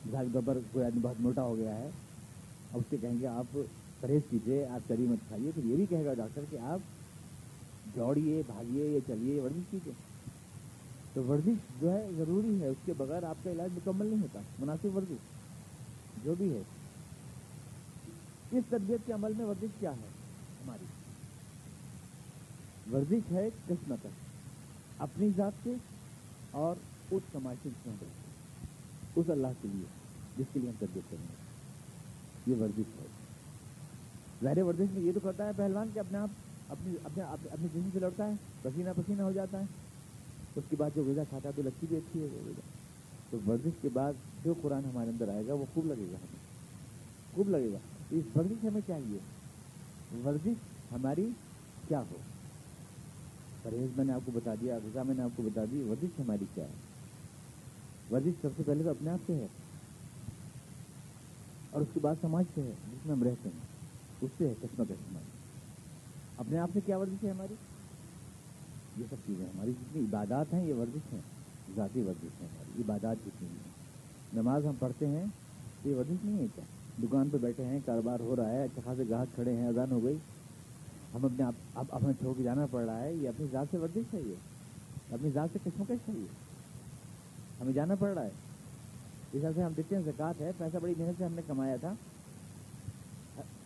مثال 0.05 0.25
کے 0.25 0.33
طور 0.33 0.41
پر 0.45 0.57
کوئی 0.71 0.85
آدمی 0.85 0.99
بہت 1.01 1.21
موٹا 1.21 1.41
ہو 1.41 1.57
گیا 1.57 1.75
ہے، 1.75 1.89
اب 2.73 2.77
اس 2.77 2.83
سے 2.89 2.97
کہیں 3.01 3.21
گے 3.21 3.27
آپ 3.27 3.57
پرہیز 3.99 4.21
کیجیے 4.29 4.65
آپ 4.65 4.87
کری 4.87 5.05
مت 5.09 5.27
کھائیے 5.27 5.51
تو 5.55 5.61
یہ 5.65 5.75
بھی 5.75 5.85
کہے 5.89 6.05
گا 6.05 6.13
ڈاکٹر 6.13 6.41
کہ 6.49 6.57
آپ 6.57 6.79
دوڑیے 7.95 8.41
بھاگیے 8.47 8.87
یا 8.87 8.99
چلیے، 9.07 9.41
ورزش 9.41 9.63
کیجیے 9.71 9.93
تو 11.13 11.23
ورزش 11.23 11.81
جو 11.81 11.91
ہے 11.91 12.07
ضروری 12.17 12.61
ہے، 12.61 12.67
اس 12.67 12.77
کے 12.85 12.93
بغیر 12.97 13.23
آپ 13.23 13.35
کا 13.43 13.51
علاج 13.51 13.69
مکمل 13.73 14.05
نہیں 14.05 14.21
ہوتا، 14.21 14.39
مناسب 14.59 14.97
ورزش، 14.97 15.17
جو 16.23 16.35
بھی 16.37 16.53
ہے۔ 16.53 16.61
اس 18.51 18.63
تربیت 18.69 18.99
کے 19.05 19.13
عمل 19.13 19.33
میں 19.37 19.45
ورزش 19.45 19.69
کیا 19.79 19.91
ہے؟ 19.91 20.07
ہماری۔ 20.65 20.85
ورزش 22.95 23.31
ہے 23.31 23.49
قسمت، 23.67 24.07
اپنی 24.97 25.29
ذات 25.37 25.51
سے 25.63 25.73
اور 26.51 26.75
اس 27.11 27.23
سماجی 27.31 27.69
اس 29.15 29.29
اللہ 29.29 29.47
کے 29.61 29.67
لیے، 29.73 29.85
جس 30.37 30.45
کے 30.53 30.59
لیے 30.59 30.69
ہم 30.69 30.75
تربیت 30.79 31.11
کریں 31.11 31.25
گے 31.29 31.35
یہ 32.51 32.61
ورزش 32.61 33.01
ہے۔ 33.01 33.05
ظاہر 34.43 34.63
ورزش 34.63 34.91
میں 34.93 35.01
یہ 35.01 35.11
تو 35.13 35.19
کرتا 35.23 35.45
ہے 35.45 35.51
پہلوان 35.55 35.87
کہ 35.93 35.99
اپنے 35.99 36.17
آپ، 36.17 36.29
اپنی، 36.69 36.95
اپنے 37.03 37.23
اپنے 37.23 37.67
جسم 37.73 37.89
سے 37.93 37.99
لڑتا 37.99 38.27
ہے، 38.27 38.33
پسینہ 38.61 38.89
پسینہ 38.95 39.21
ہو 39.21 39.31
جاتا 39.31 39.59
ہے۔ 39.59 39.63
اس 40.55 40.63
کے 40.69 40.75
بعد 40.75 40.89
جو 40.95 41.03
غذا 41.07 41.23
کھاتا 41.29 41.49
ہے 41.49 41.53
تو 41.55 41.61
لگتی 41.61 41.87
بھی 41.87 41.97
اچھی 41.97 42.21
ہے، 42.21 42.27
وہ 42.31 42.39
غذا۔ 42.45 42.61
تو 43.29 43.37
ورزش 43.47 43.71
کے 43.81 43.89
بعد 43.93 44.13
جو 44.45 44.53
قرآن 44.61 44.85
ہمارے 44.85 45.09
اندر 45.09 45.29
آئے 45.29 45.47
گا، 45.47 45.53
وہ 45.53 45.65
خوب 45.73 45.85
لگے 45.85 46.05
گا 46.11 46.17
ہمیں۔ 46.17 46.39
خوب 47.35 47.49
لگے 47.49 47.69
گا۔ 47.73 47.77
اس 48.11 48.37
ورزش 48.37 48.63
ہمیں 48.63 48.81
چاہیے۔ 48.87 49.17
ورزش 50.25 50.53
ہماری 50.91 51.29
کیا 51.87 51.99
ہو؟ 51.99 52.15
پرہیز 53.63 53.97
میں 53.97 54.05
نے 54.05 54.13
آپ 54.13 54.21
کو 54.25 54.31
بتا 54.35 54.55
دیا، 54.61 54.79
غذا 54.83 55.03
میں 55.03 55.15
نے 55.15 55.23
آپ 55.23 55.29
کو 55.35 55.43
بتا 55.43 55.61
دی، 55.71 55.83
ورزش 55.89 56.19
ہماری 56.19 56.45
کیا 56.55 56.63
ہے؟ 56.63 56.73
ورزش 58.11 58.41
سب 58.41 58.49
سے 58.57 58.63
پہلے 58.65 58.83
تو 58.83 58.89
اپنے 58.89 59.09
آپ 59.09 59.19
سے 59.25 59.33
ہے۔ 59.35 59.47
اور 61.71 61.81
اس 61.81 61.87
کے 61.93 61.99
بعد 61.99 62.15
سماج 62.21 62.45
سے 62.55 62.61
ہے، 62.61 62.71
جس 62.91 63.05
میں 63.05 63.15
ہم 63.15 63.23
رہتے 63.23 63.49
ہیں۔ 63.49 63.65
اس 64.21 64.29
سے 64.37 64.47
ہے 64.47 64.53
کشمہ 64.61 64.85
ہماری 64.89 65.25
اپنے 66.37 66.57
آپ 66.57 66.69
سے 66.73 66.79
کیا 66.85 66.97
ورزش 66.97 67.23
ہے 67.23 67.29
ہماری؟ 67.29 67.53
یہ 68.97 69.03
سب 69.09 69.15
چیزیں 69.25 69.45
ہماری 69.45 69.71
جتنی 69.71 70.01
عبادات 70.01 70.53
ہیں، 70.53 70.65
یہ 70.65 70.73
ورزش 70.73 71.13
ہیں، 71.13 71.21
ذاتی 71.75 72.01
ورزش 72.01 72.41
ہیں 72.41 72.47
ہماری، 72.53 72.81
عبادات 72.81 73.17
جتنی 73.25 73.47
ہیں۔ 73.47 73.73
نماز 74.33 74.65
ہم 74.65 74.73
پڑھتے 74.79 75.07
ہیں، 75.07 75.25
تو 75.83 75.89
یہ 75.89 75.95
ورزش 75.95 76.25
نہیں 76.25 76.39
ہے 76.39 76.47
کیا؟ 76.55 76.63
دکان 77.03 77.29
پہ 77.31 77.37
بیٹھے 77.37 77.65
ہیں، 77.65 77.79
کاروبار 77.85 78.19
ہو 78.19 78.35
رہا 78.35 78.49
ہے 78.49 78.63
اچھا 78.63 78.81
خاصے 78.85 79.03
گاہک 79.09 79.35
کھڑے 79.35 79.53
ہیں، 79.53 79.67
اذان 79.67 79.91
ہو 79.91 80.03
گئی۔ 80.03 80.15
ہم 81.13 81.25
اپنے 81.25 81.43
آپ، 81.43 81.53
اب 81.75 81.85
اپنے 81.89 82.13
چھوڑ 82.13 82.33
کے 82.37 82.43
جانا 82.43 82.65
پڑ 82.71 82.85
رہا 82.85 82.99
ہے، 82.99 83.13
یہ 83.13 83.29
اپنی 83.29 83.47
ذات 83.51 83.67
سے 83.71 83.77
ورزش 83.77 84.13
ہے 84.13 84.19
یہ۔ 84.25 84.35
اپنی 85.11 85.29
ذات 85.33 85.49
سے 85.53 85.59
کشمکش 85.63 86.09
ہے 86.09 86.13
یہ؟ 86.17 86.25
ہمیں 87.61 87.73
جانا 87.73 87.95
پڑ 87.95 88.13
رہا 88.13 88.23
ہے۔ 88.23 88.29
اس 89.33 89.41
طرح 89.41 89.51
سے 89.55 89.63
ہم 89.63 89.71
دیکھتے 89.77 89.95
ہیں 89.95 90.03
زکوٰۃ 90.05 90.33
ہے، 90.39 90.51
پیسہ 90.57 90.77
بڑی 90.81 90.93
محنت 90.97 91.13
سے 91.17 91.25
ہم 91.25 91.33
نے 91.33 91.41
کمایا 91.47 91.75
تھا۔ 91.75 91.93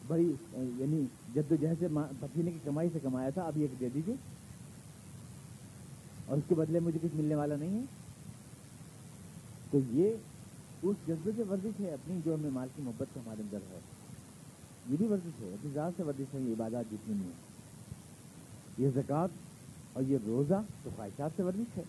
بڑی 0.08 0.34
یعنی 0.54 1.06
جد 1.36 1.52
و 1.52 1.56
جہد 1.56 1.80
سے 1.80 1.88
پسینے 2.20 2.52
کی 2.52 2.58
کمائی 2.64 2.90
سے 2.94 3.00
کمایا 3.04 3.30
تھا، 3.30 3.42
اب 3.42 3.58
یہ 3.58 3.68
دے 3.80 3.90
دیجیے 3.94 4.16
اور 6.28 6.38
اس 6.38 6.44
کے 6.48 6.56
بدلے 6.56 6.80
مجھے 6.80 7.00
کچھ 7.02 7.16
ملنے 7.16 7.36
والا 7.36 7.56
نہیں 7.56 7.80
ہے۔ 7.80 7.82
تو 9.72 9.80
یہ 9.92 10.12
اس 10.84 10.96
جذبے 11.08 11.32
سے 11.36 11.44
ورزش 11.50 11.80
ہے، 11.80 11.94
اپنی 11.94 12.20
جو 12.26 12.36
ہمیں 12.36 12.50
مال 12.50 12.68
کی 12.76 12.82
محبت 12.82 13.08
کا 13.14 13.20
ہمارے 13.22 13.42
اندر 13.42 13.58
ہے۔ 13.72 13.80
یہ 14.90 14.96
بھی 14.98 15.08
ورزش 15.08 15.42
ہے، 15.42 15.48
اپنی 15.48 15.72
ذات 15.74 15.92
سے 15.98 16.04
ورزش 16.04 16.34
ہے، 16.34 16.40
یہ 16.40 16.52
عبادات 16.52 16.86
جتنی 16.92 17.16
نہیں 17.16 17.28
ہے 17.28 17.48
یہ 18.78 18.90
زکوٰۃ 18.96 19.28
اور 19.94 20.04
یہ 20.04 20.18
روزہ 20.28 20.62
تو 20.84 20.90
خواہشات 20.96 21.32
سے 21.36 21.44
ورزش 21.44 21.78
ہے۔ 21.78 21.84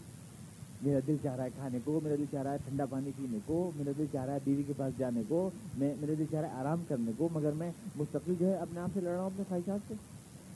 میرا 0.82 0.99
دل 1.07 1.16
چاہ 1.22 1.36
رہا 1.36 1.45
ہے 1.45 1.49
کھانے 1.57 1.78
کو، 1.84 2.01
میرا 2.03 2.14
دل 2.18 2.24
چاہ 2.30 2.43
رہا 2.43 2.53
ہے 2.53 2.59
ٹھنڈا 2.68 2.84
پانی 2.84 3.11
پینے 3.16 3.39
کو، 3.47 3.70
میرا 3.76 3.91
دل 3.99 4.05
چاہ 4.12 4.24
رہا 4.24 4.32
ہے 4.32 4.39
بیوی 4.45 4.62
کے 4.66 4.72
پاس 4.76 4.99
جانے 4.99 5.22
کو، 5.28 5.51
میں، 5.78 5.95
میرا 6.01 6.12
دل 6.18 6.24
چاہ 6.30 6.41
رہا 6.41 6.49
ہے 6.49 6.55
آرام 6.55 6.82
کرنے 6.89 7.11
کو، 7.16 7.28
مگر 7.32 7.51
میں 7.53 7.72
مستقل 7.97 8.34
جو 8.41 8.47
ہے 8.47 8.55
اپنے 8.55 8.80
آپ 8.80 8.91
سے 8.95 9.01
لڑ 9.01 9.11
رہا 9.11 9.18
ہوں 9.18 9.26
اپنے 9.26 9.45
خواہشات 9.49 9.80
سے۔ 9.89 9.95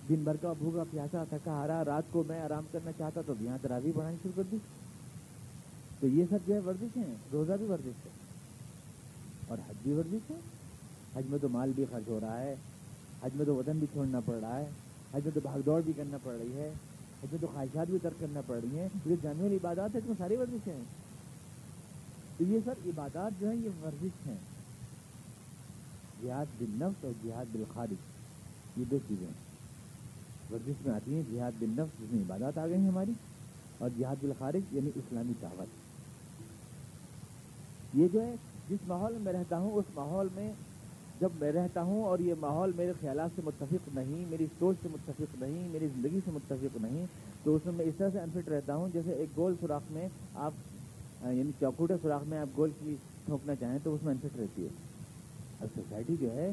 دن 0.09 0.15
بھر 0.15 0.37
کا 0.37 0.53
بھوکا 0.59 0.85
پیاسا، 0.91 1.25
تھکا 1.29 1.51
ہارا 1.51 1.85
رات 1.85 2.03
کو 2.11 2.23
میں 2.29 2.41
آرام 2.41 2.65
کرنا 2.73 2.91
چاہتا 2.99 3.21
تو 3.27 3.35
یہاں 3.41 3.59
تراوی 3.63 3.93
بڑھانی 3.93 4.17
شروع 4.23 4.33
کر 4.37 4.43
دی۔ 4.53 4.57
تو 6.01 6.07
یہ 6.07 6.25
سب 6.31 6.39
جو 6.47 6.55
ہے 6.55 6.59
ورزش 6.59 6.97
ہیں، 6.97 7.15
روزہ 7.33 7.53
بھی 7.53 7.67
ورزش 7.67 8.07
ہے۔ 8.07 8.11
اور 9.49 9.59
حج 9.59 9.75
بھی 9.83 9.93
ورزش 9.93 10.31
ہے۔ 10.31 10.37
حج 11.17 11.25
میں 11.29 11.39
تو 11.43 11.49
مال 11.49 11.73
بھی 11.75 11.85
خرچ 11.91 12.09
ہو 12.09 12.21
رہا 12.21 12.41
ہے۔ 12.41 12.55
حج 13.25 13.31
میں 13.35 13.47
تو 13.47 13.55
وطن 13.55 13.79
بھی 13.79 13.87
چھوڑنا 13.93 14.21
پڑ 14.25 14.35
رہا 14.41 14.59
ہے۔ 14.59 14.71
حج 15.15 15.21
میں 15.25 15.33
تو 15.35 15.41
بھاگ 15.43 15.59
دوڑ 15.67 15.81
بھی 15.81 15.93
کرنا 15.97 16.17
پڑ 16.23 16.33
رہی 16.41 16.53
ہے۔ 16.53 16.73
اس 17.23 17.33
میں 17.33 17.41
تو 17.41 17.47
خواہشات 17.53 17.87
بھی 17.91 17.99
ترک 18.03 18.21
کرنا 18.21 18.41
پڑ 18.47 18.61
رہی 18.63 18.79
ہیں۔ 18.79 18.89
یہ 19.07 19.17
جاننے 19.23 19.43
والی 19.43 19.57
عبادات 19.57 19.91
ہے 19.95 19.99
اس 19.99 20.07
میں 20.07 20.15
ساری 20.19 20.37
ورزشیں 20.37 20.73
ہیں۔ 20.73 20.85
تو 22.39 22.45
یہ 22.45 22.59
سب 22.65 22.71
عبادات 22.87 23.41
جو 23.41 23.49
ہیں، 23.49 23.57
یہ 23.57 23.69
ورزش 23.83 24.27
ہیں۔ 24.27 24.37
جہاد 26.23 26.47
بن 26.59 26.67
نفس 26.71 27.05
اور 27.05 27.13
جہاد 27.25 27.45
بالخارج 27.53 27.95
یہ 28.77 28.85
دو 28.91 28.99
چیزیں 29.09 29.52
ورزش 30.53 30.87
میں 30.87 30.95
آتی 30.95 31.15
ہیں 31.15 31.23
جہاد 31.31 31.53
بن 31.59 31.71
نفس 31.71 32.01
جس 32.01 32.13
میں 32.13 32.23
عبادات 32.23 32.59
آ 32.59 32.67
گئی 32.67 32.81
ہیں 32.81 32.89
ہماری، 32.89 33.13
اور 33.79 33.89
جہاد 33.99 34.17
بالخارج 34.21 34.75
یعنی 34.75 34.91
اسلامی 34.97 35.33
دعوت۔ 35.43 35.69
یہ 37.97 38.09
جو 38.13 38.23
ہے، 38.23 38.35
جس 38.69 38.89
ماحول 38.89 39.17
میں 39.21 39.33
رہتا 39.33 39.59
ہوں، 39.59 39.71
اس 39.73 39.85
ماحول 39.95 40.29
میں 40.35 40.51
جب 41.21 41.29
میں 41.41 41.53
رہتا 41.53 41.83
ہوں 41.83 42.05
اور 42.05 42.19
یہ 42.19 42.35
ماحول 42.41 42.71
میرے 42.77 42.93
خیالات 43.01 43.31
سے 43.37 43.43
متفق 43.45 43.89
نہیں، 43.95 44.25
میری 44.31 44.47
سوچ 44.59 44.77
سے 44.83 44.89
متفق 44.93 45.43
نہیں، 45.43 45.69
میری 45.69 45.87
زندگی 45.87 46.21
سے 46.25 46.31
متفق 46.31 46.77
نہیں، 46.83 47.07
تو 47.43 47.57
اس 47.57 47.63
میں 47.65 47.73
میں 47.77 47.87
اس 47.87 47.95
طرح 47.99 48.09
سے 48.13 48.21
انفٹ 48.21 48.49
رہتا 48.49 48.75
ہوں، 48.75 48.89
جیسے 48.93 49.13
ایک 49.13 49.37
گول 49.37 49.55
سوراخ 49.61 49.91
میں 49.91 50.09
آپ 50.35 50.53
یعنی 51.25 51.51
چوکوٹے 51.61 51.95
سوراخ 52.03 52.23
میں 52.29 52.39
آپ 52.39 52.57
گول 52.57 52.71
کی 52.81 52.95
ٹھونکنا 53.27 53.55
چاہیں 53.55 53.79
تو 53.83 53.95
اس 53.95 54.03
میں 54.03 54.13
انفٹ 54.13 54.39
رہتی 54.39 54.63
ہے۔ 54.63 54.69
اور 55.59 55.69
سوسائٹی 55.75 56.15
جو 56.21 56.33
ہے 56.33 56.51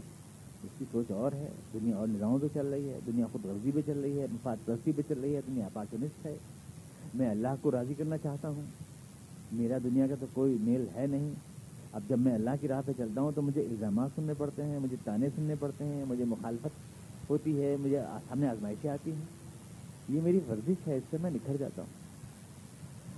اس 0.63 0.69
کی 0.77 0.85
سوچ 0.91 1.11
اور 1.11 1.31
ہے۔ 1.31 1.47
دنیا 1.73 1.95
اور 1.95 2.07
نظاموں 2.07 2.39
پہ 2.41 2.47
چل 2.53 2.67
رہی 2.67 2.89
ہے، 2.89 2.99
دنیا 3.07 3.25
خود 3.31 3.45
غرضی 3.45 3.71
پہ 3.75 3.79
چل 3.85 3.99
رہی 3.99 4.21
ہے 4.21 4.25
مفاد 4.31 4.57
پرستی 4.65 4.91
پہ 4.95 5.01
چل 5.07 5.19
رہی 5.19 5.35
ہے، 5.35 5.41
دنیا 5.47 5.65
اپارچونسٹ 5.65 6.25
ہے۔ 6.25 6.37
میں 7.13 7.29
اللہ 7.29 7.47
کو 7.61 7.71
راضی 7.71 7.93
کرنا 7.97 8.17
چاہتا 8.17 8.49
ہوں۔ 8.49 8.61
میرا 9.51 9.77
دنیا 9.83 10.07
کا 10.07 10.15
تو 10.19 10.25
کوئی 10.33 10.57
میل 10.61 10.85
ہے 10.95 11.07
نہیں۔ 11.07 11.29
اب 11.93 12.01
جب 12.09 12.19
میں 12.19 12.33
اللہ 12.33 12.49
کی 12.61 12.67
راہ 12.67 12.81
پہ 12.85 12.91
چلتا 12.97 13.21
ہوں 13.21 13.31
تو 13.35 13.41
مجھے 13.41 13.61
الزامات 13.61 14.09
سننے 14.15 14.33
پڑتے 14.37 14.63
ہیں، 14.63 14.79
مجھے 14.79 14.95
تانے 15.03 15.29
سننے 15.35 15.55
پڑتے 15.59 15.85
ہیں، 15.85 16.05
مجھے 16.07 16.25
مخالفت 16.25 16.69
ہوتی 17.29 17.63
ہے، 17.63 17.75
مجھے 17.79 17.99
سامنے 18.29 18.47
آزمائشیں 18.47 18.89
آتی 18.89 19.11
ہیں۔ 19.11 19.25
یہ 20.09 20.21
میری 20.23 20.39
ورزش 20.49 20.87
ہے، 20.87 20.97
اس 20.97 21.03
سے 21.09 21.17
میں 21.21 21.31
نکھر 21.31 21.55
جاتا 21.59 21.81
ہوں۔ 21.81 21.99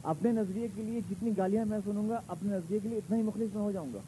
اپنے 0.04 0.32
نظریے 0.32 0.68
کے 0.76 0.82
لیے 0.82 1.00
جتنی 1.10 1.32
گالیاں 1.38 1.66
میں 1.66 1.80
سنوں 1.86 2.10
گا، 2.10 2.22
اپنے 2.28 2.56
نظریے 2.56 2.80
کے 2.84 2.90
لیے 2.90 2.98
اتنا 2.98 3.18
ہی 3.18 3.22
مخلص 3.22 3.56
میں 3.56 3.64
ہو 3.64 3.72
جاؤں 3.72 3.90
گا۔ 3.94 4.00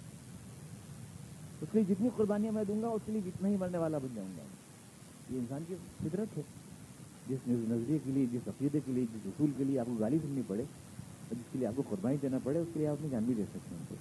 اس 1.63 1.69
کے 1.71 1.79
لیے 1.79 1.93
جتنی 1.93 2.09
قربانیاں 2.15 2.51
میں 2.51 2.63
دوں 2.67 2.81
گا، 2.81 2.87
اس 2.87 3.01
کے 3.05 3.11
لیے 3.11 3.21
جتنا 3.25 3.49
ہی 3.49 3.55
مرنے 3.57 3.77
والا 3.77 3.97
بن 3.97 4.15
جاؤں 4.15 4.31
گا۔ 4.37 4.43
یہ 5.29 5.37
انسان 5.39 5.63
کی 5.67 5.75
فطرت 5.99 6.37
ہے۔ 6.37 6.41
جس 7.27 7.47
نظریے 7.47 7.97
کے 8.03 8.11
لیے، 8.11 8.25
جس 8.31 8.47
عقیدے 8.47 8.79
کے 8.85 8.91
لیے، 8.91 9.05
جس 9.13 9.27
اصول 9.27 9.51
کے 9.57 9.63
لیے 9.63 9.79
آپ 9.79 9.85
کو 9.85 9.93
گالی 9.93 10.17
سننی 10.23 10.41
پڑے، 10.47 10.61
اور 10.61 11.35
جس 11.35 11.51
کے 11.51 11.57
لیے 11.59 11.67
آپ 11.67 11.73
کو 11.75 11.83
قربانی 11.89 12.17
دینا 12.21 12.37
پڑے، 12.43 12.59
اس 12.59 12.67
کے 12.73 12.79
لیے 12.79 12.87
آپ 12.87 12.93
اپنی 12.93 13.09
جان 13.09 13.23
بھی 13.23 13.33
دے 13.33 13.43
سکتے 13.43 13.75
ہیں۔ 13.75 13.95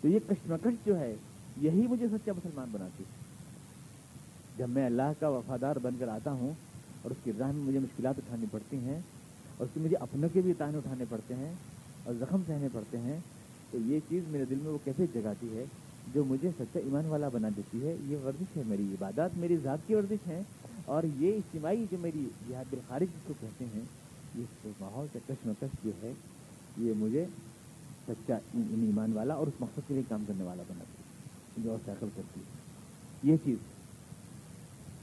تو 0.00 0.08
یہ 0.08 0.18
کشمکش 0.28 0.86
جو 0.86 0.98
ہے، 0.98 1.14
یہی 1.56 1.86
مجھے 1.86 2.06
سچا 2.08 2.32
مسلمان 2.32 2.68
بناتی 2.72 3.04
ہے۔ 3.04 3.26
جب 4.58 4.68
میں 4.68 4.86
اللہ 4.86 5.12
کا 5.18 5.28
وفادار 5.28 5.76
بن 5.82 5.96
کر 5.98 6.08
آتا 6.08 6.32
ہوں، 6.32 6.52
اور 7.02 7.10
اس 7.10 7.24
کی 7.24 7.32
راہ 7.38 7.52
میں 7.52 7.64
مجھے 7.64 7.78
مشکلات 7.78 8.18
اٹھانی 8.18 8.46
پڑتی 8.50 8.76
ہیں، 8.76 9.00
اور 9.56 9.66
اس 9.66 9.74
کی 9.74 9.80
مجھے 9.80 9.96
اپنوں 9.96 10.28
کے 10.32 10.40
بھی 10.40 10.52
تانے 10.58 10.78
اٹھانے 10.78 11.04
پڑتے 11.08 11.34
ہیں، 11.34 11.52
اور 12.04 12.14
زخم 12.14 12.42
سہنے 12.46 12.68
پڑتے 12.72 12.98
ہیں، 12.98 13.18
تو 13.70 13.78
یہ 13.86 14.00
چیز 14.08 14.28
میرے 14.28 14.44
دل 14.50 14.58
میں 14.62 14.72
وہ 14.72 14.78
کیسے 14.84 15.06
جگاتی 15.12 15.56
ہے 15.56 15.64
جو 16.14 16.24
مجھے 16.24 16.50
سچا 16.58 16.78
ایمان 16.78 17.06
والا 17.06 17.28
بنا 17.28 17.48
دیتی 17.56 17.86
ہے، 17.86 17.96
یہ 18.04 18.16
ورزش 18.16 18.56
ہے 18.56 18.62
میری 18.66 18.82
عبادات 18.82 19.30
میری 19.36 19.56
ذات 19.56 19.78
کی 19.86 19.94
ورزش 19.94 20.26
ہیں، 20.26 20.42
اور 20.84 21.02
یہ 21.18 21.34
اجتماعی 21.34 21.84
جو 21.90 21.96
میری 22.00 22.28
جہاد 22.48 22.64
بالخارج 22.70 23.02
جس 23.02 23.22
کو 23.26 23.34
کہتے 23.40 23.64
ہیں، 23.74 23.82
یہ 24.34 24.70
ماحول 24.80 25.06
کا 25.12 25.18
کشمکش 25.28 25.84
جو 25.84 25.90
ہے، 26.02 26.12
یہ 26.78 26.92
مجھے 26.96 27.24
سچا 28.08 28.34
ایمان 28.54 29.12
والا 29.12 29.34
اور 29.34 29.46
اس 29.46 29.60
مقصد 29.60 29.80
کے 29.88 29.94
لیے 29.94 30.02
کام 30.08 30.24
کرنے 30.28 30.44
والا 30.44 30.62
بناتی 30.68 30.94
ہے 30.98 31.64
جو 31.64 31.70
اور 31.70 31.78
سائیکل 31.84 32.08
کرتی 32.16 32.40
ہے۔ 32.40 32.58
یہ 33.32 33.36
چیز۔ 33.44 33.56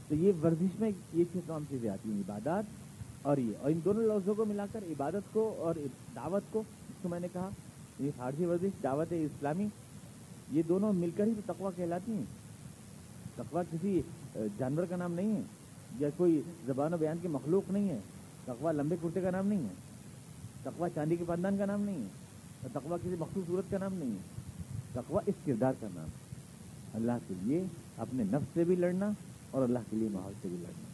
تو 0.07 0.15
یہ 0.15 0.31
ورزش 0.43 0.79
میں 0.79 0.89
یہ 1.13 1.23
چیز 1.33 1.41
تمام 1.47 1.63
چیزیں 1.69 1.89
آتی 1.89 2.11
ہیں، 2.11 2.19
عبادات 2.19 2.63
اور 3.21 3.37
یہ۔ 3.37 3.51
اور 3.59 3.71
ان 3.71 3.79
دونوں 3.85 4.03
لفظوں 4.03 4.35
کو 4.35 4.45
ملا 4.45 4.65
کر 4.71 4.79
عبادت 4.89 5.33
کو 5.33 5.55
اور 5.57 5.75
دعوت 6.15 6.43
کو 6.51 6.59
اس 6.59 6.95
کو 7.01 7.09
میں 7.09 7.19
نے 7.19 7.27
کہا، 7.33 7.49
یہ 7.99 8.11
فارسی 8.17 8.45
ورزش، 8.45 8.83
دعوت 8.83 9.07
اسلامی 9.11 9.67
یہ 10.51 10.61
دونوں 10.67 10.93
مل 10.93 11.09
کر 11.17 11.23
ہی 11.23 11.33
تو 11.35 11.53
تقوا 11.53 11.71
کہلاتی 11.75 12.11
ہیں۔ 12.11 12.23
تقوا 13.35 13.63
کسی 13.71 14.01
جانور 14.57 14.83
کا 14.89 14.95
نام 14.95 15.13
نہیں 15.13 15.35
ہے، 15.35 15.41
یا 15.99 16.09
کوئی 16.17 16.41
زبان 16.65 16.93
و 16.93 16.97
بیان 16.97 17.17
کی 17.21 17.27
مخلوق 17.27 17.71
نہیں 17.71 17.89
ہے۔ 17.89 17.99
تقوا 18.45 18.71
لمبے 18.71 18.95
کرتے 19.01 19.21
کا 19.21 19.31
نام 19.31 19.47
نہیں 19.47 19.61
ہے۔ 19.61 19.73
تقوا 20.63 20.89
چاندی 20.89 21.15
کے 21.15 21.23
پاندان 21.27 21.57
کا 21.57 21.65
نام 21.65 21.81
نہیں 21.81 21.97
ہے۔ 21.97 22.07
اور 22.61 22.69
تقوا 22.73 22.97
کسی 22.97 23.15
مخصوص 23.19 23.47
صورت 23.47 23.71
کا 23.71 23.77
نام 23.77 23.93
نہیں 23.93 24.11
ہے۔ 24.11 24.41
تقوا 24.93 25.21
اس 25.25 25.35
کردار 25.45 25.73
کا 25.79 25.87
نام 25.95 26.05
ہے۔ 26.05 26.35
اللہ 26.93 27.11
کے 27.27 27.33
لیے 27.41 27.63
اپنے 27.97 28.23
نفس 28.23 28.47
سے 28.53 28.63
بھی 28.63 28.75
لڑنا 28.75 29.11
اور 29.51 29.63
اللہ 29.63 29.79
کے 29.89 29.97
لیے 29.97 30.09
ماحول 30.11 30.33
سے 30.41 30.47
بھی 30.47 30.57
لڑنا۔ 30.57 30.85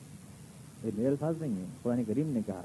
یہ 0.87 0.91
میرے 0.95 1.07
الفاظ 1.07 1.35
نہیں 1.41 1.55
ہے 1.55 1.65
قرآن 1.81 2.03
کریم 2.03 2.29
نے 2.29 2.39
کہا۔ 2.45 2.63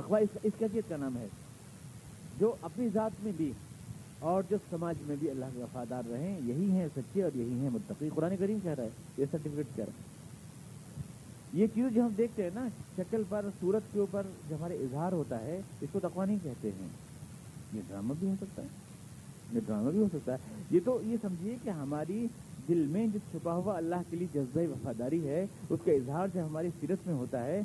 تقوا 0.00 0.18
اس 0.18 0.52
کیفیت 0.58 0.88
کا 0.88 0.96
نام 0.96 1.16
ہے۔ 1.16 1.26
جو 2.38 2.54
اپنی 2.62 2.88
ذات 2.94 3.24
میں 3.24 3.32
بھی 3.36 3.52
اور 4.18 4.42
جو 4.50 4.56
سماج 4.70 4.94
میں 5.06 5.16
بھی 5.18 5.30
اللہ 5.30 5.44
کے 5.54 5.62
وفادار 5.62 6.02
رہیں، 6.10 6.40
یہی 6.44 6.70
ہیں 6.70 6.88
سچے 6.96 7.22
اور 7.22 7.36
یہی 7.36 7.52
ہیں 7.52 7.70
متقی۔ 7.70 8.08
قرآن 8.14 8.36
کریم 8.36 8.58
کہہ 8.62 8.70
رہا 8.70 8.84
ہے، 8.84 8.88
یہ 9.18 9.24
سرٹیفکیٹ 9.30 9.66
کہہ 9.76 9.84
رہا 9.84 9.92
ہے۔ 9.98 10.18
یہ 11.52 11.66
چیز 11.74 11.94
جو 11.94 12.02
ہم 12.02 12.08
دیکھتے 12.18 12.42
ہیں 12.42 12.50
نا، 12.54 12.68
شکل 12.96 13.22
پر، 13.28 13.46
صورت 13.60 13.82
کے 13.92 14.00
اوپر 14.00 14.26
جو 14.48 14.56
ہمارے 14.56 14.74
اظہار 14.74 15.12
ہوتا 15.12 15.40
ہے، 15.40 15.60
اس 15.80 15.88
کو 15.92 16.00
تقوا 16.00 16.24
نہیں 16.24 16.38
کہتے 16.42 16.70
ہیں۔ 16.80 16.88
یہ 17.72 17.80
ڈرامہ 17.88 18.14
بھی 18.18 18.28
ہو 18.28 18.34
سکتا 18.40 18.62
ہے۔ 18.62 18.68
یہ 19.52 19.60
ڈرامہ 19.66 19.90
بھی 19.90 19.98
ہو 19.98 20.08
سکتا 20.12 20.32
ہے۔ 20.32 20.38
یہ 20.70 20.80
تو 20.84 21.00
یہ 21.04 21.16
سمجھیے 21.22 21.56
کہ 21.62 21.70
ہماری 21.70 22.26
دل 22.68 22.86
میں 22.86 23.06
جو 23.06 23.18
چھپا 23.30 23.52
ہوا 23.52 23.76
اللہ 23.76 23.96
کے 24.10 24.16
لیے 24.16 24.28
جذبہ 24.34 24.70
وفاداری 24.70 25.28
ہے، 25.28 25.46
اس 25.68 25.80
کا 25.84 25.92
اظہار 25.92 26.28
جو 26.34 26.46
ہماری 26.46 26.68
سیرت 26.80 27.06
میں 27.06 27.14
ہوتا 27.14 27.44
ہے، 27.44 27.60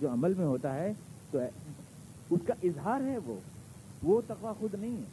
جو 0.00 0.12
عمل 0.12 0.34
میں 0.34 0.46
ہوتا 0.46 0.74
ہے 0.74 0.92
تو 1.30 1.38
اس 2.30 2.40
کا 2.46 2.54
اظہار 2.62 3.00
ہے 3.00 3.18
وہ۔ 3.18 3.34
وہ 4.02 4.20
تقوا 4.26 4.52
خود 4.52 4.74
نہیں 4.74 4.96
ہے۔ 4.96 5.04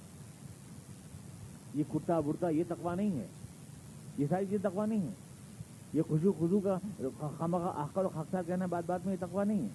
یہ 1.74 1.84
کرتا 1.94 2.20
برتا، 2.20 2.50
یہ 2.50 2.64
تقوا 2.68 2.96
نہیں 2.96 3.12
ہے۔ 3.12 3.28
یہ 4.18 4.26
ساری 4.30 4.46
چیز 4.50 4.60
تقوا 4.64 4.86
نہیں 4.86 5.02
ہے 5.02 5.12
یہ 5.94 6.02
خوشو 6.02 6.32
خزو 6.40 6.60
کا 6.60 6.78
آخر 7.76 8.06
و 8.06 8.10
خاکسار 8.14 8.44
کہنا 8.48 8.66
بات 8.66 8.84
بات 8.86 9.06
میں 9.06 9.14
یہ 9.14 9.26
تقوا 9.26 9.44
نہیں 9.44 9.62
ہے۔ 9.62 9.68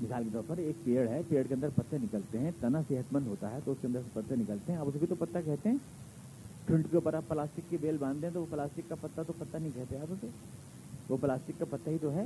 مثال 0.00 0.24
کے 0.24 0.30
طور 0.32 0.42
پر 0.46 0.56
ایک 0.56 0.84
پیڑ 0.84 1.08
ہے، 1.08 1.20
پیڑ 1.28 1.46
کے 1.48 1.54
اندر 1.54 1.68
پتے 1.74 1.98
نکلتے 2.02 2.38
ہیں، 2.38 2.50
تنا 2.60 2.80
صحت 2.88 3.12
مند 3.12 3.26
ہوتا 3.26 3.50
ہے 3.50 3.58
تو 3.64 3.72
اس 3.72 3.78
کے 3.80 3.86
اندر 3.86 4.00
سے 4.04 4.20
پتے 4.20 4.36
نکلتے 4.36 4.72
ہیں۔ 4.72 4.80
اب 4.80 4.88
اسے 4.88 4.98
بھی 4.98 5.06
تو 5.06 5.14
پتا 5.14 5.40
کہتے 5.40 5.68
ہیں۔ 5.68 5.76
ٹھنڈ 6.66 6.86
کے 6.90 6.96
اوپر 6.96 7.14
آپ 7.14 7.22
پلاسٹک 7.28 7.60
کی 7.68 7.76
بیل 7.80 7.96
باندھ 8.00 8.22
دیں 8.22 8.30
تو 8.32 8.40
وہ 8.40 8.46
پلاسٹک 8.50 8.80
کا 8.88 8.94
پتا 9.00 9.22
تو 9.22 9.32
پتا 9.38 9.58
نہیں 9.58 9.70
کہتے 9.74 9.98
آپ 9.98 10.12
اسے۔ 10.12 10.26
وہ 11.08 11.16
پلاسٹک 11.20 11.52
کا 11.58 11.64
پتا 11.70 11.90
ہی 11.90 11.96
تو 12.00 12.12
ہے۔ 12.12 12.24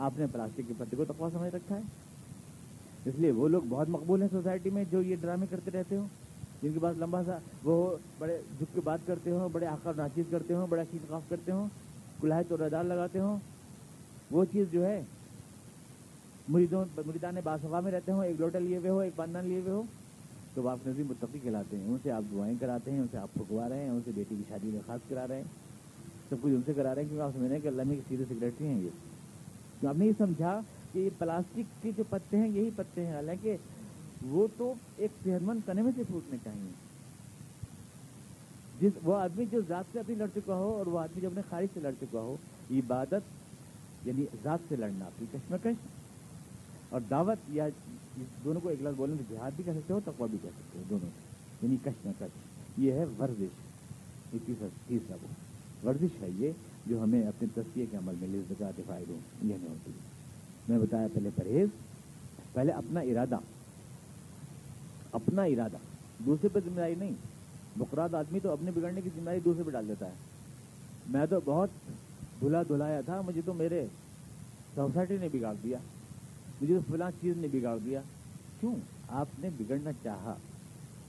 آپ 0.00 0.18
نے 0.18 0.26
پلاسٹک 0.32 0.62
کے 0.68 0.74
پتے 0.78 0.96
کو 0.96 1.04
تقوا 1.04 1.28
سمجھ 1.32 1.54
رکھا 1.54 1.76
ہے۔ 1.76 1.80
اس 3.04 3.14
لیے 3.18 3.30
وہ 3.30 3.48
لوگ 3.48 3.62
بہت 3.68 3.88
مقبول 3.88 4.22
ہیں 4.22 4.28
سوسائٹی 4.32 4.70
میں 4.70 4.84
جو 4.90 5.02
یہ 5.02 5.16
ڈرامے 5.20 5.46
کرتے 5.50 5.70
رہتے 5.70 5.96
ہوں۔ 5.96 6.06
جن 6.62 6.72
کے 6.72 6.78
پاس 6.78 6.96
لمبا 6.98 7.22
سا 7.26 7.38
وہ 7.64 7.96
بڑے 8.18 8.38
جھک 8.58 8.74
کے 8.74 8.80
بات 8.84 8.98
کرتے 9.06 9.30
ہوں، 9.30 9.48
بڑے 9.52 9.66
آکر 9.66 9.92
ناچیز 9.96 10.24
کرتے 10.30 10.54
ہوں، 10.54 10.66
بڑا 10.66 10.82
کھینچ 10.90 11.08
خاف 11.08 11.22
کرتے 11.28 11.52
ہوں 11.52 11.66
کلاہ 12.20 12.42
تو 12.48 12.56
ردار 12.56 12.84
لگاتے 12.84 13.18
ہوں۔ 13.18 13.36
وہ 14.30 14.44
چیز 14.52 14.66
جو 14.72 14.86
ہے، 14.86 15.02
مریدوں 16.48 16.84
مریدان 17.06 17.34
باسفا 17.44 17.80
میں 17.80 17.92
رہتے 17.92 18.12
ہوں، 18.12 18.24
ایک 18.24 18.40
لوٹا 18.40 18.58
لیے 18.58 18.76
ہوئے 18.76 18.90
ہو 18.90 18.98
ایک 18.98 19.16
پاندان 19.16 19.44
لیے 19.44 19.60
ہوئے 19.60 19.72
ہو 19.72 19.82
تو 20.54 20.68
آپ 20.68 20.86
نظیم 20.86 21.06
متقی 21.06 21.38
کھلاتے 21.38 21.76
ہیں، 21.76 21.84
ان 21.86 21.96
سے 22.02 22.10
آپ 22.10 22.22
دعائیں 22.32 22.54
کراتے 22.60 22.90
ہیں، 22.90 23.00
ان 23.00 23.06
سے 23.10 23.18
آپ 23.18 23.28
پھکوا 23.34 23.68
رہے 23.68 23.82
ہیں، 23.82 23.90
ان 23.90 24.00
سے 24.04 24.10
بیٹی 24.14 24.34
کی 24.36 24.42
شادی 24.48 24.68
میں 24.68 24.80
خاص 24.86 25.00
کرا 25.08 25.28
رہے 25.28 25.36
ہیں۔ 25.36 25.44
سب 26.28 26.36
کچھ 26.42 26.52
ان 26.52 26.60
سے 26.66 26.72
کرا 26.76 26.94
رہے 26.94 27.02
ہیں 27.02 27.08
کیونکہ 27.08 27.24
آپ 27.24 27.30
سمجھ 27.32 27.48
رہے 27.48 27.56
ہیں 27.56 27.62
کہ 27.62 27.68
اللہ 27.68 27.82
میں 27.86 27.96
سیدھے 28.08 28.24
سیکرٹری 28.28 28.66
ہیں 28.66 28.80
یہ۔ 28.80 29.09
تو 29.80 29.88
آپ 29.88 29.94
نے 29.98 30.06
یہ 30.06 30.12
سمجھا 30.18 30.60
کہ 30.92 30.98
یہ 30.98 31.10
پلاسٹک 31.18 31.82
کے 31.82 31.90
جو 31.96 32.04
پتے 32.10 32.36
ہیں، 32.36 32.48
یہی 32.48 32.70
پتے 32.76 33.06
ہیں۔ 33.06 33.14
حالانکہ 33.14 33.56
وہ 34.22 34.46
تو 34.56 34.74
ایک 34.96 35.10
صحت 35.24 35.42
مند 35.42 35.60
تنے 35.66 35.82
میں 35.82 35.92
سے 35.96 36.02
پھوٹنے 36.06 36.36
چاہیے 36.44 36.70
جس، 38.80 38.92
وہ 39.02 39.16
آدمی 39.16 39.44
جو 39.52 39.60
ذات 39.68 39.84
سے 39.92 40.00
اپنی 40.00 40.14
لڑ 40.14 40.26
چکا 40.34 40.54
ہو 40.54 40.76
اور 40.76 40.86
وہ 40.86 41.00
آدمی 41.00 41.20
جو 41.20 41.28
اپنے 41.28 41.42
خارج 41.50 41.66
سے 41.74 41.80
لڑ 41.80 41.90
چکا 42.00 42.18
ہو، 42.18 42.36
عبادت 42.70 43.20
یعنی 44.04 44.24
ذات 44.42 44.58
سے 44.68 44.76
لڑنا، 44.76 45.04
اپنی 45.04 45.26
کشمکش 45.32 45.86
اور 46.88 47.00
دعوت 47.10 47.38
یا 47.48 47.68
دونوں 48.44 48.60
کو 48.60 48.68
ایک 48.68 48.82
لفظ 48.82 48.96
بولیں 48.96 49.16
تو 49.16 49.34
جہاد 49.34 49.50
بھی 49.56 49.64
کہہ 49.64 49.72
سکتے 49.72 49.92
ہو 49.92 50.00
تقوا 50.04 50.26
بھی 50.30 50.38
کہہ 50.42 50.48
سکتے 50.48 50.78
ہو، 50.78 50.84
دونوں۔ 50.90 51.10
یعنی 51.62 51.76
کشمکش۔ 51.84 52.50
یہ 52.78 52.92
ہے 52.92 53.04
ورزش۔ 53.18 53.52
یہ 54.32 54.38
تیسرا 54.46 54.68
تیسرا 54.86 55.16
وہ۔ 55.22 55.28
ورزش 55.88 56.22
ہے 56.22 56.28
یہ۔ 56.36 56.52
جو 56.90 57.02
ہمیں 57.02 57.22
اپنے 57.22 57.48
تصویر 57.54 57.84
کے 57.90 57.96
عمل 57.96 58.14
میں 58.20 58.28
لذکات 58.28 58.80
فائدوں 58.86 59.16
یہ 59.42 59.54
نہیں 59.56 59.68
ہوتی۔ 59.68 59.90
میں 60.68 60.78
بتایا 60.78 61.06
پہلے 61.14 61.30
پرہیز، 61.36 61.68
پہلے 62.52 62.72
اپنا 62.72 63.00
ارادہ 63.00 63.36
اپنا 65.12 65.42
ارادہ، 65.42 65.76
دوسرے 66.26 66.48
پہ 66.52 66.58
ذمہ 66.64 66.76
داری 66.76 66.94
نہیں۔ 66.98 67.10
بکراد 67.76 68.14
آدمی 68.14 68.40
تو 68.42 68.52
اپنے 68.52 68.70
بگڑنے 68.70 69.00
کی 69.00 69.10
ذمہ 69.16 69.24
داری 69.24 69.40
دوسرے 69.44 69.62
پہ 69.62 69.70
ڈال 69.70 69.88
دیتا 69.88 70.06
ہے۔ 70.06 70.12
میں 71.08 71.26
تو 71.30 71.40
بہت 71.44 71.70
دھلا 72.40 72.62
دھلایا 72.62 73.00
تھا، 73.00 73.20
مجھے 73.20 73.40
تو 73.44 73.54
میرے 73.54 73.86
سوسائٹی 74.74 75.16
نے 75.20 75.28
بگاڑ 75.32 75.54
دیا، 75.62 75.78
مجھے 76.62 76.74
تو 76.74 76.94
فلاں 76.94 77.10
چیز 77.20 77.36
نے 77.36 77.46
بگاڑ 77.52 77.78
دیا۔ 77.84 78.00
کیوں؟ 78.60 78.74
آپ 79.08 79.26
نے 79.38 79.48
بگڑنا 79.58 79.90
چاہا۔ 80.02 80.34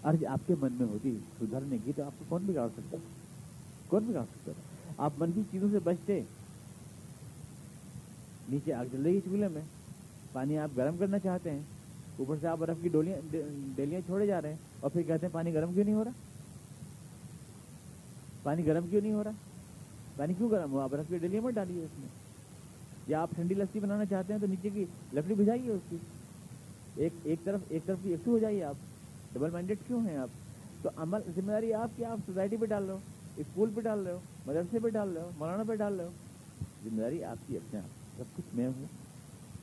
ارج 0.04 0.26
آپ 0.26 0.40
کے 0.48 0.56
من 0.62 0.72
میں 0.72 0.88
ہوتی، 0.88 1.18
سدھرنے 1.40 1.78
کی 1.86 1.92
تو 1.96 2.04
آپ 2.04 2.12
کو 2.20 2.26
کون 2.30 2.42
بگاڑ 2.46 2.68
سکتا؟ 2.78 2.98
کون 3.88 4.04
بگاڑ 4.04 4.24
سکتا 4.24 4.52
تھا؟ 4.52 4.71
آپ 5.02 5.14
منفی 5.18 5.42
چیزوں 5.52 5.68
سے 5.72 5.80
بچتے 5.84 6.22
نیچے 8.50 8.74
آگ 8.74 8.86
چل 8.92 9.02
رہی 9.02 9.16
ہے 9.16 9.20
چولہے 9.20 9.48
میں۔ 9.48 9.62
پانی 10.32 10.58
آپ 10.58 10.70
گرم 10.78 10.98
کرنا 10.98 11.20
چاہتے 11.20 11.52
ہیں۔ 11.52 11.60
اوپر 12.18 12.36
سے 12.42 12.48
آپ 12.48 12.58
برف 12.60 12.78
کی 12.82 12.90
ڈولیاں 12.90 13.36
ڈیلیاں 13.76 14.02
چھوڑے 14.06 14.28
جا 14.28 14.42
رہے 14.42 14.50
ہیں۔ 14.50 14.58
اور 14.80 14.92
پھر 14.92 15.02
کہتے 15.02 15.26
ہیں 15.26 15.34
پانی 15.34 15.54
گرم 15.54 15.74
کیوں 15.74 15.86
نہیں 15.86 15.96
ہو 15.96 16.04
رہا؟ 16.04 16.12
پانی 18.44 18.68
گرم 18.68 18.88
کیوں 18.90 19.02
نہیں 19.02 19.14
ہو 19.14 19.24
رہا؟ 19.24 19.32
پانی 20.16 20.34
کیوں 20.34 20.52
گرم 20.52 20.72
ہوا 20.72 20.88
برف 20.88 21.06
کی 21.08 21.18
ڈیلیاں 21.18 21.42
مت 21.42 21.54
ڈالیے 21.54 21.84
اس 21.84 22.00
میں۔ 22.00 22.08
یا 23.08 23.22
آپ 23.22 23.30
ٹھنڈی 23.36 23.56
لسی 23.56 23.80
بنانا 23.80 24.06
چاہتے 24.06 24.34
ہیں 24.34 24.42
تو 24.42 24.48
نیچے 24.48 24.70
کی 24.74 24.86
لکڑی 25.14 25.34
بھجائیے 25.34 25.72
اس 25.72 25.82
کی۔ 25.90 25.98
ایک 26.96 27.14
ایک 27.24 27.40
طرف 27.44 27.60
ایک 27.70 27.86
طرف 27.86 27.98
کی 28.04 28.10
ایک 28.10 28.28
ہو 28.28 28.40
جائیے 28.40 28.64
آپ۔ 28.64 28.76
ڈبل 29.34 29.50
مائنڈیڈ 29.50 29.78
کیوں 29.88 30.02
ہیں 30.02 30.18
آپ؟ 30.18 30.28
تو 30.82 30.90
عمل 30.98 31.20
ذمہ 31.36 31.52
داری 31.52 31.74
آپ 31.74 31.90
کی، 31.98 32.06
آپ 32.06 32.18
سوسائٹی 32.26 32.58
پہ 32.58 32.66
ڈال 32.66 32.84
رہے 32.84 32.94
ہو، 32.94 33.00
اسکول 33.38 33.70
پہ 33.76 33.82
ڈال 33.82 34.06
رہے 34.06 34.14
ہو۔ 34.14 34.20
مدرسے 34.48 34.78
پہ 34.84 34.90
ڈال 34.90 35.14
رہے 35.14 35.22
ہو 35.22 35.30
مولانا 35.38 35.64
پہ 35.68 35.76
ڈال 35.76 35.96
رہے 35.96 36.06
ہو 36.06 36.12
ذمہ 36.84 37.02
داری 37.02 37.24
آپ 37.24 37.38
کی 37.48 37.58
اپنے 37.58 37.80
آپ 37.80 38.18
سب 38.18 38.38
کچھ 38.38 38.56
میں 38.56 38.68
ہوں، 38.68 38.86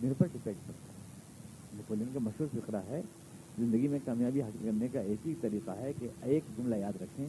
میرے 0.00 0.14
پر 0.18 0.26
ڈپینڈ 0.26 0.56
کرتا 0.66 0.92
ہے 0.92 1.76
نیپولین 1.76 2.08
کا 2.12 2.18
مشہور 2.22 2.48
فکرہ 2.52 2.80
ہے، 2.88 3.02
زندگی 3.58 3.88
میں 3.88 3.98
کامیابی 4.04 4.42
حاصل 4.42 4.58
کرنے 4.64 4.88
کا 4.92 5.00
ایک 5.00 5.26
ہی 5.26 5.34
طریقہ 5.40 5.70
ہے 5.70 5.92
کہ 5.98 6.08
ایک 6.22 6.44
جملہ 6.58 6.76
یاد 6.76 7.02
رکھیں، 7.02 7.26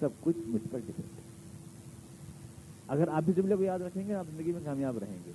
سب 0.00 0.08
کچھ 0.20 0.36
مجھ 0.38 0.68
پر 0.70 0.78
ڈپینڈ 0.78 1.16
ہے۔ 1.16 1.22
اگر 2.88 3.08
آپ 3.08 3.22
بھی 3.22 3.32
جملے 3.36 3.56
کو 3.56 3.62
یاد 3.62 3.78
رکھیں 3.78 4.08
گے، 4.08 4.14
آپ 4.14 4.24
زندگی 4.30 4.52
میں 4.52 4.60
کامیاب 4.64 4.98
رہیں 4.98 5.18
گے۔ 5.26 5.32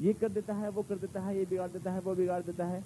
یہ 0.00 0.12
کر 0.20 0.28
دیتا 0.28 0.58
ہے، 0.58 0.68
وہ 0.74 0.82
کر 0.88 0.96
دیتا 1.02 1.26
ہے، 1.26 1.38
یہ 1.38 1.44
بگاڑ 1.48 1.68
دیتا 1.74 1.94
ہے، 1.94 1.98
وہ 2.04 2.14
بگاڑ 2.14 2.40
دیتا 2.46 2.68
ہے۔ 2.68 2.80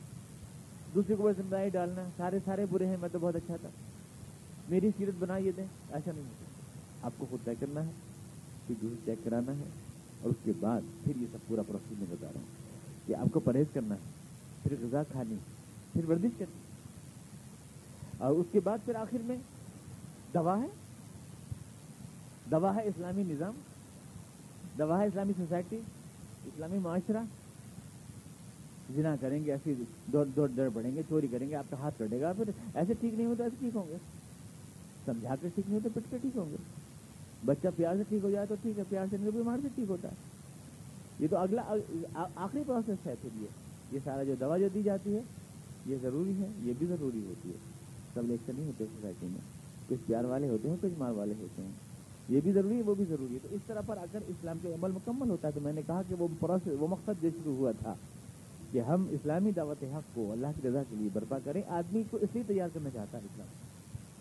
دوسرے 0.95 1.15
کو 1.15 1.33
ذمہ 1.33 1.51
داری 1.51 1.69
ڈالنا 1.69 2.05
سارے 2.17 2.39
سارے 2.45 2.67
برے 2.71 2.87
ہیں، 2.87 2.97
میں 3.01 3.09
تو 3.13 3.19
بہت 3.21 3.37
اچھا 3.37 3.57
تھا۔ 3.61 3.69
میری 4.69 4.91
سیرت 4.99 5.15
بنائیے 5.19 5.53
دیں، 5.57 5.67
ایسا 5.91 6.11
نہیں 6.15 6.25
ہوتا۔ 6.25 6.44
آپ 7.05 7.13
کو 7.19 7.27
خود 7.31 7.45
طے 7.45 7.55
کرنا 7.61 7.85
ہے، 7.87 7.91
پھر 8.67 8.75
دوسرے 8.83 8.97
چیک 9.05 9.25
کرانا 9.25 9.53
ہے، 9.53 9.65
اور 10.21 10.31
اس 10.31 10.37
کے 10.45 10.53
بعد 10.61 10.81
پھر 11.05 11.13
یہ 11.17 11.27
سب 11.33 11.39
پورا 11.47 11.63
پروسیس 11.63 11.99
میں 11.99 12.07
بتا 12.11 12.27
رہا 12.27 12.41
ہوں 12.41 13.07
کہ 13.07 13.15
آپ 13.15 13.27
کو 13.33 13.41
پرہیز 13.41 13.67
کرنا 13.73 13.95
ہے، 13.95 14.01
پھر 14.63 14.75
غذا 14.83 15.03
کھانی، 15.03 15.37
پھر 15.93 16.11
ورزش 16.11 16.39
کرنی۔ 16.39 16.63
اور 18.19 18.31
اس 18.31 18.47
کے 18.53 18.61
بعد 18.61 18.79
پھر 18.85 18.95
آخر 18.95 19.19
میں 19.25 19.37
دوا 20.35 20.59
ہے۔ 20.63 20.67
دوا 22.51 22.75
ہے 22.75 22.81
اسلامی 22.83 23.23
نظام، 23.27 23.55
دوا 24.79 25.01
ہے 25.01 25.07
اسلامی 25.07 25.33
سوسائٹی، 25.37 25.77
اسلامی 26.45 26.79
معاشرہ۔ 26.79 27.23
جنا 28.97 29.17
کریں 29.21 29.45
گے 29.45 29.53
ایسے 29.53 29.75
دوڑ 30.13 30.27
دوڑ 30.37 30.49
دوڑ 30.49 30.69
پڑیں 30.75 30.95
گے، 30.95 31.03
چوری 31.09 31.27
کریں 31.27 31.49
گے، 31.49 31.55
آپ 31.55 31.65
کا 31.71 31.77
ہاتھ 31.77 31.95
کٹے 31.99 32.21
گا، 32.21 32.33
پھر 32.33 32.51
ایسے 32.75 32.95
ٹھیک 32.95 33.15
نہیں 33.15 33.27
ہوتا، 33.27 33.45
ایسے 33.45 33.57
ٹھیک 33.59 33.77
ہوں 33.77 33.89
گے۔ 33.89 33.97
سمجھا 35.05 35.35
کر 35.43 35.49
ٹھیک 35.55 35.71
نہیں 35.71 35.79
ہوتے 35.79 35.89
پٹ 35.95 36.11
کے 36.11 36.19
ٹھیک 36.19 36.37
ہوں 36.37 36.51
گے۔ 36.51 36.57
بچہ 37.45 37.69
پیار 37.77 37.97
سے 37.97 38.03
ٹھیک 38.09 38.25
ہو 38.25 38.31
جائے 38.31 38.47
تو 38.49 38.55
ٹھیک 38.63 38.79
ہے، 38.79 38.85
پیار 38.89 39.07
سے 39.11 39.17
بیمار 39.35 39.59
سے 39.63 39.69
ٹھیک 39.75 39.91
ہوتا 39.91 40.09
ہے۔ 40.09 40.15
یہ 41.21 41.29
تو 41.31 41.37
اگلا، 41.37 41.75
آخری 42.35 42.63
پروسیس 42.67 43.07
ہے 43.07 43.15
پھر 43.23 43.43
یہ۔ 43.43 43.47
یہ 43.93 43.99
سارا 44.05 44.23
جو 44.23 44.35
دوا 44.41 44.59
جو 44.59 44.69
دی 44.75 44.83
جاتی 44.83 45.15
ہے، 45.17 45.21
یہ 45.87 45.97
ضروری 46.03 46.33
ہے، 46.39 46.47
یہ 46.63 46.73
بھی 46.79 46.87
ضروری 46.87 47.21
ہوتی 47.27 47.49
ہے۔ 47.49 47.57
سب 48.15 48.23
لیکچر 48.27 48.53
نہیں 48.57 48.67
ہوتے 48.67 48.85
سوسائٹی 48.85 49.27
میں۔ 49.27 49.41
کچھ 49.89 49.99
پیار 50.07 50.25
والے 50.25 50.49
ہوتے 50.49 50.69
ہیں، 50.69 50.77
کچھ 50.81 50.99
مار 50.99 51.13
والے 51.13 51.35
ہوتے 51.41 51.63
ہیں۔ 51.63 51.71
یہ 52.29 52.41
بھی 52.45 52.53
ضروری 52.53 52.77
ہے، 52.77 52.83
وہ 52.83 52.95
بھی 52.95 53.05
ضروری 53.09 53.35
ہے۔ 53.35 53.39
تو 53.43 53.55
اس 53.55 53.61
طرح 53.67 53.81
پر 53.87 53.97
اگر 53.97 54.19
اسلام 54.29 54.59
کے 54.63 54.75
عمل 54.75 54.91
مکمل 54.91 55.31
ہوتا 55.31 55.49
ہے 55.49 55.53
تو 55.53 55.61
میں 55.61 55.73
نے 55.73 55.81
کہا 55.87 56.03
کہ 56.09 56.15
وہ 56.19 56.29
پروسیس 56.41 56.73
وہ 56.81 56.87
مقصد 56.89 57.23
جو 57.23 57.31
شروع 57.31 57.57
ہوا 57.57 57.73
تھا 57.73 57.95
کہ 58.73 58.81
ہم 58.81 59.07
اسلامی 59.11 59.51
دعوت 59.51 59.85
حق 59.85 60.15
کو 60.15 60.33
اللہ 60.33 60.47
کی 60.63 60.69
رضا 60.69 60.83
کے 60.91 60.97
لیے 60.97 61.09
برپا 61.13 61.39
کریں، 61.45 61.63
آدمی 61.69 62.03
کو 62.11 62.19
اس 62.21 62.29
لیے 62.35 62.43
تیار 62.47 62.69
کرنا 62.75 62.91
چاہتا 62.91 63.19
ہے 63.19 63.23
اسلام۔ 63.25 63.49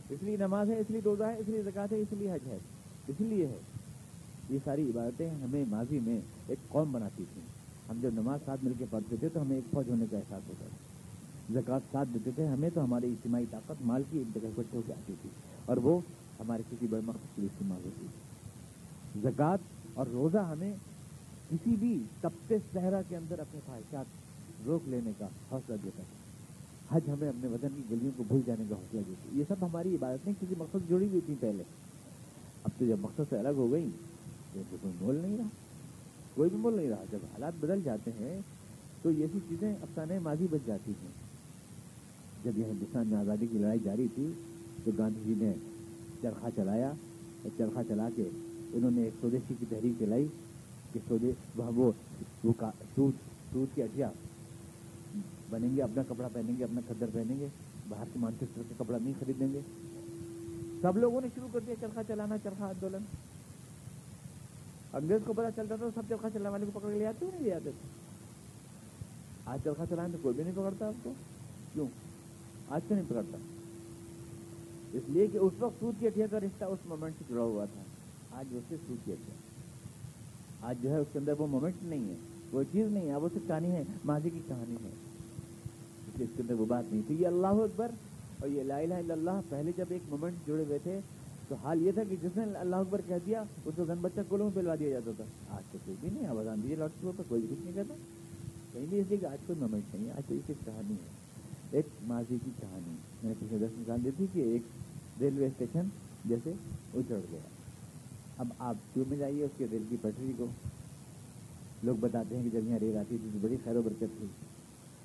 اس 0.10 0.24
لیے 0.24 0.38
نماز 0.38 0.70
ہے، 0.70 0.80
اس 0.80 0.92
لیے 0.92 1.02
روزہ 1.06 1.24
ہے، 1.24 1.38
اس 1.38 1.50
لیے 1.50 1.62
زکات 1.62 1.94
ہے، 1.94 1.98
اس 1.98 2.08
لیے 2.12 2.32
حج 2.32 2.48
ہے۔ 2.48 2.58
اس 3.08 3.16
لیے 3.20 3.46
ہے۔ 3.46 3.58
یہ 4.50 4.60
ساری 4.64 4.90
عبادتیں 4.90 5.30
ہمیں 5.30 5.66
ماضی 5.70 6.00
میں 6.04 6.20
ایک 6.48 6.70
قوم 6.70 6.92
بناتی 6.92 7.24
تھیں۔ 7.34 7.44
ہم 7.90 8.00
جب 8.02 8.10
نماز 8.14 8.40
ساتھ 8.46 8.66
مل 8.66 8.72
کے 8.78 8.86
پڑھتے 8.90 9.16
تھے 9.20 9.30
تو 9.34 9.42
ہمیں 9.42 9.56
ایک 9.56 9.74
فوج 9.74 9.90
ہونے 9.90 10.06
کا 10.12 10.18
احساس 10.18 10.50
ہوتا 10.50 10.66
تھا۔ 10.70 10.78
زکوٰۃ 11.54 11.80
ساتھ 11.92 12.10
دیتے 12.14 12.32
تھے، 12.36 12.48
ہمیں 12.48 12.70
تو 12.74 12.84
ہماری 12.84 13.08
اجتماعی 13.08 13.46
طاقت 13.52 13.82
مال 13.82 14.04
کی 14.12 14.18
ایک 14.18 14.36
جگہ 14.36 14.48
اکٹھے 14.48 14.78
ہو 14.78 14.82
کے 14.86 14.94
آتی 14.94 15.14
تھی 15.22 15.30
اور 15.66 15.78
وہ 15.78 16.00
ہمارے 16.40 16.62
کسی 16.72 16.88
بڑے 16.90 17.02
مقصد 17.06 17.36
کے 17.36 17.42
لیے 17.42 17.50
استعمال 17.54 17.82
ہوتی 17.86 18.06
تھی۔ 18.12 19.22
زکوٰۃ 19.22 19.58
اور 19.94 20.08
روزہ 20.14 20.38
ہمیں 20.38 20.74
کسی 21.50 21.76
بھی 21.80 22.04
تبتے 22.22 22.58
صحرا 22.74 23.02
کے 23.10 23.18
اندر 23.18 23.40
اپنے 23.40 23.60
خواہشات 23.66 24.06
روک 24.66 24.90
لینے 24.90 25.12
کا 25.18 25.28
حوصلہ 25.52 25.76
دیتا 25.84 26.04
ہے 26.04 26.24
حج 26.92 27.10
ہمیں 27.10 27.30
اپنے 27.30 27.48
وطن 27.48 27.68
کی 27.76 27.82
گلیوں 27.92 28.12
کو 28.18 28.24
بھول 28.28 28.42
جانے 28.46 28.64
کا 28.70 28.76
حوصلہ 28.76 29.00
دیتی۔ 29.08 29.40
یہ 29.40 29.44
سب 29.48 29.56
ہماری 29.62 29.96
عبادتیں 29.96 30.34
کسی 30.42 30.56
مقصد 30.58 30.90
جڑی 30.90 31.08
ہوئی 31.08 31.22
تھیں 31.26 31.36
پہلے۔ 31.40 31.64
اب 32.74 32.80
تو 32.80 32.86
جب 32.86 32.98
مقصد 33.02 33.30
سے 33.30 33.38
الگ 33.38 33.58
ہو 33.58 33.72
گئی 33.72 33.90
تو 34.54 34.62
کوئی 34.72 34.94
مول 35.02 35.16
نہیں 35.16 35.38
رہا 35.38 35.48
کوئی 36.34 36.50
بھی 36.50 36.58
مول 36.58 36.76
نہیں 36.76 36.90
رہا 36.90 37.04
جب 37.12 37.26
حالات 37.32 37.54
بدل 37.60 37.82
جاتے 37.84 38.12
ہیں 38.20 38.40
تو 39.02 39.12
یہ 39.12 39.22
ایسی 39.22 39.40
چیزیں 39.50 39.72
افسانے 39.72 40.20
ماضی 40.20 40.48
بچ 40.52 40.66
جاتی 40.68 40.92
ہیں 41.02 41.12
جب 42.44 42.58
یہ 42.58 42.66
ہندوستان 42.66 43.08
میں 43.08 43.18
آزادی 43.18 43.48
کی 43.52 43.58
لڑائی 43.58 43.80
جاری 43.84 44.08
تھی 44.16 44.28
تو 44.86 44.92
گاندھی 44.98 45.22
جی 45.26 45.34
نے 45.38 45.54
چرخا 46.22 46.50
چلایا 46.56 46.88
اور 47.44 47.58
چرخا 47.58 47.82
چلا 47.88 48.08
کے 48.16 48.30
انہوں 48.74 48.92
نے 48.92 49.04
ایک 49.04 49.14
سودیشی 49.22 49.54
کی 49.60 49.66
تحریک 49.70 49.94
چلائی 50.00 50.28
کہ 50.94 51.00
سودے 51.08 51.32
وہ 51.56 51.92
سوٹ 52.42 52.64
سوٹ 53.54 53.76
کی 53.76 53.84
اٹیا 53.84 54.10
بنیں 55.50 55.70
گے 55.76 55.82
اپنا 55.82 56.04
کپڑا 56.08 56.28
پہنیں 56.34 56.58
گے 56.60 56.64
اپنا 56.64 56.82
کدر 56.88 57.10
پہنیں 57.14 57.40
گے 57.40 57.48
باہر 57.90 58.06
کے 58.14 58.20
مانچسٹر 58.20 58.62
کا 58.70 58.84
کپڑا 58.84 58.98
نہیں 59.02 59.14
خریدیں 59.20 59.54
گے 59.54 59.60
سب 60.84 60.98
لوگوں 60.98 61.22
نے 61.22 61.28
شروع 61.36 61.48
کر 61.54 61.60
دیا 61.68 61.76
چرخا 61.82 62.02
چلانا 62.08 62.36
چرخا 62.44 62.66
آندولن۔ 62.66 63.04
انگریز 64.94 65.22
کو 65.26 65.34
پتا 65.34 65.52
چلتا 65.56 65.76
تھا 65.76 65.88
سب 65.96 66.02
چرخا 66.10 66.30
چلانے 66.30 66.50
والے 66.50 66.66
کو 66.74 66.80
پکڑ 66.80 66.92
کے 66.92 67.00
لے 67.00 67.08
آتے 67.08 67.26
نہیں 67.26 67.44
لے 67.44 67.54
آتے 67.54 67.72
تھے 67.82 67.88
آج 69.46 69.60
چرخا 69.64 69.86
چلانے 69.90 70.10
تو 70.12 70.18
کوئی 70.22 70.36
بھی 70.36 70.44
نہیں 70.44 70.54
پکڑتا 70.56 70.88
آپ 70.88 70.94
کو۔ 71.04 71.14
کیوں؟ 71.74 71.88
آج 72.70 72.82
تو 72.88 72.96
نہیں 72.96 73.06
پکڑتا۔ 73.08 73.38
اس 74.94 75.04
لیے 75.08 75.28
کہ 75.28 75.38
اس 75.38 75.54
وقت 75.60 75.80
سود 75.80 75.94
کی 76.00 76.08
اٹھیا 76.08 76.28
کا 76.32 76.40
رشتہ 76.40 76.66
اس 76.66 76.80
مومنٹ 76.86 77.14
سے 77.18 77.24
جڑا 77.30 77.42
ہوا 77.42 77.66
تھا۔ 77.66 77.84
آج 78.38 78.46
اس 78.52 78.64
سے 78.70 78.76
سود 78.88 79.06
کی 79.06 79.12
اٹھیا 79.12 79.36
آج 80.70 80.76
جو 80.82 80.90
ہے 80.90 80.98
اس 80.98 81.08
کے 81.14 81.20
اندر 81.20 81.34
وہ 81.38 81.48
مومنٹ 81.48 81.74
نہیں 81.84 82.10
ہے۔ 82.10 82.16
وہ 82.52 82.64
چیز 82.72 82.88
نہیں 82.88 83.10
ہے 83.10 83.16
وہ 83.16 83.30
صرف 83.34 83.48
کہانی 83.48 83.72
ہے، 83.72 83.84
ماضی 84.06 84.30
کی 84.30 84.40
کہانی 84.48 84.76
ہے۔ 84.84 84.90
اس 86.08 86.18
لیے 86.18 86.28
اس 86.30 86.38
کے 86.38 86.44
اندر 86.44 86.54
وہ 86.54 86.66
بات 86.66 86.84
نہیں 86.92 87.02
تھی۔ 87.08 87.16
یہ 87.20 87.28
اللہ 87.28 87.48
اکبر 87.48 87.92
اور 88.44 88.52
یہ 88.52 88.64
لا 88.64 88.78
الہ 88.78 88.94
الا 88.94 89.14
اللہ، 89.14 89.42
پہلے 89.50 89.72
جب 89.78 89.86
ایک 89.90 90.02
مومنٹ 90.10 90.48
جڑے 90.48 90.64
ہوئے 90.64 90.78
تھے، 90.84 91.00
تو 91.48 91.56
حال 91.56 91.82
یہ 91.82 91.92
تھا 91.92 92.02
کہ 92.10 92.16
جس 92.22 92.38
نے 92.38 92.44
اللہ 92.60 92.76
اکبر 92.76 93.02
کہہ 93.08 93.16
دیا، 93.26 93.44
اس 93.66 93.74
کو 93.76 93.84
گن 93.84 93.94
بچہ 94.02 94.20
کولوں 94.28 94.46
میں 94.46 94.62
پلوا 94.62 94.76
دیا 94.80 94.90
جاتا 94.90 95.12
تھا۔ 95.18 95.56
آج 95.56 95.64
تو 95.72 95.78
کوئی 95.86 95.98
بھی 96.02 96.10
نہیں، 96.14 96.28
آواز 96.28 96.48
آن 96.48 96.64
دیجیے 96.64 96.76
لاؤڈ 96.76 96.92
اسپیکر 96.96 97.18
پر 97.18 97.24
کوئی 97.28 97.42
بھی 97.42 97.56
کچھ 97.56 97.66
نہیں 97.66 97.76
کہتا۔ 97.76 97.94
کہیں 98.74 98.86
بھی 98.90 99.00
اس 99.00 99.06
لیے 99.10 99.18
کہ 99.18 99.26
آج 99.26 99.38
کوئی 99.48 99.60
مومنٹ 99.60 99.96
نہیں 99.96 100.06
ہے، 100.06 100.12
آج 100.12 100.24
تو 100.28 100.34
ایک 100.34 100.66
کہانی 100.66 100.94
ہے۔ 100.94 101.10
ایک 101.72 101.86
ماضی 102.04 102.38
کی 102.46 102.52
کہانی۔ 102.60 102.96
میں 103.24 103.34
نے 103.34 103.34
پچھلے 103.40 103.66
دس 103.66 103.80
نکال 103.80 104.04
دی 104.04 104.10
تھی 104.18 104.26
کہ 104.34 104.40
ایک 104.40 104.62
ریلوے 105.22 105.46
اسٹیشن 105.46 105.82
جیسے 106.26 106.54
اچڑ 106.94 107.20
گیا۔ 107.32 107.40
اب 108.38 108.48
آپ 108.60 108.76
کیوں 108.94 109.06
میں 109.08 109.18
جائیے 109.18 109.44
اس 109.44 109.52
کے 109.58 109.66
ریل 109.72 109.84
کی 109.90 109.98
پٹری 110.02 110.32
کو؟ 110.38 110.46
لوگ 111.84 111.96
بتاتے 112.00 112.38
ہیں 112.38 112.44
کہ 112.44 112.50
جب 112.50 112.68
یہاں 112.68 112.80
ریل 112.80 112.98
آتی 112.98 113.18
تھی 113.22 113.30
تو 113.34 113.40
بڑی 113.42 113.58
خیر 113.64 113.76
و 113.76 113.82
برکت 113.82 114.18
تھی۔ 114.18 114.28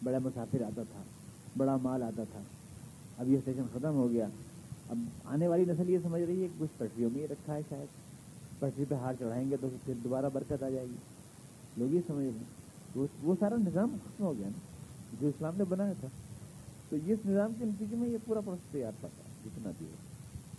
بڑا 0.05 0.18
مسافر 0.18 0.62
آتا 0.62 0.82
تھا، 0.82 1.03
بڑا 1.57 1.76
مال 1.82 2.03
آتا 2.03 2.22
تھا۔ 2.32 2.41
اب 3.18 3.28
یہ 3.28 3.38
اسٹیشن 3.38 3.62
ختم 3.72 3.94
ہو 3.94 4.10
گیا۔ 4.10 4.26
اب 4.88 4.98
آنے 5.24 5.48
والی 5.48 5.64
نسل 5.64 5.90
یہ 5.90 5.98
سمجھ 6.02 6.22
رہی 6.22 6.42
ہے 6.42 6.48
کہ 6.48 6.64
کچھ 6.64 6.70
پٹریوں 6.78 7.10
میں 7.12 7.22
یہ 7.22 7.26
رکھا 7.30 7.54
ہے 7.54 7.60
شاید۔ 7.68 7.86
پٹری 8.58 8.84
پہ 8.88 8.94
ہار 8.94 9.14
چڑھائیں 9.18 9.50
گے 9.50 9.56
تو 9.60 9.68
پھر 9.84 9.94
دوبارہ 10.04 10.26
برکت 10.32 10.62
آ 10.62 10.68
جائے 10.68 10.86
گی۔ 10.86 10.96
لوگ 11.76 11.94
یہ 11.94 12.00
سمجھ 12.06 12.24
رہے 12.24 12.32
ہیں۔ 12.32 12.58
وہ 13.22 13.34
سارا 13.40 13.54
نظام 13.56 13.96
ختم 14.04 14.24
ہو 14.24 14.38
گیا 14.38 14.46
نا، 14.46 14.58
جو 15.20 15.28
اسلام 15.28 15.54
نے 15.58 15.64
بنایا 15.64 15.92
تھا۔ 16.00 16.08
تو 16.88 16.96
اس 17.06 17.18
نظام 17.26 17.52
کے 17.58 17.64
نتیجے 17.64 17.96
میں 17.96 18.08
یہ 18.08 18.18
پورا 18.24 18.40
پروسیس 18.40 18.72
تیار 18.72 18.92
پڑتا 19.00 19.24
ہے 19.24 19.34
جتنا 19.44 19.70
بھی 19.78 19.86
ہے 19.86 19.96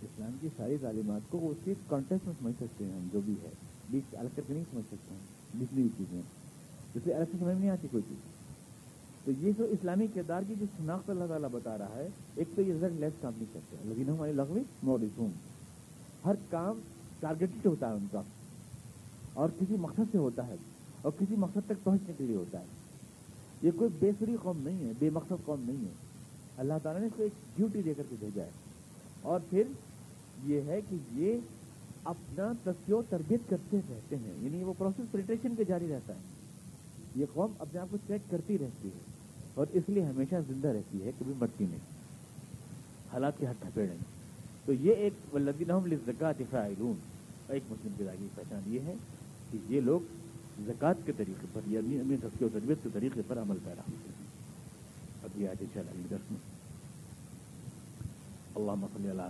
اسلام 0.02 0.30
کی 0.40 0.48
ساری 0.56 0.76
تعلیمات 0.80 1.20
کو 1.30 1.50
اس 1.50 1.56
کے 1.64 1.74
کانٹیکٹ 1.88 2.26
میں 2.26 2.34
سمجھ 2.42 2.54
سکتے 2.60 2.84
ہیں 2.84 2.92
ہم، 2.92 3.08
جو 3.12 3.20
بھی 3.24 3.34
ہے۔ 3.42 3.48
بیچ 3.90 4.14
الگ 4.14 4.28
کر 4.36 4.42
کے 4.46 4.54
نہیں 4.54 4.64
سمجھ 4.70 4.84
سکتے 4.86 5.14
ہیں 5.14 5.20
جتنی 5.60 5.82
بھی 5.82 5.90
چیزیں۔ 5.98 6.22
اس 6.94 7.02
لیے 7.04 7.14
الگ 7.14 7.24
سے 7.24 7.38
سمجھ 7.38 7.56
نہیں 7.56 7.70
آتی 7.70 7.88
کوئی 7.90 8.02
چیز۔ 8.08 8.39
تو 9.24 9.32
یہ 9.38 9.52
جو 9.58 9.64
اسلامی 9.64 10.06
کردار 10.14 10.42
کی 10.48 10.54
جو 10.60 10.66
شناخت 10.78 11.10
اللہ 11.10 11.24
تعالیٰ 11.28 11.48
بتا 11.52 11.78
رہا 11.78 11.94
ہے، 11.96 12.08
ایک 12.34 12.48
تو 12.56 12.62
یہ 12.62 12.72
رزلٹ 12.72 13.00
لیس 13.00 13.12
کام 13.20 13.32
نہیں 13.36 13.54
کرتے۔ 13.54 13.76
لیکن 13.84 14.10
ہماری 14.10 14.32
لغوی 14.32 14.60
مورزوم 14.82 15.30
ہر 16.24 16.32
کام 16.50 16.80
ٹارگیٹڈ 17.20 17.66
ہوتا 17.66 17.88
ہے 17.88 17.94
ان 17.94 18.06
کا۔ 18.12 18.22
اور 19.32 19.48
کسی 19.60 19.76
مقصد 19.76 20.00
سے 20.12 20.18
ہوتا 20.18 20.46
ہے، 20.46 20.54
اور 21.02 21.12
کسی 21.18 21.34
مقصد 21.36 21.58
تک 21.66 21.84
پہنچنے 21.84 22.12
کے 22.18 22.24
لیے 22.24 22.36
ہوتا 22.36 22.60
ہے۔ 22.60 22.64
یہ 23.62 23.70
کوئی 23.76 23.90
بے 23.98 24.10
سری 24.18 24.36
قوم 24.42 24.58
نہیں 24.58 24.86
ہے، 24.86 24.92
بے 24.98 25.10
مقصد 25.10 25.44
قوم 25.44 25.64
نہیں 25.66 25.84
ہے۔ 25.84 25.92
اللہ 26.56 26.74
تعالیٰ 26.82 27.00
نے 27.00 27.06
اس 27.06 27.12
کو 27.16 27.22
ایک 27.22 27.32
ڈیوٹی 27.56 27.82
دے 27.82 27.94
کر 27.94 28.02
کے 28.08 28.16
بھیجا 28.20 28.42
ہے۔ 28.42 28.50
اور 29.22 29.40
پھر 29.50 29.62
یہ 30.44 30.60
ہے 30.60 30.80
کہ 30.90 30.96
یہ 31.12 31.38
اپنا 32.04 32.52
و 32.92 33.02
تربیت 33.08 33.40
کرتے 33.50 33.80
رہتے 33.90 34.16
ہیں۔ 34.16 34.34
یعنی 34.40 34.64
وہ 34.64 34.74
پروسیس 34.78 35.12
پریٹیشن 35.12 35.54
کے 35.56 35.64
جاری 35.64 35.88
رہتا 35.88 36.14
ہے۔ 36.14 36.18
یہ 37.16 37.26
قوم 37.32 37.52
اپنے 37.58 37.80
آپ 37.80 37.86
کو 37.90 37.96
چیک 38.06 38.30
کرتی 38.30 38.58
رہتی 38.58 38.88
ہے۔ 38.88 39.09
اور 39.54 39.66
اس 39.72 39.82
لیے 39.88 40.04
ہمیشہ 40.04 40.34
زندہ 40.48 40.68
رہتی 40.68 41.04
ہے 41.04 41.10
کبھی 41.18 41.32
مرتی 41.38 41.64
نہیں 41.64 41.78
حالات 43.12 43.32
کے 43.38 43.46
ہاتھ 43.46 43.56
تھپیڑے 43.60 43.86
میں۔ 43.86 44.20
تو 44.66 44.72
یہ 44.72 44.92
ایک 44.92 45.34
ولدین 45.34 45.96
زکات 46.06 46.34
فائلون 46.50 46.94
ایک 47.48 47.62
مسلم 47.70 47.92
کے 47.98 48.04
کی 48.18 48.26
پہچان 48.34 48.60
یہ 48.66 48.80
ہے 48.80 48.94
کہ 49.52 49.58
یہ 49.68 49.80
لوگ 49.80 50.00
زکوٰۃ 50.66 51.06
کے 51.06 51.12
طریقے 51.16 51.46
پر 51.52 51.60
یعنی 51.66 52.00
اپنی 52.00 52.44
و 52.44 52.48
تربیت 52.52 52.78
کے 52.82 52.88
طریقے 52.92 53.20
پر 53.28 53.38
عمل 53.38 53.56
پیرا 53.64 53.74
ہوتے 53.74 53.92
ہیں۔ 53.92 54.26
اب 55.24 55.40
یہ 55.40 55.48
آج 55.48 55.64
چلا 55.74 55.92
درس 56.10 56.30
میں۔ 56.30 56.40
اللہ 58.54 58.72
مسلی 58.78 59.10
اللہ 59.10 59.22